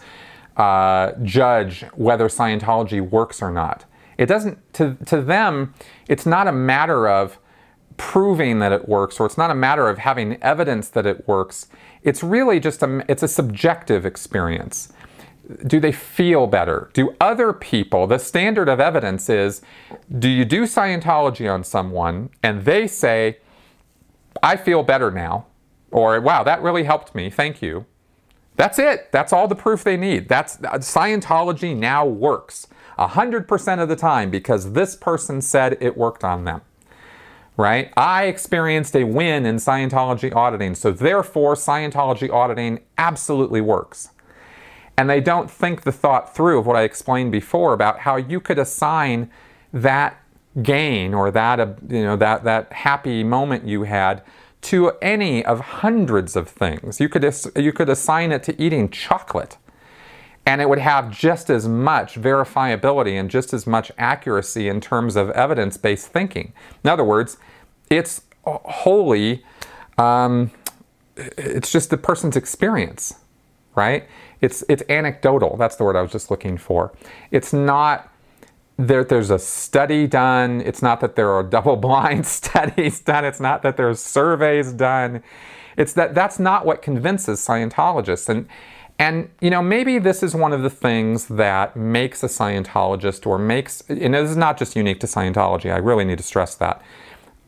uh, 0.59 1.13
judge 1.23 1.83
whether 1.93 2.27
Scientology 2.27 3.01
works 3.01 3.41
or 3.41 3.49
not. 3.49 3.85
It 4.17 4.25
doesn't, 4.25 4.73
to, 4.73 4.97
to 5.05 5.21
them, 5.21 5.73
it's 6.09 6.25
not 6.25 6.47
a 6.47 6.51
matter 6.51 7.07
of 7.07 7.39
proving 7.95 8.59
that 8.59 8.73
it 8.73 8.87
works 8.87 9.19
or 9.19 9.25
it's 9.25 9.37
not 9.37 9.49
a 9.49 9.55
matter 9.55 9.87
of 9.87 9.99
having 9.99 10.41
evidence 10.43 10.89
that 10.89 11.05
it 11.05 11.25
works. 11.27 11.67
It's 12.03 12.21
really 12.21 12.59
just 12.59 12.83
a, 12.83 13.05
it's 13.09 13.23
a 13.23 13.27
subjective 13.27 14.05
experience. 14.05 14.91
Do 15.65 15.79
they 15.79 15.93
feel 15.93 16.45
better? 16.45 16.89
Do 16.93 17.15
other 17.21 17.53
people, 17.53 18.05
the 18.05 18.19
standard 18.19 18.67
of 18.67 18.81
evidence 18.81 19.29
is, 19.29 19.61
do 20.19 20.27
you 20.27 20.43
do 20.43 20.63
Scientology 20.63 21.51
on 21.51 21.63
someone 21.63 22.29
and 22.43 22.65
they 22.65 22.85
say, 22.85 23.37
I 24.43 24.57
feel 24.57 24.83
better 24.83 25.09
now, 25.09 25.47
or 25.91 26.19
wow, 26.19 26.43
that 26.43 26.61
really 26.61 26.83
helped 26.83 27.15
me, 27.15 27.29
thank 27.29 27.61
you. 27.61 27.85
That's 28.59 28.77
it. 28.77 29.09
That's 29.13 29.31
all 29.31 29.47
the 29.47 29.55
proof 29.55 29.85
they 29.85 29.95
need. 29.95 30.27
That's 30.27 30.57
Scientology 30.57 31.73
now 31.73 32.05
works 32.05 32.67
100% 32.97 33.81
of 33.81 33.87
the 33.87 33.95
time 33.95 34.29
because 34.29 34.73
this 34.73 34.97
person 34.97 35.41
said 35.41 35.77
it 35.79 35.95
worked 35.95 36.25
on 36.25 36.43
them. 36.43 36.59
Right? 37.55 37.93
I 37.95 38.25
experienced 38.25 38.97
a 38.97 39.05
win 39.05 39.45
in 39.45 39.55
Scientology 39.55 40.35
auditing, 40.35 40.75
so 40.75 40.91
therefore 40.91 41.55
Scientology 41.55 42.29
auditing 42.29 42.81
absolutely 42.97 43.61
works. 43.61 44.09
And 44.97 45.09
they 45.09 45.21
don't 45.21 45.49
think 45.49 45.83
the 45.83 45.93
thought 45.93 46.35
through 46.35 46.59
of 46.59 46.67
what 46.67 46.75
I 46.75 46.81
explained 46.81 47.31
before 47.31 47.71
about 47.71 47.99
how 47.99 48.17
you 48.17 48.41
could 48.41 48.59
assign 48.59 49.31
that 49.71 50.21
gain 50.63 51.13
or 51.13 51.31
that 51.31 51.61
uh, 51.61 51.73
you 51.87 52.03
know 52.03 52.17
that 52.17 52.43
that 52.43 52.73
happy 52.73 53.23
moment 53.23 53.65
you 53.65 53.83
had 53.83 54.21
to 54.61 54.91
any 55.01 55.43
of 55.43 55.59
hundreds 55.59 56.35
of 56.35 56.49
things. 56.49 56.99
You 56.99 57.09
could, 57.09 57.23
you 57.55 57.71
could 57.71 57.89
assign 57.89 58.31
it 58.31 58.43
to 58.43 58.61
eating 58.61 58.89
chocolate, 58.89 59.57
and 60.45 60.61
it 60.61 60.69
would 60.69 60.79
have 60.79 61.11
just 61.11 61.49
as 61.49 61.67
much 61.67 62.15
verifiability 62.15 63.19
and 63.19 63.29
just 63.29 63.53
as 63.53 63.65
much 63.65 63.91
accuracy 63.97 64.67
in 64.67 64.81
terms 64.81 65.15
of 65.15 65.29
evidence 65.31 65.77
based 65.77 66.07
thinking. 66.07 66.53
In 66.83 66.89
other 66.89 67.03
words, 67.03 67.37
it's 67.89 68.23
wholly, 68.45 69.43
um, 69.97 70.51
it's 71.15 71.71
just 71.71 71.89
the 71.89 71.97
person's 71.97 72.35
experience, 72.35 73.15
right? 73.75 74.07
It's, 74.41 74.63
it's 74.69 74.83
anecdotal. 74.89 75.57
That's 75.57 75.75
the 75.75 75.83
word 75.83 75.95
I 75.95 76.01
was 76.01 76.11
just 76.11 76.31
looking 76.31 76.57
for. 76.57 76.93
It's 77.31 77.53
not 77.53 78.11
there, 78.79 79.03
there's 79.03 79.29
a 79.29 79.37
study 79.37 80.07
done. 80.07 80.61
It's 80.61 80.81
not 80.81 81.01
that 81.01 81.17
there 81.17 81.29
are 81.31 81.43
double 81.43 81.75
blind 81.75 82.25
studies 82.25 83.01
done. 83.01 83.25
It's 83.25 83.41
not 83.41 83.61
that 83.63 83.75
there's 83.75 83.99
surveys 83.99 84.71
done. 84.71 85.21
It's 85.75 85.93
that 85.93 86.15
that's 86.15 86.39
not 86.39 86.65
what 86.65 86.81
convinces 86.81 87.45
Scientologists. 87.45 88.29
And, 88.29 88.47
and, 88.97 89.29
you 89.41 89.49
know, 89.49 89.61
maybe 89.61 89.99
this 89.99 90.23
is 90.23 90.33
one 90.33 90.53
of 90.53 90.61
the 90.61 90.69
things 90.69 91.27
that 91.27 91.75
makes 91.75 92.23
a 92.23 92.27
Scientologist 92.27 93.27
or 93.27 93.37
makes, 93.37 93.81
and 93.89 94.13
this 94.13 94.29
is 94.29 94.37
not 94.37 94.57
just 94.57 94.77
unique 94.77 95.01
to 95.01 95.07
Scientology, 95.07 95.73
I 95.73 95.77
really 95.77 96.05
need 96.05 96.17
to 96.17 96.23
stress 96.23 96.55
that. 96.55 96.81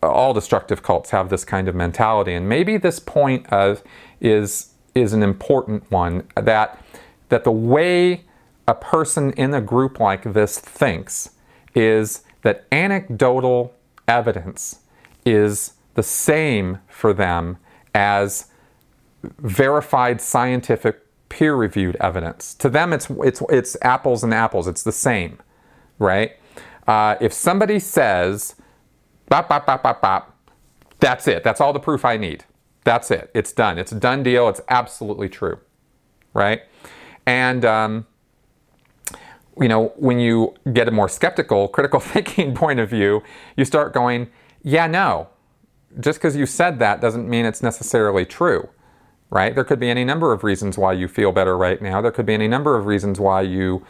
All 0.04 0.34
destructive 0.34 0.84
cults 0.84 1.12
have 1.12 1.30
this 1.30 1.46
kind 1.46 1.70
of 1.70 1.76
mentality. 1.76 2.34
And 2.34 2.50
maybe 2.50 2.76
this 2.76 3.00
point 3.00 3.48
of 3.48 3.84
is, 4.20 4.74
is 4.96 5.14
an 5.14 5.24
important 5.24 5.90
one 5.90 6.28
that, 6.36 6.84
that 7.30 7.46
the 7.46 7.52
way 7.52 8.26
a 8.68 8.76
person 8.76 9.32
in 9.34 9.54
a 9.54 9.62
group 9.62 10.00
like 10.00 10.34
this 10.34 10.60
thinks 10.60 11.32
is 11.76 12.24
that 12.44 12.66
anecdotal 12.72 13.74
evidence 14.08 14.82
is 15.26 15.74
the 15.96 16.04
same 16.04 16.80
for 16.88 17.14
them 17.14 17.58
as 17.96 18.48
verified 19.40 20.22
scientific 20.22 21.02
peer 21.30 21.56
reviewed 21.56 21.96
evidence. 22.00 22.54
To 22.56 22.70
them, 22.70 22.94
it's, 22.94 23.10
it's, 23.10 23.42
it's 23.50 23.78
apples 23.82 24.24
and 24.24 24.34
apples, 24.34 24.68
it's 24.68 24.84
the 24.84 24.92
same, 24.92 25.40
right? 26.00 26.34
Uh, 26.88 27.16
if 27.22 27.34
somebody 27.34 27.80
says, 27.80 28.56
bop, 29.30 29.50
bop, 29.50 29.66
bop, 29.66 29.84
bop, 29.84 30.02
bop, 30.02 30.38
that's 31.00 31.28
it. 31.28 31.44
That's 31.44 31.62
all 31.62 31.74
the 31.74 31.80
proof 31.80 32.06
I 32.06 32.18
need. 32.18 32.46
That's 32.84 33.12
it. 33.12 33.32
It's 33.34 33.54
done. 33.54 33.78
It's 33.78 33.92
a 33.92 33.96
done 33.96 34.24
deal. 34.24 34.50
It's 34.50 34.62
absolutely 34.70 35.30
true. 35.30 35.60
right? 36.34 36.62
And 37.26 37.66
um, 37.66 38.08
you 39.62 39.68
know, 39.68 39.94
when 39.96 40.20
you 40.20 40.56
get 40.74 40.88
a 40.88 40.92
more 40.92 41.08
skeptical, 41.08 41.68
critical 41.68 42.00
thinking 42.14 42.54
point 42.56 42.80
of 42.80 42.90
view, 42.90 43.24
you 43.56 43.64
start 43.64 43.94
going, 43.94 44.30
yeah, 44.64 44.88
no. 44.88 45.30
Just 46.00 46.20
because 46.20 46.36
you 46.36 46.46
said 46.46 46.80
that 46.80 47.00
doesn't 47.00 47.30
mean 47.30 47.46
it's 47.46 47.62
necessarily 47.62 48.26
true, 48.26 48.70
right? 49.30 49.54
There 49.54 49.64
could 49.64 49.80
be 49.80 49.90
any 49.90 50.04
number 50.04 50.34
of 50.34 50.44
reasons 50.44 50.78
why 50.78 50.94
you 50.94 51.08
feel 51.08 51.32
better 51.32 51.58
right 51.58 51.82
now. 51.82 52.02
There 52.02 52.12
could 52.12 52.26
be 52.26 52.34
any 52.34 52.48
number 52.48 52.78
of 52.78 52.86
reasons 52.86 53.20
why 53.20 53.42
you, 53.42 53.86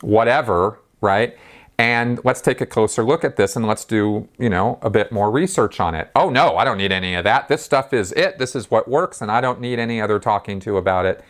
whatever, 0.00 0.78
right? 1.00 1.36
And 1.78 2.20
let's 2.24 2.40
take 2.40 2.60
a 2.60 2.66
closer 2.66 3.02
look 3.02 3.24
at 3.24 3.36
this 3.36 3.56
and 3.56 3.66
let's 3.66 3.84
do, 3.84 4.28
you 4.38 4.48
know, 4.48 4.78
a 4.80 4.90
bit 4.90 5.12
more 5.12 5.30
research 5.30 5.80
on 5.80 5.94
it. 5.94 6.10
Oh 6.14 6.30
no, 6.30 6.56
I 6.56 6.64
don't 6.64 6.78
need 6.78 6.92
any 6.92 7.14
of 7.14 7.24
that. 7.24 7.48
This 7.48 7.62
stuff 7.62 7.92
is 7.92 8.12
it. 8.12 8.38
This 8.38 8.54
is 8.54 8.70
what 8.70 8.88
works 8.88 9.20
and 9.20 9.30
I 9.30 9.40
don't 9.40 9.60
need 9.60 9.78
any 9.78 10.00
other 10.00 10.18
talking 10.18 10.60
to 10.60 10.78
about 10.78 11.04
it. 11.04 11.22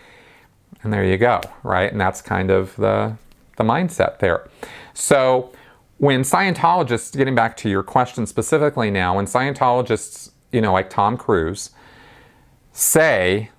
And 0.82 0.92
there 0.92 1.04
you 1.04 1.16
go, 1.16 1.40
right? 1.64 1.90
And 1.90 2.00
that's 2.00 2.22
kind 2.22 2.50
of 2.50 2.76
the 2.76 3.16
the 3.56 3.64
mindset 3.64 4.18
there. 4.18 4.48
So 4.94 5.52
when 5.98 6.22
Scientologists, 6.22 7.16
getting 7.16 7.34
back 7.34 7.56
to 7.58 7.68
your 7.68 7.82
question 7.82 8.26
specifically 8.26 8.90
now, 8.90 9.16
when 9.16 9.26
Scientologists, 9.26 10.30
you 10.52 10.60
know, 10.60 10.72
like 10.72 10.90
Tom 10.90 11.16
Cruise, 11.16 11.70
say, 12.72 13.50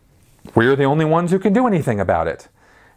we're 0.55 0.75
the 0.75 0.83
only 0.83 1.05
ones 1.05 1.31
who 1.31 1.39
can 1.39 1.53
do 1.53 1.67
anything 1.67 1.99
about 1.99 2.27
it, 2.27 2.47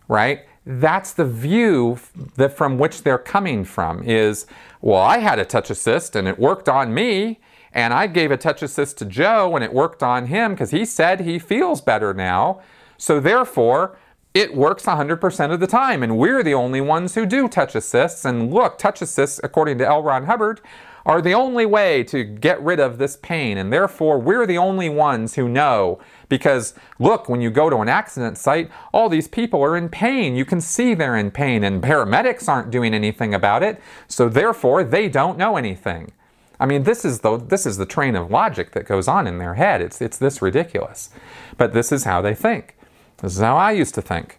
right? 0.08 0.40
That's 0.66 1.12
the 1.12 1.24
view 1.24 1.98
that 2.36 2.56
from 2.56 2.78
which 2.78 3.02
they're 3.02 3.18
coming 3.18 3.64
from 3.64 4.02
is, 4.02 4.46
well, 4.82 5.00
I 5.00 5.18
had 5.18 5.38
a 5.38 5.44
touch 5.44 5.70
assist 5.70 6.14
and 6.14 6.28
it 6.28 6.38
worked 6.38 6.68
on 6.68 6.92
me, 6.92 7.40
and 7.72 7.94
I 7.94 8.06
gave 8.08 8.30
a 8.30 8.36
touch 8.36 8.62
assist 8.62 8.98
to 8.98 9.04
Joe 9.04 9.54
and 9.54 9.64
it 9.64 9.72
worked 9.72 10.02
on 10.02 10.26
him 10.26 10.52
because 10.52 10.70
he 10.70 10.84
said 10.84 11.20
he 11.20 11.38
feels 11.38 11.80
better 11.80 12.12
now. 12.12 12.60
So 12.98 13.20
therefore, 13.20 13.96
it 14.32 14.54
works 14.54 14.84
100% 14.84 15.52
of 15.52 15.60
the 15.60 15.66
time, 15.66 16.02
and 16.02 16.16
we're 16.16 16.42
the 16.42 16.54
only 16.54 16.80
ones 16.80 17.14
who 17.14 17.26
do 17.26 17.48
touch 17.48 17.74
assists. 17.74 18.24
And 18.24 18.52
look, 18.52 18.78
touch 18.78 19.02
assists, 19.02 19.40
according 19.42 19.78
to 19.78 19.86
L. 19.86 20.02
Ron 20.02 20.26
Hubbard, 20.26 20.60
are 21.04 21.20
the 21.20 21.32
only 21.32 21.66
way 21.66 22.04
to 22.04 22.22
get 22.22 22.62
rid 22.62 22.78
of 22.78 22.98
this 22.98 23.16
pain, 23.16 23.58
and 23.58 23.72
therefore 23.72 24.18
we're 24.18 24.46
the 24.46 24.58
only 24.58 24.88
ones 24.88 25.34
who 25.34 25.48
know. 25.48 25.98
Because 26.28 26.74
look, 26.98 27.28
when 27.28 27.40
you 27.40 27.50
go 27.50 27.70
to 27.70 27.78
an 27.78 27.88
accident 27.88 28.38
site, 28.38 28.70
all 28.92 29.08
these 29.08 29.26
people 29.26 29.62
are 29.64 29.76
in 29.76 29.88
pain. 29.88 30.36
You 30.36 30.44
can 30.44 30.60
see 30.60 30.94
they're 30.94 31.16
in 31.16 31.30
pain, 31.30 31.64
and 31.64 31.82
paramedics 31.82 32.48
aren't 32.48 32.70
doing 32.70 32.94
anything 32.94 33.34
about 33.34 33.62
it, 33.62 33.80
so 34.06 34.28
therefore 34.28 34.84
they 34.84 35.08
don't 35.08 35.38
know 35.38 35.56
anything. 35.56 36.12
I 36.60 36.66
mean, 36.66 36.82
this 36.82 37.04
is 37.04 37.20
the 37.20 37.38
this 37.38 37.64
is 37.64 37.78
the 37.78 37.86
train 37.86 38.14
of 38.14 38.30
logic 38.30 38.72
that 38.72 38.84
goes 38.84 39.08
on 39.08 39.26
in 39.26 39.38
their 39.38 39.54
head. 39.54 39.80
It's 39.80 40.02
it's 40.02 40.18
this 40.18 40.42
ridiculous, 40.42 41.08
but 41.56 41.72
this 41.72 41.90
is 41.90 42.04
how 42.04 42.20
they 42.20 42.34
think. 42.34 42.76
This 43.20 43.34
is 43.34 43.40
how 43.40 43.56
I 43.56 43.72
used 43.72 43.94
to 43.96 44.02
think. 44.02 44.38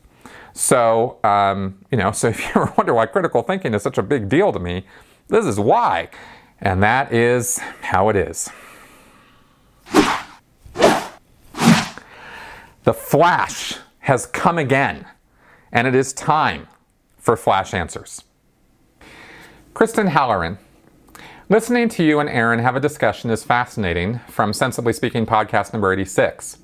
So, 0.53 1.17
um, 1.23 1.79
you 1.91 1.97
know, 1.97 2.11
so 2.11 2.27
if 2.29 2.39
you 2.39 2.49
ever 2.61 2.73
wonder 2.77 2.93
why 2.93 3.05
critical 3.05 3.41
thinking 3.41 3.73
is 3.73 3.81
such 3.81 3.97
a 3.97 4.03
big 4.03 4.29
deal 4.29 4.51
to 4.51 4.59
me, 4.59 4.85
this 5.27 5.45
is 5.45 5.59
why. 5.59 6.09
And 6.59 6.83
that 6.83 7.11
is 7.13 7.59
how 7.81 8.09
it 8.09 8.15
is. 8.15 8.49
The 12.83 12.93
flash 12.93 13.77
has 13.99 14.25
come 14.25 14.57
again, 14.57 15.05
and 15.71 15.87
it 15.87 15.93
is 15.93 16.13
time 16.13 16.67
for 17.17 17.37
flash 17.37 17.73
answers. 17.75 18.23
Kristen 19.73 20.07
Halloran. 20.07 20.57
Listening 21.47 21.89
to 21.89 22.03
you 22.03 22.19
and 22.19 22.29
Aaron 22.29 22.59
have 22.59 22.75
a 22.75 22.79
discussion 22.79 23.29
is 23.29 23.43
fascinating 23.43 24.19
from 24.27 24.53
Sensibly 24.53 24.93
Speaking 24.93 25.25
podcast 25.25 25.73
number 25.73 25.93
86. 25.93 26.60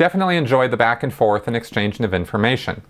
Definitely 0.00 0.38
enjoyed 0.38 0.70
the 0.70 0.78
back 0.78 1.02
and 1.02 1.12
forth 1.12 1.46
and 1.46 1.54
exchanging 1.54 2.06
of 2.06 2.14
information. 2.14 2.80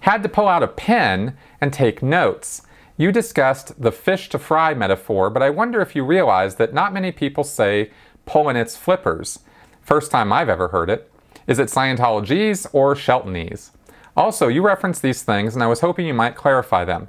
Had 0.00 0.24
to 0.24 0.28
pull 0.28 0.48
out 0.48 0.64
a 0.64 0.66
pen 0.66 1.36
and 1.60 1.72
take 1.72 2.02
notes. 2.02 2.62
You 2.96 3.12
discussed 3.12 3.80
the 3.80 3.92
fish 3.92 4.28
to 4.30 4.40
fry 4.40 4.74
metaphor, 4.74 5.30
but 5.30 5.40
I 5.40 5.50
wonder 5.50 5.80
if 5.80 5.94
you 5.94 6.04
realize 6.04 6.56
that 6.56 6.74
not 6.74 6.92
many 6.92 7.12
people 7.12 7.44
say 7.44 7.92
pulling 8.26 8.56
its 8.56 8.76
flippers. 8.76 9.38
First 9.82 10.10
time 10.10 10.32
I've 10.32 10.48
ever 10.48 10.66
heard 10.66 10.90
it. 10.90 11.08
Is 11.46 11.60
it 11.60 11.68
Scientologese 11.68 12.66
or 12.72 12.96
Sheltonese? 12.96 13.70
Also, 14.16 14.48
you 14.48 14.60
referenced 14.60 15.00
these 15.00 15.22
things, 15.22 15.54
and 15.54 15.62
I 15.62 15.68
was 15.68 15.82
hoping 15.82 16.08
you 16.08 16.12
might 16.12 16.34
clarify 16.34 16.84
them. 16.84 17.06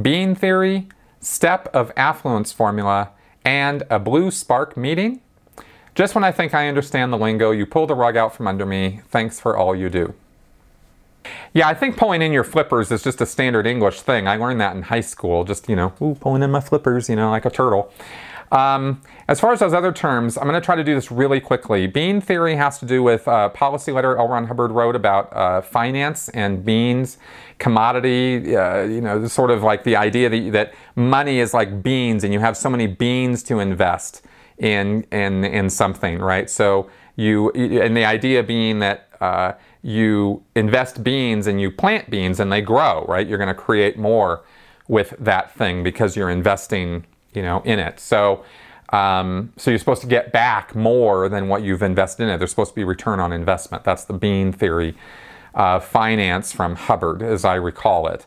Bean 0.00 0.36
theory, 0.36 0.86
step 1.18 1.66
of 1.74 1.90
affluence 1.96 2.52
formula, 2.52 3.10
and 3.44 3.82
a 3.90 3.98
blue 3.98 4.30
spark 4.30 4.76
meeting? 4.76 5.20
Just 5.94 6.14
when 6.14 6.24
I 6.24 6.32
think 6.32 6.54
I 6.54 6.66
understand 6.68 7.12
the 7.12 7.18
lingo, 7.18 7.52
you 7.52 7.66
pull 7.66 7.86
the 7.86 7.94
rug 7.94 8.16
out 8.16 8.34
from 8.34 8.48
under 8.48 8.66
me. 8.66 9.00
Thanks 9.08 9.38
for 9.38 9.56
all 9.56 9.76
you 9.76 9.88
do. 9.88 10.14
Yeah, 11.52 11.68
I 11.68 11.74
think 11.74 11.96
pulling 11.96 12.20
in 12.20 12.32
your 12.32 12.44
flippers 12.44 12.90
is 12.90 13.02
just 13.02 13.20
a 13.20 13.26
standard 13.26 13.66
English 13.66 14.00
thing. 14.00 14.26
I 14.26 14.36
learned 14.36 14.60
that 14.60 14.74
in 14.74 14.82
high 14.82 15.00
school, 15.00 15.44
just, 15.44 15.68
you 15.68 15.76
know, 15.76 15.92
ooh, 16.02 16.16
pulling 16.16 16.42
in 16.42 16.50
my 16.50 16.60
flippers, 16.60 17.08
you 17.08 17.16
know, 17.16 17.30
like 17.30 17.44
a 17.44 17.50
turtle. 17.50 17.92
Um, 18.50 19.00
as 19.26 19.40
far 19.40 19.52
as 19.52 19.60
those 19.60 19.72
other 19.72 19.92
terms, 19.92 20.36
I'm 20.36 20.44
going 20.44 20.60
to 20.60 20.64
try 20.64 20.76
to 20.76 20.84
do 20.84 20.94
this 20.94 21.10
really 21.10 21.40
quickly. 21.40 21.86
Bean 21.86 22.20
theory 22.20 22.56
has 22.56 22.78
to 22.80 22.86
do 22.86 23.02
with 23.02 23.26
uh, 23.26 23.48
policy 23.50 23.90
letter 23.90 24.16
L. 24.16 24.28
Ron 24.28 24.46
Hubbard 24.46 24.72
wrote 24.72 24.96
about 24.96 25.32
uh, 25.32 25.62
finance 25.62 26.28
and 26.30 26.64
beans, 26.64 27.18
commodity, 27.58 28.56
uh, 28.56 28.82
you 28.82 29.00
know, 29.00 29.26
sort 29.28 29.50
of 29.50 29.62
like 29.62 29.84
the 29.84 29.96
idea 29.96 30.28
that, 30.28 30.52
that 30.52 30.74
money 30.94 31.38
is 31.38 31.54
like 31.54 31.82
beans 31.82 32.22
and 32.22 32.32
you 32.32 32.40
have 32.40 32.56
so 32.56 32.68
many 32.68 32.86
beans 32.86 33.42
to 33.44 33.60
invest 33.60 34.22
in 34.58 35.04
in 35.10 35.44
in 35.44 35.70
something, 35.70 36.18
right? 36.18 36.48
So 36.48 36.90
you 37.16 37.50
and 37.50 37.96
the 37.96 38.04
idea 38.04 38.42
being 38.42 38.78
that 38.80 39.08
uh, 39.20 39.52
you 39.82 40.42
invest 40.54 41.02
beans 41.04 41.46
and 41.46 41.60
you 41.60 41.70
plant 41.70 42.10
beans 42.10 42.40
and 42.40 42.52
they 42.52 42.60
grow, 42.60 43.04
right? 43.08 43.26
You're 43.26 43.38
going 43.38 43.48
to 43.48 43.54
create 43.54 43.98
more 43.98 44.42
with 44.88 45.14
that 45.18 45.54
thing 45.54 45.82
because 45.82 46.16
you're 46.16 46.30
investing, 46.30 47.04
you 47.32 47.42
know, 47.42 47.62
in 47.64 47.78
it. 47.78 48.00
So. 48.00 48.44
Um, 48.90 49.52
so 49.56 49.72
you're 49.72 49.78
supposed 49.78 50.02
to 50.02 50.06
get 50.06 50.30
back 50.30 50.76
more 50.76 51.28
than 51.28 51.48
what 51.48 51.64
you've 51.64 51.82
invested 51.82 52.24
in 52.24 52.28
it. 52.28 52.38
There's 52.38 52.50
supposed 52.50 52.72
to 52.72 52.76
be 52.76 52.84
return 52.84 53.18
on 53.18 53.32
investment. 53.32 53.82
That's 53.82 54.04
the 54.04 54.12
bean 54.12 54.52
theory 54.52 54.94
uh, 55.54 55.80
finance 55.80 56.52
from 56.52 56.76
Hubbard, 56.76 57.20
as 57.20 57.44
I 57.44 57.54
recall 57.54 58.06
it. 58.06 58.26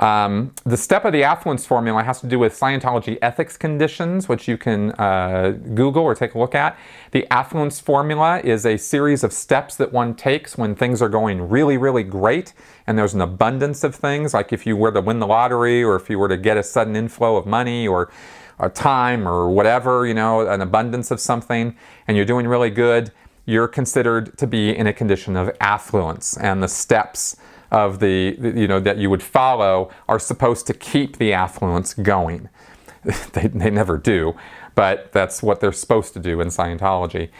Um, 0.00 0.54
the 0.64 0.78
step 0.78 1.04
of 1.04 1.12
the 1.12 1.24
affluence 1.24 1.66
formula 1.66 2.02
has 2.02 2.22
to 2.22 2.26
do 2.26 2.38
with 2.38 2.58
Scientology 2.58 3.18
ethics 3.20 3.58
conditions, 3.58 4.30
which 4.30 4.48
you 4.48 4.56
can 4.56 4.92
uh, 4.92 5.50
Google 5.74 6.02
or 6.02 6.14
take 6.14 6.34
a 6.34 6.38
look 6.38 6.54
at. 6.54 6.78
The 7.10 7.30
affluence 7.30 7.80
formula 7.80 8.40
is 8.42 8.64
a 8.64 8.78
series 8.78 9.22
of 9.22 9.30
steps 9.30 9.76
that 9.76 9.92
one 9.92 10.14
takes 10.14 10.56
when 10.56 10.74
things 10.74 11.02
are 11.02 11.10
going 11.10 11.50
really, 11.50 11.76
really 11.76 12.02
great 12.02 12.54
and 12.86 12.98
there's 12.98 13.12
an 13.12 13.20
abundance 13.20 13.84
of 13.84 13.94
things, 13.94 14.32
like 14.32 14.54
if 14.54 14.66
you 14.66 14.74
were 14.74 14.90
to 14.90 15.02
win 15.02 15.18
the 15.18 15.26
lottery 15.26 15.84
or 15.84 15.96
if 15.96 16.08
you 16.08 16.18
were 16.18 16.28
to 16.28 16.38
get 16.38 16.56
a 16.56 16.62
sudden 16.62 16.96
inflow 16.96 17.36
of 17.36 17.44
money 17.44 17.86
or 17.86 18.10
a 18.58 18.70
time 18.70 19.28
or 19.28 19.50
whatever, 19.50 20.06
you 20.06 20.14
know, 20.14 20.48
an 20.48 20.62
abundance 20.62 21.10
of 21.10 21.20
something, 21.20 21.76
and 22.08 22.16
you're 22.16 22.26
doing 22.26 22.48
really 22.48 22.70
good, 22.70 23.12
you're 23.44 23.68
considered 23.68 24.36
to 24.38 24.46
be 24.46 24.74
in 24.74 24.86
a 24.86 24.92
condition 24.94 25.36
of 25.36 25.54
affluence. 25.60 26.38
And 26.38 26.62
the 26.62 26.68
steps 26.68 27.36
of 27.70 28.00
the, 28.00 28.36
you 28.40 28.66
know, 28.66 28.80
that 28.80 28.98
you 28.98 29.10
would 29.10 29.22
follow 29.22 29.90
are 30.08 30.18
supposed 30.18 30.66
to 30.66 30.74
keep 30.74 31.18
the 31.18 31.32
affluence 31.32 31.94
going. 31.94 32.48
they, 33.32 33.48
they 33.48 33.70
never 33.70 33.96
do, 33.96 34.34
but 34.74 35.12
that's 35.12 35.42
what 35.42 35.60
they're 35.60 35.72
supposed 35.72 36.12
to 36.14 36.20
do 36.20 36.40
in 36.40 36.48
Scientology. 36.48 37.30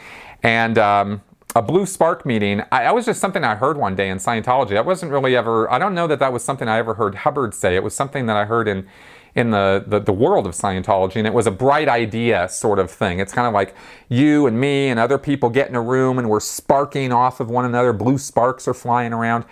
And 0.42 0.78
um, 0.78 1.22
a 1.54 1.62
blue 1.62 1.86
spark 1.86 2.24
meeting, 2.24 2.62
I, 2.70 2.84
that 2.84 2.94
was 2.94 3.06
just 3.06 3.20
something 3.20 3.44
I 3.44 3.56
heard 3.56 3.76
one 3.76 3.96
day 3.96 4.08
in 4.08 4.18
Scientology. 4.18 4.76
I 4.76 4.80
wasn't 4.80 5.12
really 5.12 5.36
ever, 5.36 5.70
I 5.70 5.78
don't 5.78 5.94
know 5.94 6.06
that 6.06 6.18
that 6.20 6.32
was 6.32 6.44
something 6.44 6.68
I 6.68 6.78
ever 6.78 6.94
heard 6.94 7.16
Hubbard 7.16 7.54
say. 7.54 7.76
It 7.76 7.82
was 7.82 7.94
something 7.94 8.26
that 8.26 8.36
I 8.36 8.44
heard 8.44 8.68
in, 8.68 8.86
in 9.34 9.50
the, 9.50 9.84
the, 9.86 10.00
the, 10.00 10.12
world 10.12 10.46
of 10.46 10.54
Scientology, 10.54 11.16
and 11.16 11.26
it 11.26 11.32
was 11.32 11.46
a 11.46 11.50
bright 11.50 11.88
idea 11.88 12.48
sort 12.48 12.78
of 12.78 12.90
thing. 12.90 13.20
It's 13.20 13.32
kind 13.32 13.46
of 13.46 13.52
like 13.52 13.74
you 14.08 14.46
and 14.46 14.60
me 14.60 14.88
and 14.88 14.98
other 14.98 15.18
people 15.18 15.50
get 15.50 15.68
in 15.68 15.76
a 15.76 15.82
room 15.82 16.18
and 16.18 16.28
we're 16.28 16.40
sparking 16.40 17.12
off 17.12 17.40
of 17.40 17.48
one 17.48 17.64
another. 17.64 17.92
Blue 17.92 18.18
sparks 18.18 18.66
are 18.66 18.74
flying 18.74 19.12
around. 19.12 19.44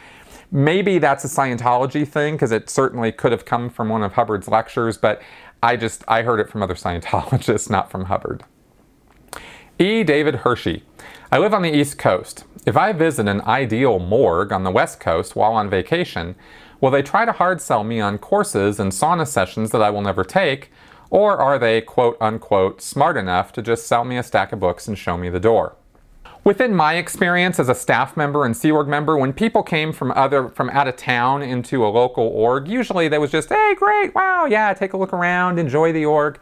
Maybe 0.50 0.98
that's 0.98 1.24
a 1.24 1.28
Scientology 1.28 2.08
thing 2.08 2.34
because 2.34 2.52
it 2.52 2.70
certainly 2.70 3.12
could 3.12 3.32
have 3.32 3.44
come 3.44 3.68
from 3.68 3.90
one 3.90 4.02
of 4.02 4.14
Hubbard's 4.14 4.48
lectures, 4.48 4.96
but 4.96 5.20
I 5.62 5.76
just 5.76 6.04
I 6.08 6.22
heard 6.22 6.40
it 6.40 6.48
from 6.48 6.62
other 6.62 6.74
Scientologists, 6.76 7.68
not 7.68 7.90
from 7.90 8.06
Hubbard. 8.06 8.44
E. 9.78 10.02
David 10.02 10.36
Hershey. 10.36 10.84
I 11.30 11.38
live 11.38 11.54
on 11.54 11.62
the 11.62 11.72
East 11.72 11.98
Coast. 11.98 12.44
If 12.66 12.76
I 12.76 12.92
visit 12.92 13.28
an 13.28 13.42
ideal 13.42 14.04
org 14.10 14.50
on 14.50 14.64
the 14.64 14.70
West 14.70 14.98
Coast 14.98 15.36
while 15.36 15.52
on 15.52 15.70
vacation, 15.70 16.34
will 16.80 16.90
they 16.90 17.02
try 17.02 17.24
to 17.24 17.32
hard 17.32 17.60
sell 17.60 17.84
me 17.84 18.00
on 18.00 18.18
courses 18.18 18.80
and 18.80 18.90
sauna 18.90 19.26
sessions 19.26 19.70
that 19.70 19.82
I 19.82 19.90
will 19.90 20.02
never 20.02 20.24
take, 20.24 20.72
or 21.10 21.38
are 21.38 21.58
they 21.58 21.80
quote 21.80 22.16
unquote 22.20 22.80
smart 22.80 23.16
enough 23.16 23.52
to 23.52 23.62
just 23.62 23.86
sell 23.86 24.04
me 24.04 24.16
a 24.16 24.22
stack 24.22 24.52
of 24.52 24.60
books 24.60 24.88
and 24.88 24.98
show 24.98 25.16
me 25.16 25.28
the 25.28 25.38
door? 25.38 25.76
Within 26.48 26.74
my 26.74 26.94
experience 26.94 27.60
as 27.60 27.68
a 27.68 27.74
staff 27.74 28.16
member 28.16 28.46
and 28.46 28.56
Sea 28.56 28.70
Org 28.70 28.88
member, 28.88 29.18
when 29.18 29.34
people 29.34 29.62
came 29.62 29.92
from 29.92 30.10
other 30.12 30.48
from 30.48 30.70
out 30.70 30.88
of 30.88 30.96
town 30.96 31.42
into 31.42 31.84
a 31.84 31.88
local 31.88 32.24
org, 32.24 32.66
usually 32.66 33.06
they 33.06 33.18
was 33.18 33.30
just, 33.30 33.50
hey, 33.50 33.74
great, 33.76 34.14
wow, 34.14 34.46
yeah, 34.46 34.72
take 34.72 34.94
a 34.94 34.96
look 34.96 35.12
around, 35.12 35.58
enjoy 35.58 35.92
the 35.92 36.06
org. 36.06 36.40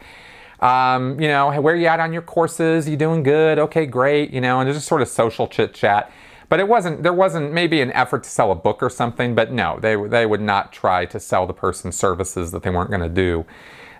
Um, 0.61 1.20
you 1.20 1.26
know, 1.26 1.61
where 1.61 1.74
you 1.74 1.86
at 1.86 1.98
on 1.98 2.12
your 2.12 2.22
courses? 2.22 2.88
You 2.88 2.96
doing 2.96 3.24
good? 3.24 3.59
Okay, 3.59 3.84
great. 3.84 4.30
You 4.30 4.40
know, 4.40 4.61
and 4.61 4.72
just 4.72 4.86
sort 4.86 5.02
of 5.02 5.09
social 5.09 5.48
chit 5.48 5.74
chat. 5.74 6.12
But 6.48 6.61
it 6.61 6.68
wasn't. 6.68 7.02
There 7.02 7.12
wasn't 7.12 7.52
maybe 7.52 7.80
an 7.80 7.90
effort 7.90 8.22
to 8.22 8.30
sell 8.30 8.52
a 8.52 8.54
book 8.54 8.84
or 8.84 8.90
something. 8.90 9.34
But 9.34 9.50
no, 9.50 9.80
they 9.80 9.96
they 9.96 10.24
would 10.24 10.40
not 10.40 10.72
try 10.72 11.07
to 11.07 11.18
sell 11.18 11.48
the 11.48 11.52
person 11.52 11.90
services 11.90 12.52
that 12.52 12.62
they 12.62 12.70
weren't 12.70 12.90
going 12.90 13.02
to 13.02 13.09
do. 13.09 13.44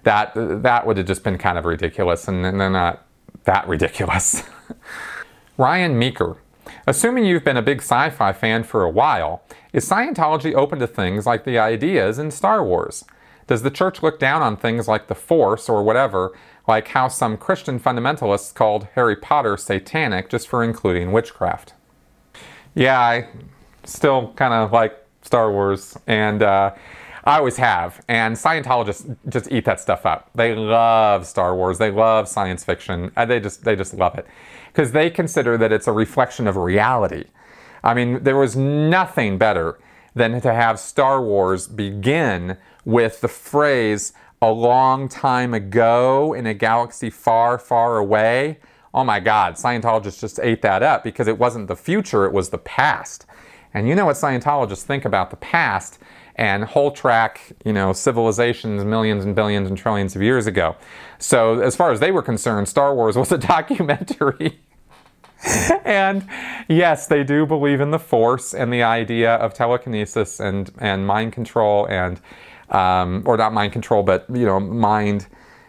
That 0.05 0.35
that 0.37 0.87
would 0.87 0.99
have 0.99 1.07
just 1.07 1.25
been 1.25 1.37
kind 1.37 1.59
of 1.59 1.65
ridiculous, 1.65 2.29
and, 2.29 2.47
and 2.47 2.61
they're 2.61 2.71
not 2.71 3.05
that 3.43 3.67
ridiculous. 3.67 4.45
Ryan 5.59 5.99
Meeker. 5.99 6.37
Assuming 6.87 7.25
you've 7.25 7.45
been 7.45 7.57
a 7.57 7.63
big 7.63 7.79
sci 7.79 8.11
fi 8.11 8.33
fan 8.33 8.63
for 8.63 8.83
a 8.85 8.91
while, 8.91 9.43
is 9.73 9.89
Scientology 9.89 10.55
open 10.55 10.79
to 10.81 10.87
things 10.87 11.25
like 11.25 11.45
the 11.45 11.59
ideas 11.59 12.19
in 12.19 12.31
Star 12.31 12.65
Wars? 12.65 13.05
Does 13.47 13.63
the 13.63 13.71
church 13.71 14.03
look 14.03 14.19
down 14.19 14.43
on 14.43 14.57
things 14.57 14.89
like 14.89 15.07
the 15.07 15.15
Force 15.15 15.69
or 15.69 15.83
whatever, 15.83 16.37
like 16.67 16.89
how 16.89 17.09
some 17.09 17.37
Christian 17.37 17.79
fundamentalists 17.79 18.53
called 18.53 18.89
Harry 18.95 19.17
Potter 19.17 19.57
satanic 19.57 20.29
just 20.29 20.49
for 20.49 20.63
including 20.63 21.13
witchcraft? 21.13 21.73
Yeah, 22.75 23.01
I 23.01 23.29
still 23.85 24.33
kind 24.35 24.53
of 24.53 24.73
like 24.73 25.07
Star 25.23 25.51
Wars, 25.51 25.97
and 26.07 26.43
uh, 26.43 26.75
I 27.27 27.39
always 27.39 27.57
have. 27.57 28.05
And 28.07 28.37
Scientologists 28.37 29.17
just 29.29 29.51
eat 29.51 29.65
that 29.65 29.81
stuff 29.81 30.07
up. 30.07 30.31
They 30.35 30.55
love 30.55 31.27
Star 31.27 31.57
Wars. 31.57 31.79
They 31.79 31.91
love 31.91 32.29
science 32.29 32.63
fiction. 32.63 33.11
Uh, 33.17 33.25
they 33.27 33.41
just 33.41 33.65
they 33.65 33.75
just 33.75 33.95
love 33.95 34.17
it 34.17 34.27
because 34.73 34.93
they 34.93 35.11
consider 35.11 35.59
that 35.59 35.73
it's 35.73 35.89
a 35.89 35.93
reflection 35.93 36.47
of 36.47 36.57
reality. 36.57 37.25
I 37.83 37.95
mean, 37.95 38.23
there 38.23 38.37
was 38.37 38.57
nothing 38.57 39.39
better 39.39 39.79
than 40.15 40.41
to 40.41 40.55
have 40.55 40.79
Star 40.79 41.21
Wars 41.21 41.67
begin 41.67 42.57
with 42.85 43.21
the 43.21 43.29
phrase 43.29 44.13
a 44.41 44.51
long 44.51 45.09
time 45.09 45.53
ago 45.53 46.33
in 46.33 46.47
a 46.47 46.55
galaxy 46.55 47.11
far, 47.11 47.59
far 47.59 47.99
away. 47.99 48.59
Oh 48.95 49.05
my 49.05 49.19
God, 49.19 49.55
Scientologists 49.55 50.21
just 50.21 50.39
ate 50.41 50.63
that 50.63 50.83
up 50.83 51.03
because 51.03 51.27
it 51.27 51.39
wasn't 51.39 51.69
the 51.69 51.77
future, 51.77 52.25
it 52.25 52.33
was 52.33 52.51
the 52.51 52.59
past. 52.59 53.27
And 53.75 53.89
you 53.89 53.95
know 53.95 54.07
what 54.07 54.17
Scientologists 54.17 54.83
think 54.83 55.05
about 55.05 55.31
the 55.31 55.37
past 55.37 55.99
and 56.37 56.65
whole 56.65 56.91
track, 56.91 57.53
you 57.65 57.73
know, 57.73 57.93
civilizations 57.93 58.85
millions 58.85 59.25
and 59.25 59.35
billions 59.35 59.69
and 59.69 59.77
trillions 59.77 60.15
of 60.15 60.23
years 60.23 60.47
ago. 60.47 60.77
So, 61.19 61.61
as 61.61 61.75
far 61.75 61.91
as 61.91 62.01
they 62.01 62.13
were 62.13 62.23
concerned, 62.23 62.69
Star 62.69 62.95
Wars 62.95 63.17
was 63.17 63.33
a 63.33 63.39
documentary. 63.57 64.61
and 65.85 66.27
yes, 66.69 67.07
they 67.07 67.25
do 67.25 67.47
believe 67.47 67.81
in 67.81 67.91
the 67.91 67.99
Force 67.99 68.55
and 68.55 68.73
the 68.73 68.83
idea 68.83 69.35
of 69.37 69.55
telekinesis 69.55 70.41
and, 70.41 70.71
and 70.79 71.07
mind 71.07 71.33
control 71.33 71.87
and, 71.89 72.21
um, 72.71 73.23
or 73.27 73.37
not 73.37 73.53
mind 73.53 73.73
control, 73.73 74.03
but, 74.03 74.27
you 74.29 74.45
know, 74.45 74.61
mind, 74.61 75.27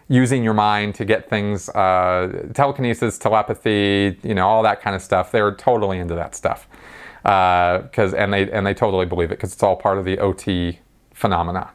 using 0.09 0.43
your 0.43 0.53
mind 0.53 0.95
to 0.95 1.05
get 1.05 1.29
things, 1.29 1.69
uh, 1.69 2.47
telekinesis, 2.53 3.17
telepathy, 3.17 4.17
you 4.23 4.33
know, 4.33 4.47
all 4.47 4.63
that 4.63 4.81
kind 4.81 4.95
of 4.95 5.01
stuff. 5.01 5.31
They're 5.31 5.53
totally 5.53 5.99
into 5.99 6.15
that 6.15 6.35
stuff 6.35 6.67
because 7.27 8.13
uh, 8.13 8.17
and 8.17 8.31
they 8.31 8.49
and 8.51 8.65
they 8.65 8.73
totally 8.73 9.05
believe 9.05 9.31
it 9.31 9.35
because 9.35 9.51
it's 9.51 9.61
all 9.61 9.75
part 9.75 9.97
of 9.97 10.05
the 10.05 10.17
OT 10.17 10.79
phenomena. 11.13 11.71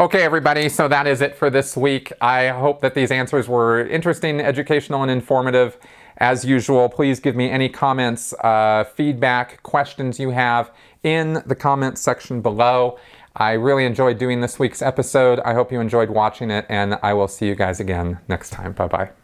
Okay, 0.00 0.22
everybody, 0.22 0.68
so 0.68 0.88
that 0.88 1.06
is 1.06 1.20
it 1.20 1.36
for 1.36 1.48
this 1.48 1.76
week. 1.76 2.12
I 2.20 2.48
hope 2.48 2.80
that 2.80 2.94
these 2.94 3.12
answers 3.12 3.46
were 3.46 3.86
interesting, 3.86 4.40
educational, 4.40 5.02
and 5.02 5.10
informative. 5.12 5.78
As 6.16 6.44
usual, 6.44 6.88
please 6.88 7.20
give 7.20 7.36
me 7.36 7.48
any 7.50 7.68
comments, 7.68 8.32
uh, 8.42 8.84
feedback, 8.96 9.62
questions 9.62 10.18
you 10.18 10.30
have 10.30 10.72
in 11.04 11.42
the 11.46 11.54
comments 11.54 12.00
section 12.00 12.40
below. 12.40 12.98
I 13.36 13.52
really 13.52 13.84
enjoyed 13.84 14.18
doing 14.18 14.40
this 14.40 14.58
week's 14.58 14.82
episode. 14.82 15.38
I 15.40 15.54
hope 15.54 15.70
you 15.70 15.78
enjoyed 15.78 16.10
watching 16.10 16.50
it, 16.50 16.66
and 16.68 16.98
I 17.00 17.14
will 17.14 17.28
see 17.28 17.46
you 17.46 17.54
guys 17.54 17.78
again 17.78 18.18
next 18.26 18.50
time. 18.50 18.72
Bye 18.72 18.88
bye. 18.88 19.21